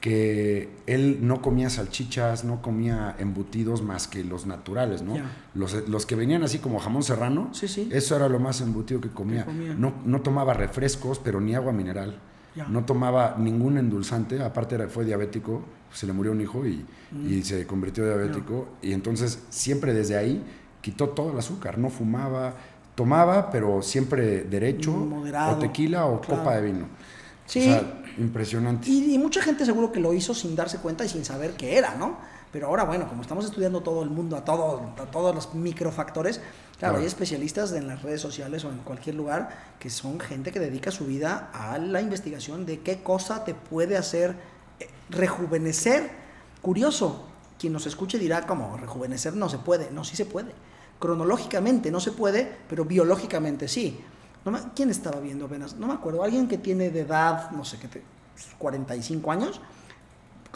que 0.00 0.68
él 0.86 1.18
no 1.22 1.42
comía 1.42 1.68
salchichas, 1.70 2.44
no 2.44 2.62
comía 2.62 3.16
embutidos 3.18 3.82
más 3.82 4.06
que 4.06 4.22
los 4.22 4.46
naturales, 4.46 5.02
¿no? 5.02 5.14
Los, 5.54 5.88
los 5.88 6.06
que 6.06 6.14
venían 6.14 6.42
así 6.44 6.58
como 6.58 6.78
jamón 6.78 7.02
serrano, 7.02 7.48
Sí, 7.52 7.66
sí. 7.66 7.88
eso 7.92 8.14
era 8.14 8.28
lo 8.28 8.38
más 8.38 8.60
embutido 8.60 9.00
que 9.00 9.08
comía. 9.08 9.40
Que 9.44 9.46
comía. 9.50 9.74
No, 9.74 9.94
no 10.04 10.20
tomaba 10.20 10.54
refrescos, 10.54 11.18
pero 11.18 11.40
ni 11.40 11.54
agua 11.54 11.72
mineral. 11.72 12.20
No 12.68 12.84
tomaba 12.84 13.36
ningún 13.38 13.78
endulzante, 13.78 14.42
aparte 14.42 14.74
era- 14.76 14.88
fue 14.88 15.04
diabético, 15.04 15.62
se 15.92 16.06
le 16.06 16.12
murió 16.12 16.32
un 16.32 16.40
hijo 16.40 16.66
y, 16.66 16.84
Mm. 17.12 17.32
y 17.32 17.42
se 17.42 17.66
convirtió 17.66 18.04
diabético. 18.04 18.68
Y 18.82 18.92
entonces 18.92 19.38
siempre 19.50 19.92
desde 19.94 20.16
ahí 20.16 20.42
quitó 20.80 21.08
todo 21.10 21.32
el 21.32 21.38
azúcar, 21.38 21.78
no 21.78 21.90
fumaba, 21.90 22.54
tomaba, 22.94 23.50
pero 23.50 23.82
siempre 23.82 24.42
derecho, 24.44 24.92
Moderado, 24.92 25.56
o 25.56 25.58
tequila 25.58 26.06
o 26.06 26.20
claro. 26.20 26.42
copa 26.42 26.56
de 26.56 26.62
vino. 26.62 26.86
Sí. 27.44 27.60
O 27.60 27.62
sea, 27.62 28.02
impresionante. 28.18 28.88
Y, 28.90 29.14
y 29.14 29.18
mucha 29.18 29.42
gente 29.42 29.64
seguro 29.64 29.92
que 29.92 30.00
lo 30.00 30.12
hizo 30.14 30.34
sin 30.34 30.56
darse 30.56 30.78
cuenta 30.78 31.04
y 31.04 31.08
sin 31.08 31.24
saber 31.24 31.52
qué 31.52 31.76
era, 31.76 31.94
¿no? 31.96 32.16
Pero 32.56 32.68
ahora, 32.68 32.84
bueno, 32.84 33.06
como 33.06 33.20
estamos 33.20 33.44
estudiando 33.44 33.82
todo 33.82 34.02
el 34.02 34.08
mundo, 34.08 34.34
a, 34.34 34.42
todo, 34.42 34.80
a 34.96 35.04
todos 35.10 35.34
los 35.34 35.54
microfactores, 35.54 36.38
claro, 36.38 36.48
Claro. 36.78 36.96
hay 37.00 37.04
especialistas 37.04 37.70
en 37.72 37.86
las 37.86 38.00
redes 38.02 38.22
sociales 38.22 38.64
o 38.64 38.70
en 38.70 38.78
cualquier 38.78 39.14
lugar 39.14 39.74
que 39.78 39.90
son 39.90 40.18
gente 40.18 40.52
que 40.52 40.58
dedica 40.58 40.90
su 40.90 41.04
vida 41.04 41.50
a 41.52 41.76
la 41.76 42.00
investigación 42.00 42.64
de 42.64 42.80
qué 42.80 43.02
cosa 43.02 43.44
te 43.44 43.52
puede 43.54 43.98
hacer 43.98 44.36
eh, 44.80 44.88
rejuvenecer. 45.10 46.10
Curioso, 46.62 47.26
quien 47.58 47.74
nos 47.74 47.84
escuche 47.84 48.18
dirá 48.18 48.46
como 48.46 48.74
rejuvenecer 48.78 49.34
no 49.36 49.50
se 49.50 49.58
puede, 49.58 49.90
no, 49.90 50.02
sí 50.02 50.16
se 50.16 50.24
puede. 50.24 50.52
Cronológicamente 50.98 51.90
no 51.90 52.00
se 52.00 52.12
puede, 52.12 52.50
pero 52.70 52.86
biológicamente 52.86 53.68
sí. 53.68 54.00
No 54.46 54.50
me- 54.50 54.60
¿Quién 54.74 54.88
estaba 54.88 55.20
viendo 55.20 55.44
apenas? 55.44 55.74
No 55.74 55.88
me 55.88 55.92
acuerdo. 55.92 56.22
Alguien 56.24 56.48
que 56.48 56.56
tiene 56.56 56.88
de 56.88 57.00
edad, 57.00 57.50
no 57.50 57.66
sé 57.66 57.78
qué, 57.78 57.88
te- 57.88 58.02
45 58.56 59.30
años, 59.30 59.60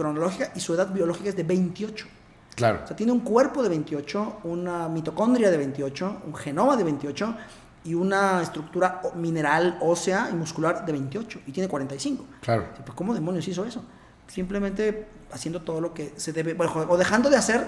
cronológica, 0.01 0.51
y 0.55 0.61
su 0.61 0.73
edad 0.73 0.91
biológica 0.91 1.29
es 1.29 1.37
de 1.37 1.43
28. 1.43 2.07
Claro. 2.55 2.81
O 2.85 2.87
sea, 2.87 2.97
tiene 2.97 3.13
un 3.13 3.21
cuerpo 3.21 3.63
de 3.63 3.69
28, 3.69 4.41
una 4.45 4.89
mitocondria 4.89 5.51
de 5.51 5.59
28, 5.59 6.23
un 6.27 6.35
genoma 6.35 6.77
de 6.77 6.85
28 6.85 7.37
y 7.85 7.95
una 7.95 8.43
estructura 8.43 9.03
mineral, 9.15 9.79
ósea 9.83 10.29
y 10.33 10.35
muscular 10.35 10.87
de 10.87 10.93
28. 10.93 11.41
Y 11.47 11.53
tiene 11.53 11.69
45. 11.69 12.25
Claro. 12.41 12.67
Pues, 12.85 12.95
¿Cómo 12.97 13.13
demonios 13.13 13.47
hizo 13.47 13.65
eso? 13.65 13.85
Simplemente 14.27 15.07
haciendo 15.33 15.61
todo 15.61 15.81
lo 15.81 15.93
que 15.93 16.15
se 16.17 16.33
debe, 16.33 16.55
bueno, 16.55 16.73
o 16.89 16.97
dejando 16.97 17.29
de 17.29 17.37
hacer 17.37 17.67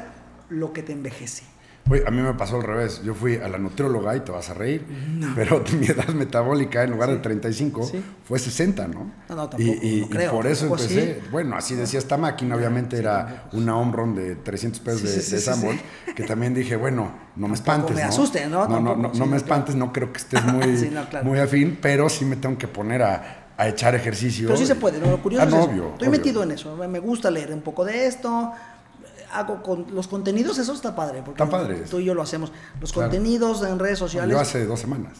lo 0.48 0.72
que 0.72 0.82
te 0.82 0.92
envejece. 0.92 1.44
Oye, 1.90 2.04
a 2.06 2.10
mí 2.10 2.22
me 2.22 2.32
pasó 2.34 2.56
al 2.56 2.62
revés. 2.62 3.02
Yo 3.04 3.12
fui 3.14 3.36
a 3.36 3.48
la 3.48 3.58
nutrióloga 3.58 4.16
y 4.16 4.20
te 4.20 4.30
vas 4.32 4.48
a 4.50 4.54
reír, 4.54 4.86
pero 5.34 5.62
mi 5.78 5.86
edad 5.86 6.08
metabólica 6.08 6.82
en 6.84 6.92
lugar 6.92 7.10
de 7.10 7.16
35 7.18 7.82
Sí. 7.84 8.02
fue 8.24 8.38
60, 8.38 8.86
¿no? 8.88 9.10
No, 9.28 9.34
no, 9.34 9.48
tampoco, 9.48 9.62
y, 9.62 9.66
y- 9.82 10.00
no 10.00 10.06
y 10.06 10.08
creo, 10.08 10.32
por 10.32 10.46
eso 10.46 10.66
empecé. 10.66 11.20
Bueno, 11.30 11.56
así 11.56 11.74
decía 11.74 11.98
esta 11.98 12.16
máquina, 12.16 12.54
obviamente 12.56 12.96
era 12.98 13.48
una 13.52 13.76
Omron 13.76 14.14
de 14.14 14.36
300 14.36 14.80
pesos 14.80 15.00
Sí, 15.00 15.06
de, 15.08 15.12
sí, 15.14 15.20
sí, 15.22 15.34
de 15.36 15.40
sí, 15.40 15.52
sí. 16.06 16.12
que 16.14 16.22
también 16.22 16.54
dije, 16.54 16.76
bueno, 16.76 17.12
no 17.36 17.48
me 17.48 17.54
espantes. 17.54 17.94
me 17.96 18.02
¿no? 18.02 18.08
asuste, 18.08 18.46
¿no? 18.46 18.66
No, 18.68 18.80
no, 18.80 18.94
no, 18.96 19.12
sí, 19.12 19.20
me 19.26 19.36
espantes, 19.36 19.74
no 19.74 19.92
creo 19.92 20.12
que 20.12 20.18
estés 20.18 20.42
muy, 20.44 20.76
Sí, 20.78 20.88
claro. 21.10 21.26
muy 21.26 21.40
afín, 21.40 21.78
pero 21.82 22.08
sí 22.08 22.24
me 22.24 22.36
tengo 22.36 22.56
que 22.56 22.68
poner 22.68 23.02
a, 23.02 23.46
a 23.56 23.68
echar 23.68 23.94
ejercicio. 23.96 24.46
Pero 24.46 24.58
sí 24.58 24.66
se 24.66 24.76
puede. 24.76 24.98
Lo 25.00 25.20
curioso 25.20 25.44
Ah, 25.44 25.48
es 25.48 25.52
no, 25.52 25.60
eso. 25.60 25.68
obvio, 25.70 25.88
Estoy 25.92 26.08
obvio. 26.08 26.18
metido 26.18 26.42
en 26.44 26.52
eso. 26.52 26.76
Me 26.76 26.98
gusta 27.00 27.30
leer 27.30 27.52
un 27.52 27.60
poco 27.60 27.84
de 27.84 28.06
esto. 28.06 28.52
Hago 29.32 29.62
con 29.62 29.86
los 29.94 30.08
contenidos, 30.08 30.58
eso 30.58 30.72
está 30.72 30.94
padre. 30.94 31.22
Porque 31.24 31.42
Está 31.42 31.50
padre. 31.58 31.76
Tú 31.90 31.98
y 32.00 32.04
yo 32.04 32.14
lo 32.14 32.22
hacemos. 32.22 32.52
Los 32.80 32.92
Claro. 32.92 33.10
contenidos 33.10 33.62
en 33.64 33.78
redes 33.78 33.98
sociales. 33.98 34.30
Yo 34.34 34.40
hace 34.40 34.66
dos 34.66 34.80
semanas. 34.80 35.12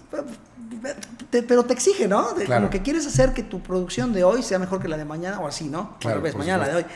te- 1.31 1.43
pero 1.43 1.65
te 1.65 1.73
exige, 1.73 2.09
¿no? 2.09 2.33
De- 2.35 2.45
Claro. 2.45 2.63
Como 2.63 2.71
que 2.71 2.83
quieres 2.83 3.07
hacer 3.07 3.33
que 3.33 3.43
tu 3.43 3.63
producción 3.63 4.13
de 4.13 4.25
hoy 4.25 4.43
sea 4.43 4.59
mejor 4.59 4.81
que 4.81 4.89
la 4.89 4.97
de 4.97 5.05
mañana 5.05 5.41
o 5.41 5.47
así, 5.47 5.69
¿no? 5.69 5.97
Claro, 6.01 6.21
por 6.23 6.37
mañana 6.37 6.67
la 6.67 6.69
de 6.71 6.77
hoy. 6.77 6.87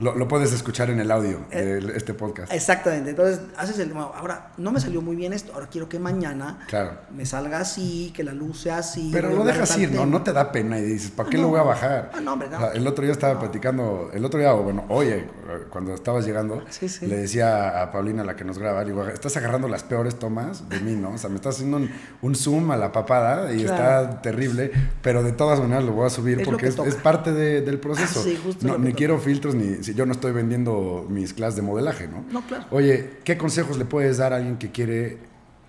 Lo, 0.00 0.12
lo 0.16 0.26
puedes 0.26 0.52
escuchar 0.52 0.90
en 0.90 0.98
el 0.98 1.08
audio 1.12 1.46
Eh, 1.52 1.80
de 1.80 1.96
este 1.96 2.14
podcast. 2.14 2.52
Exactamente. 2.52 3.10
Entonces, 3.10 3.40
haces 3.56 3.78
el. 3.78 3.92
ahora, 3.96 4.50
no 4.56 4.72
me 4.72 4.80
salió 4.80 5.00
muy 5.00 5.14
bien 5.14 5.32
esto. 5.32 5.52
Ahora 5.54 5.68
quiero 5.70 5.88
que 5.88 6.00
mañana 6.00 6.58
Claro. 6.66 6.98
me 7.14 7.24
salga 7.24 7.60
así, 7.60 8.12
que 8.14 8.24
la 8.24 8.32
luz 8.32 8.60
sea 8.62 8.78
así. 8.78 9.10
Pero 9.12 9.30
lo 9.30 9.44
dejas 9.44 9.78
ir, 9.78 9.92
¿no? 9.92 10.04
No 10.04 10.22
te 10.22 10.32
da 10.32 10.50
pena 10.50 10.80
y 10.80 10.82
dices, 10.82 11.12
¿para 11.12 11.30
qué 11.30 11.36
Ah, 11.36 11.40
lo 11.40 11.46
no. 11.46 11.50
voy 11.52 11.60
a 11.60 11.62
bajar? 11.62 12.10
Ah, 12.12 12.20
no, 12.20 12.32
hombre, 12.32 12.48
no. 12.50 12.56
O 12.56 12.60
sea, 12.60 12.72
el 12.72 12.84
otro 12.88 13.04
día 13.04 13.12
estaba 13.12 13.38
platicando, 13.38 14.10
el 14.12 14.24
otro 14.24 14.40
día, 14.40 14.52
o 14.52 14.64
bueno, 14.64 14.84
oye, 14.88 15.28
cuando 15.70 15.94
estabas 15.94 16.24
llegando, 16.26 16.64
Sí, 16.70 16.88
sí. 16.88 17.06
le 17.06 17.16
decía 17.16 17.82
a 17.82 17.90
Paulina, 17.92 18.24
la 18.24 18.36
que 18.36 18.44
nos 18.44 18.58
graba, 18.58 18.84
digo, 18.84 19.06
estás 19.08 19.36
agarrando 19.36 19.68
las 19.68 19.82
peores 19.82 20.18
tomas 20.18 20.68
de 20.68 20.80
mí, 20.80 20.92
¿no? 20.92 21.10
O 21.12 21.18
sea, 21.18 21.30
me 21.30 21.36
estás 21.36 21.56
haciendo 21.56 21.76
un, 21.78 21.90
un 22.22 22.34
zoom 22.34 22.70
a 22.70 22.76
la 22.76 22.92
papada 22.92 23.52
y 23.52 23.64
Claro. 23.64 23.74
está 24.06 24.22
terrible, 24.22 24.70
pero 25.02 25.22
de 25.22 25.32
todas 25.32 25.60
maneras 25.60 25.84
lo 25.84 25.92
voy 25.92 26.06
a 26.06 26.10
subir 26.10 26.40
Es 26.40 26.46
porque 26.46 26.70
que 26.72 26.88
es, 26.88 26.94
parte 26.96 27.32
de- 27.32 27.60
del 27.62 27.78
proceso. 27.78 28.22
Sí, 28.22 28.38
justo 28.42 28.66
No, 28.66 28.78
ni 28.78 28.86
toca. 28.86 28.96
quiero 28.96 29.18
filtros, 29.18 29.54
ni 29.54 29.82
si 29.82 29.94
yo 29.94 30.06
no 30.06 30.12
estoy 30.12 30.32
vendiendo 30.32 31.06
mis 31.08 31.32
clases 31.34 31.56
de 31.56 31.62
modelaje, 31.62 32.08
¿no? 32.08 32.24
No, 32.30 32.46
claro. 32.46 32.64
Oye, 32.70 33.18
¿qué 33.24 33.36
consejos 33.38 33.78
le 33.78 33.84
puedes 33.84 34.16
dar 34.18 34.32
a 34.32 34.36
alguien 34.36 34.56
que 34.58 34.70
quiere 34.70 35.18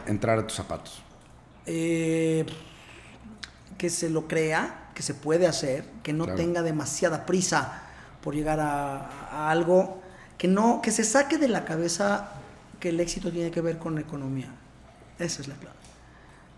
entrar 0.08 0.40
a 0.40 0.48
tus 0.48 0.56
zapatos? 0.56 1.02
eh, 1.68 2.46
que 3.78 3.90
se 3.90 4.10
lo 4.10 4.28
crea, 4.28 4.90
que 4.94 5.02
se 5.04 5.14
puede 5.14 5.48
hacer, 5.48 5.84
que 6.04 6.14
no 6.14 6.24
Claro. 6.26 6.38
tenga 6.38 6.62
demasiada 6.62 7.26
prisa 7.26 7.82
por 8.26 8.36
llegar 8.36 8.60
a, 8.60 9.08
a 9.32 9.52
algo, 9.52 10.02
que 10.38 10.50
no, 10.50 10.82
que 10.82 10.92
se 10.92 11.06
saque 11.06 11.38
de 11.38 11.48
la 11.48 11.64
cabeza 11.64 12.32
que 12.80 12.90
el 12.90 13.00
éxito 13.00 13.32
tiene 13.32 13.52
que 13.52 13.62
ver 13.62 13.78
con 13.78 13.96
la 13.96 14.02
economía. 14.02 14.48
Esa 15.18 15.42
es 15.42 15.48
la 15.48 15.56
clave. 15.56 15.76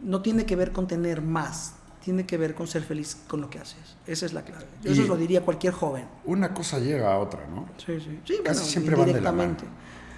No 0.02 0.22
tiene 0.22 0.46
que 0.46 0.56
ver 0.56 0.72
con 0.72 0.88
tener 0.88 1.22
más, 1.22 1.74
tiene 2.04 2.26
que 2.26 2.38
ver 2.38 2.56
con 2.56 2.68
ser 2.68 2.84
feliz 2.84 3.18
con 3.28 3.42
lo 3.42 3.50
que 3.50 3.60
haces. 3.60 3.98
Esa 4.06 4.26
es 4.26 4.34
la 4.34 4.44
clave. 4.44 4.66
Yo 4.82 4.94
eso 4.94 5.04
lo 5.04 5.18
diría 5.18 5.42
cualquier 5.42 5.74
joven. 5.74 6.06
Una 6.24 6.54
cosa 6.54 6.80
llega 6.80 7.14
a 7.14 7.20
otra, 7.20 7.46
¿no? 7.48 7.68
Sí, 7.78 8.00
sí. 8.00 8.20
sí 8.24 8.40
Casi 8.44 8.66
siempre 8.66 8.96
van 8.96 9.12
de 9.12 9.22
la 9.22 9.32
mano. 9.32 9.56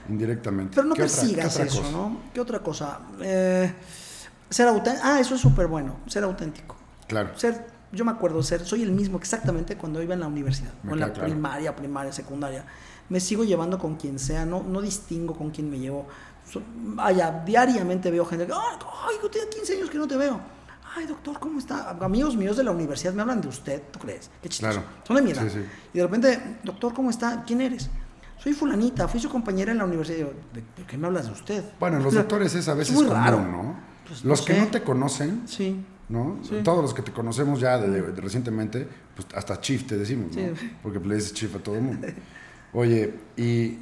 Indirectamente. 0.08 0.76
Pero 0.76 0.88
no 0.88 0.96
persigas 0.96 1.60
eso, 1.60 1.84
¿no? 1.92 2.22
¿Qué 2.34 2.40
otra 2.40 2.60
cosa? 2.60 3.00
Eh, 3.22 3.74
ser 4.50 4.68
auténtico. 4.68 5.04
Ah, 5.04 5.20
eso 5.20 5.36
es 5.36 5.42
súper 5.42 5.68
bueno. 5.68 5.98
Ser 6.06 6.24
auténtico. 6.24 6.76
Claro. 7.08 7.38
Ser, 7.38 7.66
yo 7.92 8.06
me 8.06 8.12
acuerdo, 8.12 8.42
ser, 8.44 8.66
soy 8.66 8.84
el 8.84 8.92
mismo 8.92 9.18
exactamente 9.18 9.76
cuando 9.76 10.02
iba 10.02 10.14
en 10.14 10.20
la 10.20 10.28
universidad, 10.28 10.74
o 10.88 10.94
en 10.94 11.00
la 11.00 11.14
primaria, 11.14 11.76
primaria, 11.76 12.12
secundaria. 12.12 12.66
Me 13.10 13.20
sigo 13.20 13.44
llevando 13.44 13.80
con 13.80 13.96
quien 13.96 14.20
sea, 14.20 14.46
no, 14.46 14.64
no 14.64 14.82
distingo 14.82 15.36
con 15.36 15.50
quién 15.50 15.70
me 15.70 15.80
llevo. 15.80 16.08
vaya, 16.76 17.44
diariamente 17.46 18.12
veo 18.12 18.26
gente 18.26 18.46
que, 18.46 18.54
ay, 18.54 19.16
yo 19.22 19.30
tengo 19.30 19.50
15 19.50 19.78
años 19.78 19.90
que 19.90 19.98
no 19.98 20.08
te 20.08 20.18
veo 20.18 20.40
ay 20.96 21.06
doctor, 21.06 21.40
¿cómo 21.40 21.60
está? 21.60 21.92
Amigos 21.92 22.36
míos 22.36 22.58
de 22.58 22.64
la 22.64 22.72
universidad 22.72 23.14
me 23.14 23.22
hablan 23.22 23.42
de 23.42 23.48
usted, 23.48 23.84
¿tú 23.92 24.00
crees? 24.00 24.30
Qué 24.42 24.50
chistoso. 24.50 24.84
Son 25.06 25.16
de 25.16 25.22
mi 25.22 25.32
edad. 25.32 25.46
Y 25.94 25.98
de 25.98 26.04
repente, 26.04 26.58
doctor, 26.64 26.94
¿cómo 26.94 27.10
está? 27.10 27.44
¿Quién 27.46 27.62
eres? 27.62 27.90
Soy 28.38 28.54
fulanita, 28.54 29.08
fui 29.08 29.20
su 29.20 29.30
compañera 29.30 29.72
en 29.72 29.80
la 29.80 29.86
universidad. 29.86 30.30
¿de, 30.54 30.64
qué 30.86 30.98
me 30.98 31.08
hablas 31.08 31.26
de 31.26 31.34
usted? 31.34 31.64
Bueno, 31.80 32.00
los 32.00 32.14
doctores 32.14 32.56
es 32.56 32.68
a 32.68 32.74
veces 32.74 32.96
muy 32.96 33.06
raro. 33.06 33.42
¿no? 33.42 33.76
Pues, 34.08 34.24
los 34.24 34.42
que 34.42 34.58
no 34.58 34.68
te 34.68 34.82
conocen, 34.82 35.44
sí. 35.46 35.84
¿No? 36.10 36.40
Todos 36.64 36.82
los 36.82 36.94
que 36.94 37.02
te 37.02 37.12
conocemos 37.12 37.60
ya 37.60 37.78
de, 37.78 38.02
recientemente, 38.02 38.88
pues 39.16 39.28
hasta 39.36 39.62
chief 39.62 39.86
te 39.86 39.98
decimos, 39.98 40.36
¿no? 40.36 40.42
Porque 40.84 41.00
le 41.00 41.16
dices 41.16 41.34
chief 41.34 41.56
a 41.56 41.60
todo 41.60 41.76
el 41.76 41.82
mundo. 41.82 42.08
Oye, 42.74 43.14
y 43.38 43.78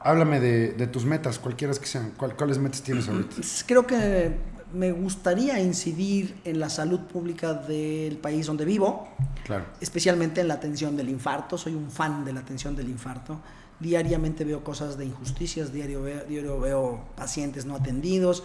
háblame 0.00 0.40
de, 0.40 0.86
tus 0.86 1.04
metas, 1.04 1.38
cualquiera 1.38 1.74
que 1.74 1.86
sean. 1.86 2.12
¿Cuáles 2.16 2.58
metas 2.58 2.82
tienes 2.82 3.08
ahorita? 3.08 3.36
Creo 3.66 3.86
que 3.86 4.36
me 4.72 4.92
gustaría 4.92 5.60
incidir 5.60 6.36
en 6.44 6.60
la 6.60 6.68
salud 6.70 7.00
pública 7.00 7.54
del 7.54 8.18
país 8.18 8.46
donde 8.46 8.64
vivo, 8.64 9.08
claro. 9.44 9.64
especialmente 9.80 10.40
en 10.40 10.48
la 10.48 10.54
atención 10.54 10.96
del 10.96 11.08
infarto. 11.08 11.58
Soy 11.58 11.74
un 11.74 11.90
fan 11.90 12.24
de 12.24 12.32
la 12.32 12.40
atención 12.40 12.76
del 12.76 12.88
infarto. 12.88 13.40
Diariamente 13.78 14.44
veo 14.44 14.64
cosas 14.64 14.96
de 14.96 15.04
injusticias, 15.04 15.72
diario 15.72 16.02
veo, 16.02 16.24
diario 16.24 16.60
veo 16.60 17.00
pacientes 17.16 17.66
no 17.66 17.76
atendidos. 17.76 18.42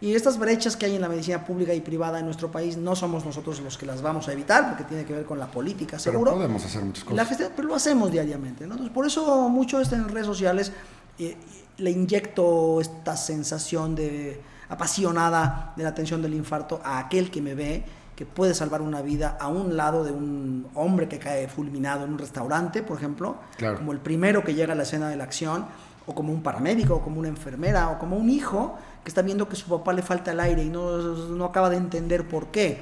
Y 0.00 0.14
estas 0.14 0.38
brechas 0.38 0.76
que 0.76 0.86
hay 0.86 0.94
en 0.94 1.00
la 1.00 1.08
medicina 1.08 1.44
pública 1.44 1.74
y 1.74 1.80
privada 1.80 2.20
en 2.20 2.24
nuestro 2.24 2.52
país 2.52 2.76
no 2.76 2.94
somos 2.94 3.24
nosotros 3.24 3.60
los 3.60 3.76
que 3.76 3.84
las 3.84 4.00
vamos 4.00 4.28
a 4.28 4.32
evitar, 4.32 4.68
porque 4.68 4.84
tiene 4.84 5.04
que 5.04 5.12
ver 5.12 5.24
con 5.24 5.38
la 5.38 5.46
política, 5.46 5.98
seguro. 5.98 6.30
Pero 6.30 6.36
podemos 6.36 6.64
hacer 6.64 6.82
muchas 6.82 7.04
cosas. 7.04 7.50
pero 7.56 7.68
lo 7.68 7.74
hacemos 7.74 8.12
diariamente. 8.12 8.64
Entonces, 8.64 8.90
por 8.90 9.06
eso 9.06 9.48
mucho 9.48 9.80
en 9.80 10.08
redes 10.08 10.26
sociales 10.26 10.72
eh, 11.18 11.36
le 11.78 11.90
inyecto 11.90 12.80
esta 12.80 13.16
sensación 13.16 13.96
de 13.96 14.40
apasionada 14.68 15.72
de 15.76 15.82
la 15.82 15.88
atención 15.88 16.22
del 16.22 16.34
infarto 16.34 16.80
a 16.84 16.98
aquel 16.98 17.30
que 17.30 17.40
me 17.40 17.54
ve, 17.54 17.84
que 18.14 18.26
puede 18.26 18.54
salvar 18.54 18.82
una 18.82 19.00
vida 19.02 19.36
a 19.40 19.48
un 19.48 19.76
lado 19.76 20.04
de 20.04 20.12
un 20.12 20.66
hombre 20.74 21.08
que 21.08 21.18
cae 21.18 21.48
fulminado 21.48 22.04
en 22.04 22.12
un 22.12 22.18
restaurante, 22.18 22.82
por 22.82 22.98
ejemplo, 22.98 23.36
como 23.76 23.92
el 23.92 23.98
primero 23.98 24.44
que 24.44 24.54
llega 24.54 24.74
a 24.74 24.76
la 24.76 24.82
escena 24.82 25.08
de 25.08 25.16
la 25.16 25.24
acción, 25.24 25.66
o 26.06 26.14
como 26.14 26.32
un 26.32 26.42
paramédico, 26.42 26.94
o 26.94 27.02
como 27.02 27.20
una 27.20 27.28
enfermera, 27.28 27.90
o 27.90 27.98
como 27.98 28.16
un 28.16 28.30
hijo 28.30 28.76
que 29.04 29.08
está 29.08 29.22
viendo 29.22 29.48
que 29.48 29.56
su 29.56 29.66
papá 29.66 29.92
le 29.92 30.02
falta 30.02 30.32
el 30.32 30.40
aire 30.40 30.62
y 30.62 30.68
no, 30.68 30.98
no 30.98 31.44
acaba 31.44 31.70
de 31.70 31.76
entender 31.76 32.26
por 32.26 32.48
qué. 32.48 32.80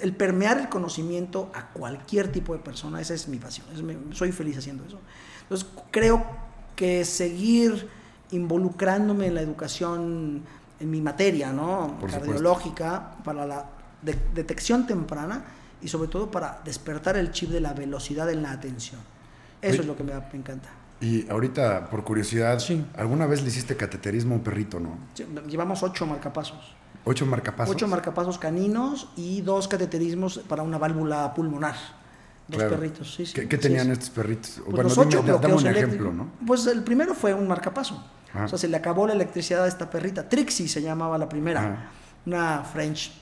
el 0.00 0.14
permear 0.14 0.58
el 0.58 0.68
conocimiento 0.68 1.50
a 1.54 1.68
cualquier 1.68 2.30
tipo 2.30 2.52
de 2.52 2.58
persona, 2.58 3.00
esa 3.00 3.14
es 3.14 3.28
mi 3.28 3.38
pasión, 3.38 3.66
soy 4.12 4.32
feliz 4.32 4.58
haciendo 4.58 4.84
eso. 4.84 4.98
Entonces 5.42 5.68
creo 5.90 6.24
que 6.76 7.04
seguir 7.04 7.88
involucrándome 8.30 9.26
en 9.26 9.34
la 9.34 9.40
educación, 9.40 10.42
en 10.78 10.90
mi 10.90 11.00
materia, 11.00 11.52
¿no? 11.52 11.98
Cardiológica, 12.10 13.16
para 13.24 13.46
la 13.46 13.66
detección 14.02 14.86
temprana 14.86 15.44
y 15.82 15.88
sobre 15.88 16.08
todo 16.08 16.30
para 16.30 16.60
despertar 16.64 17.16
el 17.16 17.32
chip 17.32 17.50
de 17.50 17.60
la 17.60 17.72
velocidad 17.72 18.30
en 18.30 18.42
la 18.42 18.52
atención. 18.52 19.00
Eso 19.60 19.82
es 19.82 19.86
lo 19.86 19.96
que 19.96 20.04
me, 20.04 20.12
encanta. 20.12 20.68
Y 21.00 21.28
ahorita, 21.30 21.88
por 21.88 22.04
curiosidad, 22.04 22.62
¿alguna 22.96 23.26
vez 23.26 23.42
le 23.42 23.48
hiciste 23.48 23.76
cateterismo 23.76 24.34
a 24.34 24.38
un 24.38 24.44
perrito, 24.44 24.78
no? 24.78 24.98
llevamos 25.48 25.82
ocho 25.82 26.06
marcapasos. 26.06 26.76
¿Ocho 27.04 27.24
marcapasos? 27.24 27.74
Ocho 27.74 27.88
marcapasos 27.88 28.38
caninos 28.38 29.08
y 29.16 29.40
dos 29.40 29.66
cateterismos 29.66 30.38
para 30.46 30.62
una 30.62 30.76
válvula 30.76 31.32
pulmonar. 31.34 31.74
Dos 32.48 32.64
perritos, 32.64 33.14
sí, 33.14 33.24
¿Qué, 33.32 33.58
tenían 33.58 33.90
estos 33.92 34.10
perritos? 34.10 34.60
Pues 34.64 34.74
bueno, 34.74 34.90
ocho 34.94 35.22
dame, 35.22 35.54
un 35.54 35.66
ejemplo, 35.66 36.12
¿no? 36.12 36.30
Pues 36.46 36.66
el 36.66 36.82
primero 36.82 37.14
fue 37.14 37.32
un 37.32 37.46
marcapaso. 37.46 38.04
O 38.34 38.48
sea, 38.48 38.58
se 38.58 38.68
le 38.68 38.76
acabó 38.76 39.06
la 39.06 39.14
electricidad 39.14 39.64
a 39.64 39.68
esta 39.68 39.88
perrita. 39.88 40.28
Trixie 40.28 40.68
se 40.68 40.82
llamaba 40.82 41.16
la 41.16 41.28
primera. 41.28 41.90
Una 42.26 42.62
French. 42.64 43.12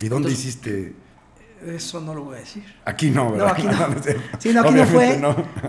¿Y 0.00 0.08
dónde 0.08 0.30
hiciste? 0.30 0.94
Eso 1.66 2.00
no 2.00 2.14
lo 2.14 2.24
voy 2.24 2.36
a 2.36 2.40
decir. 2.40 2.64
Aquí 2.84 3.10
no, 3.10 3.32
¿verdad? 3.32 3.46
No, 3.46 3.52
aquí 3.52 3.62
no. 3.64 4.02
sí, 4.38 4.52
no, 4.52 4.60
aquí 4.60 4.74
no 4.74 4.86
fue. 4.86 5.20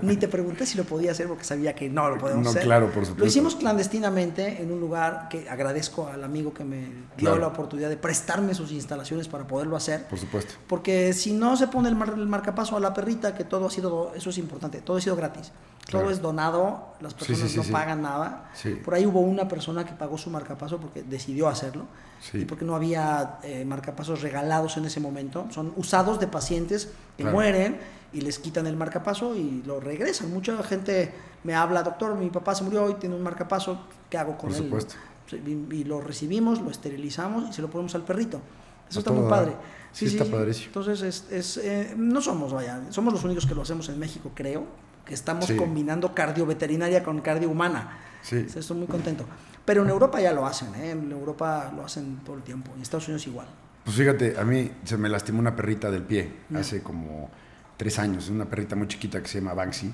Ni 0.02 0.17
te 0.17 0.28
pregunté 0.28 0.65
si 0.65 0.78
lo 0.78 0.84
podía 0.84 1.12
hacer 1.12 1.28
porque 1.28 1.43
sabía 1.43 1.73
que 1.73 1.89
no 1.89 2.10
lo 2.10 2.17
podíamos 2.17 2.43
no, 2.43 2.49
hacer. 2.52 2.63
claro, 2.63 2.86
por 2.88 3.06
supuesto. 3.06 3.19
Lo 3.19 3.25
hicimos 3.25 3.56
clandestinamente 3.56 4.62
en 4.62 4.71
un 4.71 4.80
lugar 4.80 5.28
que 5.30 5.49
agradezco 5.49 6.08
al 6.08 6.23
amigo 6.23 6.54
que 6.54 6.63
me 6.63 6.88
dio 7.17 7.38
la 7.38 7.47
oportunidad 7.47 7.89
de 7.89 7.97
prestarme 7.97 8.54
sus 8.54 8.71
instalaciones 8.71 9.28
para 9.28 9.47
poderlo 9.47 9.75
hacer. 9.75 10.06
Por 10.08 10.19
supuesto. 10.19 10.56
Porque 10.67 11.13
si 11.13 11.34
no 11.34 11.58
se 11.58 11.67
pone 11.67 11.89
el, 11.89 11.97
el 12.02 12.28
marcapaso 12.28 12.78
a 12.78 12.80
la 12.80 12.93
perrita, 12.93 13.34
que 13.34 13.43
todo 13.43 13.67
ha 13.67 13.71
sido, 13.71 14.13
eso 14.15 14.30
es 14.30 14.38
importante, 14.38 14.82
todo 14.82 14.97
ha 14.97 15.02
sido 15.02 15.15
gratis. 15.15 15.52
Todo 15.89 16.10
es 16.10 16.21
donado, 16.21 16.93
las 17.02 17.13
personas 17.13 17.56
no 17.56 17.63
pagan 17.63 18.02
nada. 18.02 18.52
Por 18.84 18.93
ahí 18.93 19.06
hubo 19.06 19.19
una 19.19 19.47
persona 19.47 19.86
que 19.86 19.93
pagó 19.93 20.17
su 20.17 20.30
marcapaso 20.30 20.80
porque 20.80 21.04
decidió 21.04 21.47
hacerlo. 21.47 21.86
Y 22.34 22.45
porque 22.45 22.65
no 22.65 22.75
había 22.75 23.39
eh, 23.43 23.63
marcapasos 23.65 24.21
regalados 24.21 24.78
en 24.78 24.86
ese 24.86 24.99
momento. 24.99 25.47
Son 25.52 25.73
usados 25.78 26.19
de 26.19 26.28
pacientes 26.28 26.89
que 27.17 27.23
mueren 27.23 27.80
y 28.12 28.21
les 28.21 28.39
quitan 28.39 28.67
el 28.67 28.75
marcapaso 28.75 29.36
y 29.36 29.63
lo 29.65 29.80
regresan. 29.80 30.32
Mucha 30.34 30.62
gente 30.63 31.13
me 31.43 31.56
habla, 31.56 31.84
doctor, 31.84 32.15
mi 32.15 32.30
papá 32.30 32.56
se 32.56 32.63
murió 32.63 32.89
y 32.89 32.95
tiene 32.95 33.15
un 33.15 33.21
marcapaso, 33.21 33.82
¿qué 34.10 34.17
hago 34.17 34.38
con 34.38 34.49
Por 34.49 34.58
él? 34.58 34.63
Supuesto. 34.63 34.95
Y, 35.32 35.84
lo 35.84 36.02
recibimos, 36.02 36.60
lo 36.60 36.71
esterilizamos 36.71 37.49
y 37.49 37.54
se 37.54 37.62
lo 37.62 37.69
ponemos 37.69 37.93
al 37.95 38.04
perrito. 38.04 38.41
Eso 38.89 38.99
está 38.99 39.12
muy 39.12 39.30
padre. 39.30 39.56
Sí, 39.91 40.06
está 40.06 40.25
padrísimo. 40.25 40.67
Entonces, 40.67 41.25
es, 41.30 41.58
eh, 41.58 41.93
no 41.95 42.19
somos, 42.21 42.52
vaya, 42.52 42.82
somos 42.89 43.13
los 43.13 43.23
únicos 43.23 43.45
que 43.45 43.54
lo 43.54 43.62
hacemos 43.62 43.88
en 43.89 43.99
México, 43.99 44.32
creo 44.34 44.65
que 45.10 45.15
estamos 45.15 45.52
combinando 45.54 46.13
cardio-veterinaria 46.13 47.04
con 47.04 47.19
cardio 47.22 47.50
humana. 47.50 47.98
Sí. 48.22 48.45
Estoy 48.56 48.78
muy 48.78 48.86
contento. 48.86 49.26
Pero 49.65 49.82
en 49.82 49.89
Europa 49.89 50.22
ya 50.22 50.32
lo 50.32 50.45
hacen, 50.45 50.76
¿eh? 50.76 50.91
en 50.91 51.12
Europa 51.12 51.74
lo 51.76 51.84
hacen 51.84 52.17
todo 52.24 52.36
el 52.36 52.43
tiempo, 52.43 52.72
en 52.76 52.84
Estados 52.84 53.08
Unidos 53.08 53.26
igual. 53.26 53.48
Pues 53.84 53.98
fíjate, 53.98 54.36
a 54.38 54.43
mí 54.43 54.72
se 54.84 54.98
me 54.98 55.10
lastimó 55.10 55.39
una 55.39 55.56
perrita 55.56 55.89
del 55.89 56.04
pie 56.04 56.32
hace 56.54 56.84
como 56.84 57.32
tres 57.76 57.98
años, 57.98 58.30
una 58.30 58.45
perrita 58.45 58.76
muy 58.76 58.88
chiquita 58.88 59.19
que 59.19 59.28
se 59.28 59.39
llama 59.39 59.56
Banksy. 59.56 59.91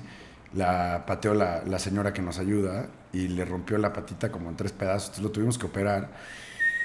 La 0.52 1.04
pateó 1.06 1.32
la, 1.32 1.62
la 1.64 1.78
señora 1.78 2.12
que 2.12 2.20
nos 2.20 2.38
ayuda 2.38 2.88
y 3.10 3.28
le 3.28 3.46
rompió 3.46 3.78
la 3.78 3.94
patita 3.94 4.30
como 4.30 4.50
en 4.50 4.56
tres 4.56 4.72
pedazos, 4.72 5.04
entonces 5.04 5.24
lo 5.24 5.30
tuvimos 5.30 5.56
que 5.56 5.64
operar. 5.64 6.10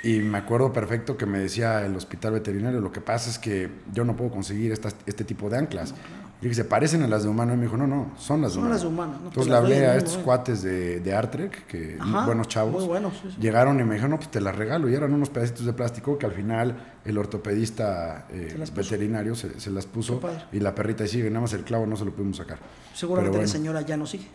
Y 0.04 0.20
me 0.20 0.38
acuerdo 0.38 0.72
perfecto 0.72 1.18
que 1.18 1.26
me 1.26 1.40
decía 1.40 1.86
el 1.86 1.96
hospital 1.98 2.32
veterinario, 2.32 2.80
lo 2.80 2.94
que 2.94 3.02
pasa 3.02 3.30
es 3.30 3.38
que 3.38 3.70
yo 3.92 4.06
no 4.06 4.16
puedo 4.16 4.32
conseguir 4.32 4.72
este 4.72 5.24
tipo 5.26 5.50
de 5.50 5.58
anclas. 5.58 5.94
Y 6.42 6.46
dije, 6.46 6.56
¿se 6.56 6.66
parecen 6.66 7.04
a 7.04 7.08
las 7.08 7.22
de 7.22 7.30
humano? 7.30 7.54
Y 7.54 7.58
me 7.58 7.64
dijo, 7.64 7.78
no, 7.78 7.86
no, 7.86 8.14
son 8.18 8.42
las 8.42 8.54
de 8.54 8.60
humano. 8.60 8.64
Son 8.64 8.70
las 8.72 8.82
de 8.82 8.88
humano. 8.88 9.14
Entonces 9.18 9.36
pues 9.36 9.48
le 9.48 9.56
hablé 9.56 9.86
a 9.86 9.96
estos 9.96 10.18
cuates 10.18 10.64
de, 10.64 11.00
de 11.00 11.14
Artrek, 11.14 11.68
que 11.68 11.98
buenos 12.26 12.48
chavos. 12.48 12.82
Muy 12.82 12.88
buenos, 12.88 13.14
Llegaron 13.40 13.80
y 13.80 13.84
me 13.84 13.94
dijeron, 13.94 14.12
no, 14.12 14.18
pues 14.18 14.32
te 14.32 14.42
las 14.42 14.56
regalo. 14.56 14.90
Y 14.90 14.96
eran 14.96 15.14
unos 15.14 15.30
pedacitos 15.30 15.68
de 15.68 15.74
plástico 15.74 16.18
que 16.18 16.26
al 16.26 16.32
final 16.32 16.96
el 17.06 17.18
ortopedista 17.18 18.26
eh, 18.32 18.58
veterinario 18.76 19.36
se, 19.36 19.70
las 19.70 19.86
puso. 19.86 20.20
Y 20.52 20.60
la 20.60 20.74
perrita 20.74 21.06
sigue, 21.06 21.30
nada 21.30 21.42
más 21.42 21.54
el 21.54 21.64
clavo 21.64 21.86
no 21.86 21.96
se 21.96 22.06
lo 22.06 22.12
pudimos 22.12 22.38
sacar. 22.38 22.58
Seguramente 22.96 23.38
la 23.38 23.48
señora 23.48 23.82
ya 23.82 23.96
no 23.96 24.08
sigue. 24.08 24.26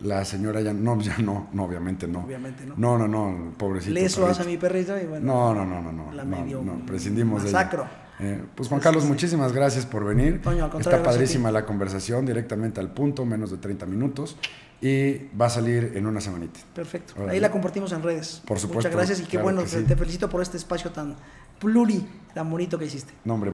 La 0.00 0.22
señora 0.26 0.60
ya 0.60 0.74
no, 0.74 1.00
ya 1.00 1.16
no, 1.18 1.48
no, 1.52 1.64
obviamente 1.64 2.06
no. 2.06 2.24
Obviamente 2.24 2.66
no. 2.66 2.74
No, 2.76 2.98
no, 2.98 3.08
no, 3.08 3.54
pobrecito. 3.56 3.94
Le 3.94 4.04
eso 4.04 4.26
a 4.26 4.44
mi 4.44 4.58
perrito 4.58 4.98
y 5.00 5.06
bueno. 5.06 5.24
No, 5.24 5.54
no, 5.54 5.64
no, 5.64 5.80
no, 5.80 5.92
no. 5.92 6.12
La 6.12 6.24
medio. 6.24 6.60
No, 6.62 6.84
prescindimos 6.84 7.42
masacro. 7.44 7.84
de 7.84 7.88
ella. 7.88 8.03
Eh, 8.20 8.42
pues 8.54 8.68
Juan 8.68 8.80
Carlos, 8.80 9.04
muchísimas 9.04 9.52
gracias 9.52 9.86
por 9.86 10.04
venir. 10.04 10.40
Está 10.78 11.02
padrísima 11.02 11.50
la 11.50 11.66
conversación, 11.66 12.26
directamente 12.26 12.80
al 12.80 12.92
punto, 12.92 13.24
menos 13.24 13.50
de 13.50 13.58
30 13.58 13.86
minutos. 13.86 14.36
Y 14.80 15.28
va 15.40 15.46
a 15.46 15.50
salir 15.50 15.92
en 15.94 16.06
una 16.06 16.20
semanita. 16.20 16.60
Perfecto. 16.74 17.14
Ahí 17.28 17.40
la 17.40 17.50
compartimos 17.50 17.92
en 17.92 18.02
redes. 18.02 18.42
Por 18.44 18.58
supuesto. 18.58 18.88
Muchas 18.88 18.92
gracias 18.92 19.20
y 19.20 19.24
qué 19.24 19.38
bueno. 19.38 19.62
te 19.62 19.96
felicito 19.96 20.28
por 20.28 20.42
este 20.42 20.58
espacio 20.58 20.90
tan 20.90 21.16
pluri, 21.58 22.06
tan 22.34 22.50
bonito 22.50 22.78
que 22.78 22.84
hiciste. 22.84 23.12
No, 23.24 23.34
hombre, 23.34 23.53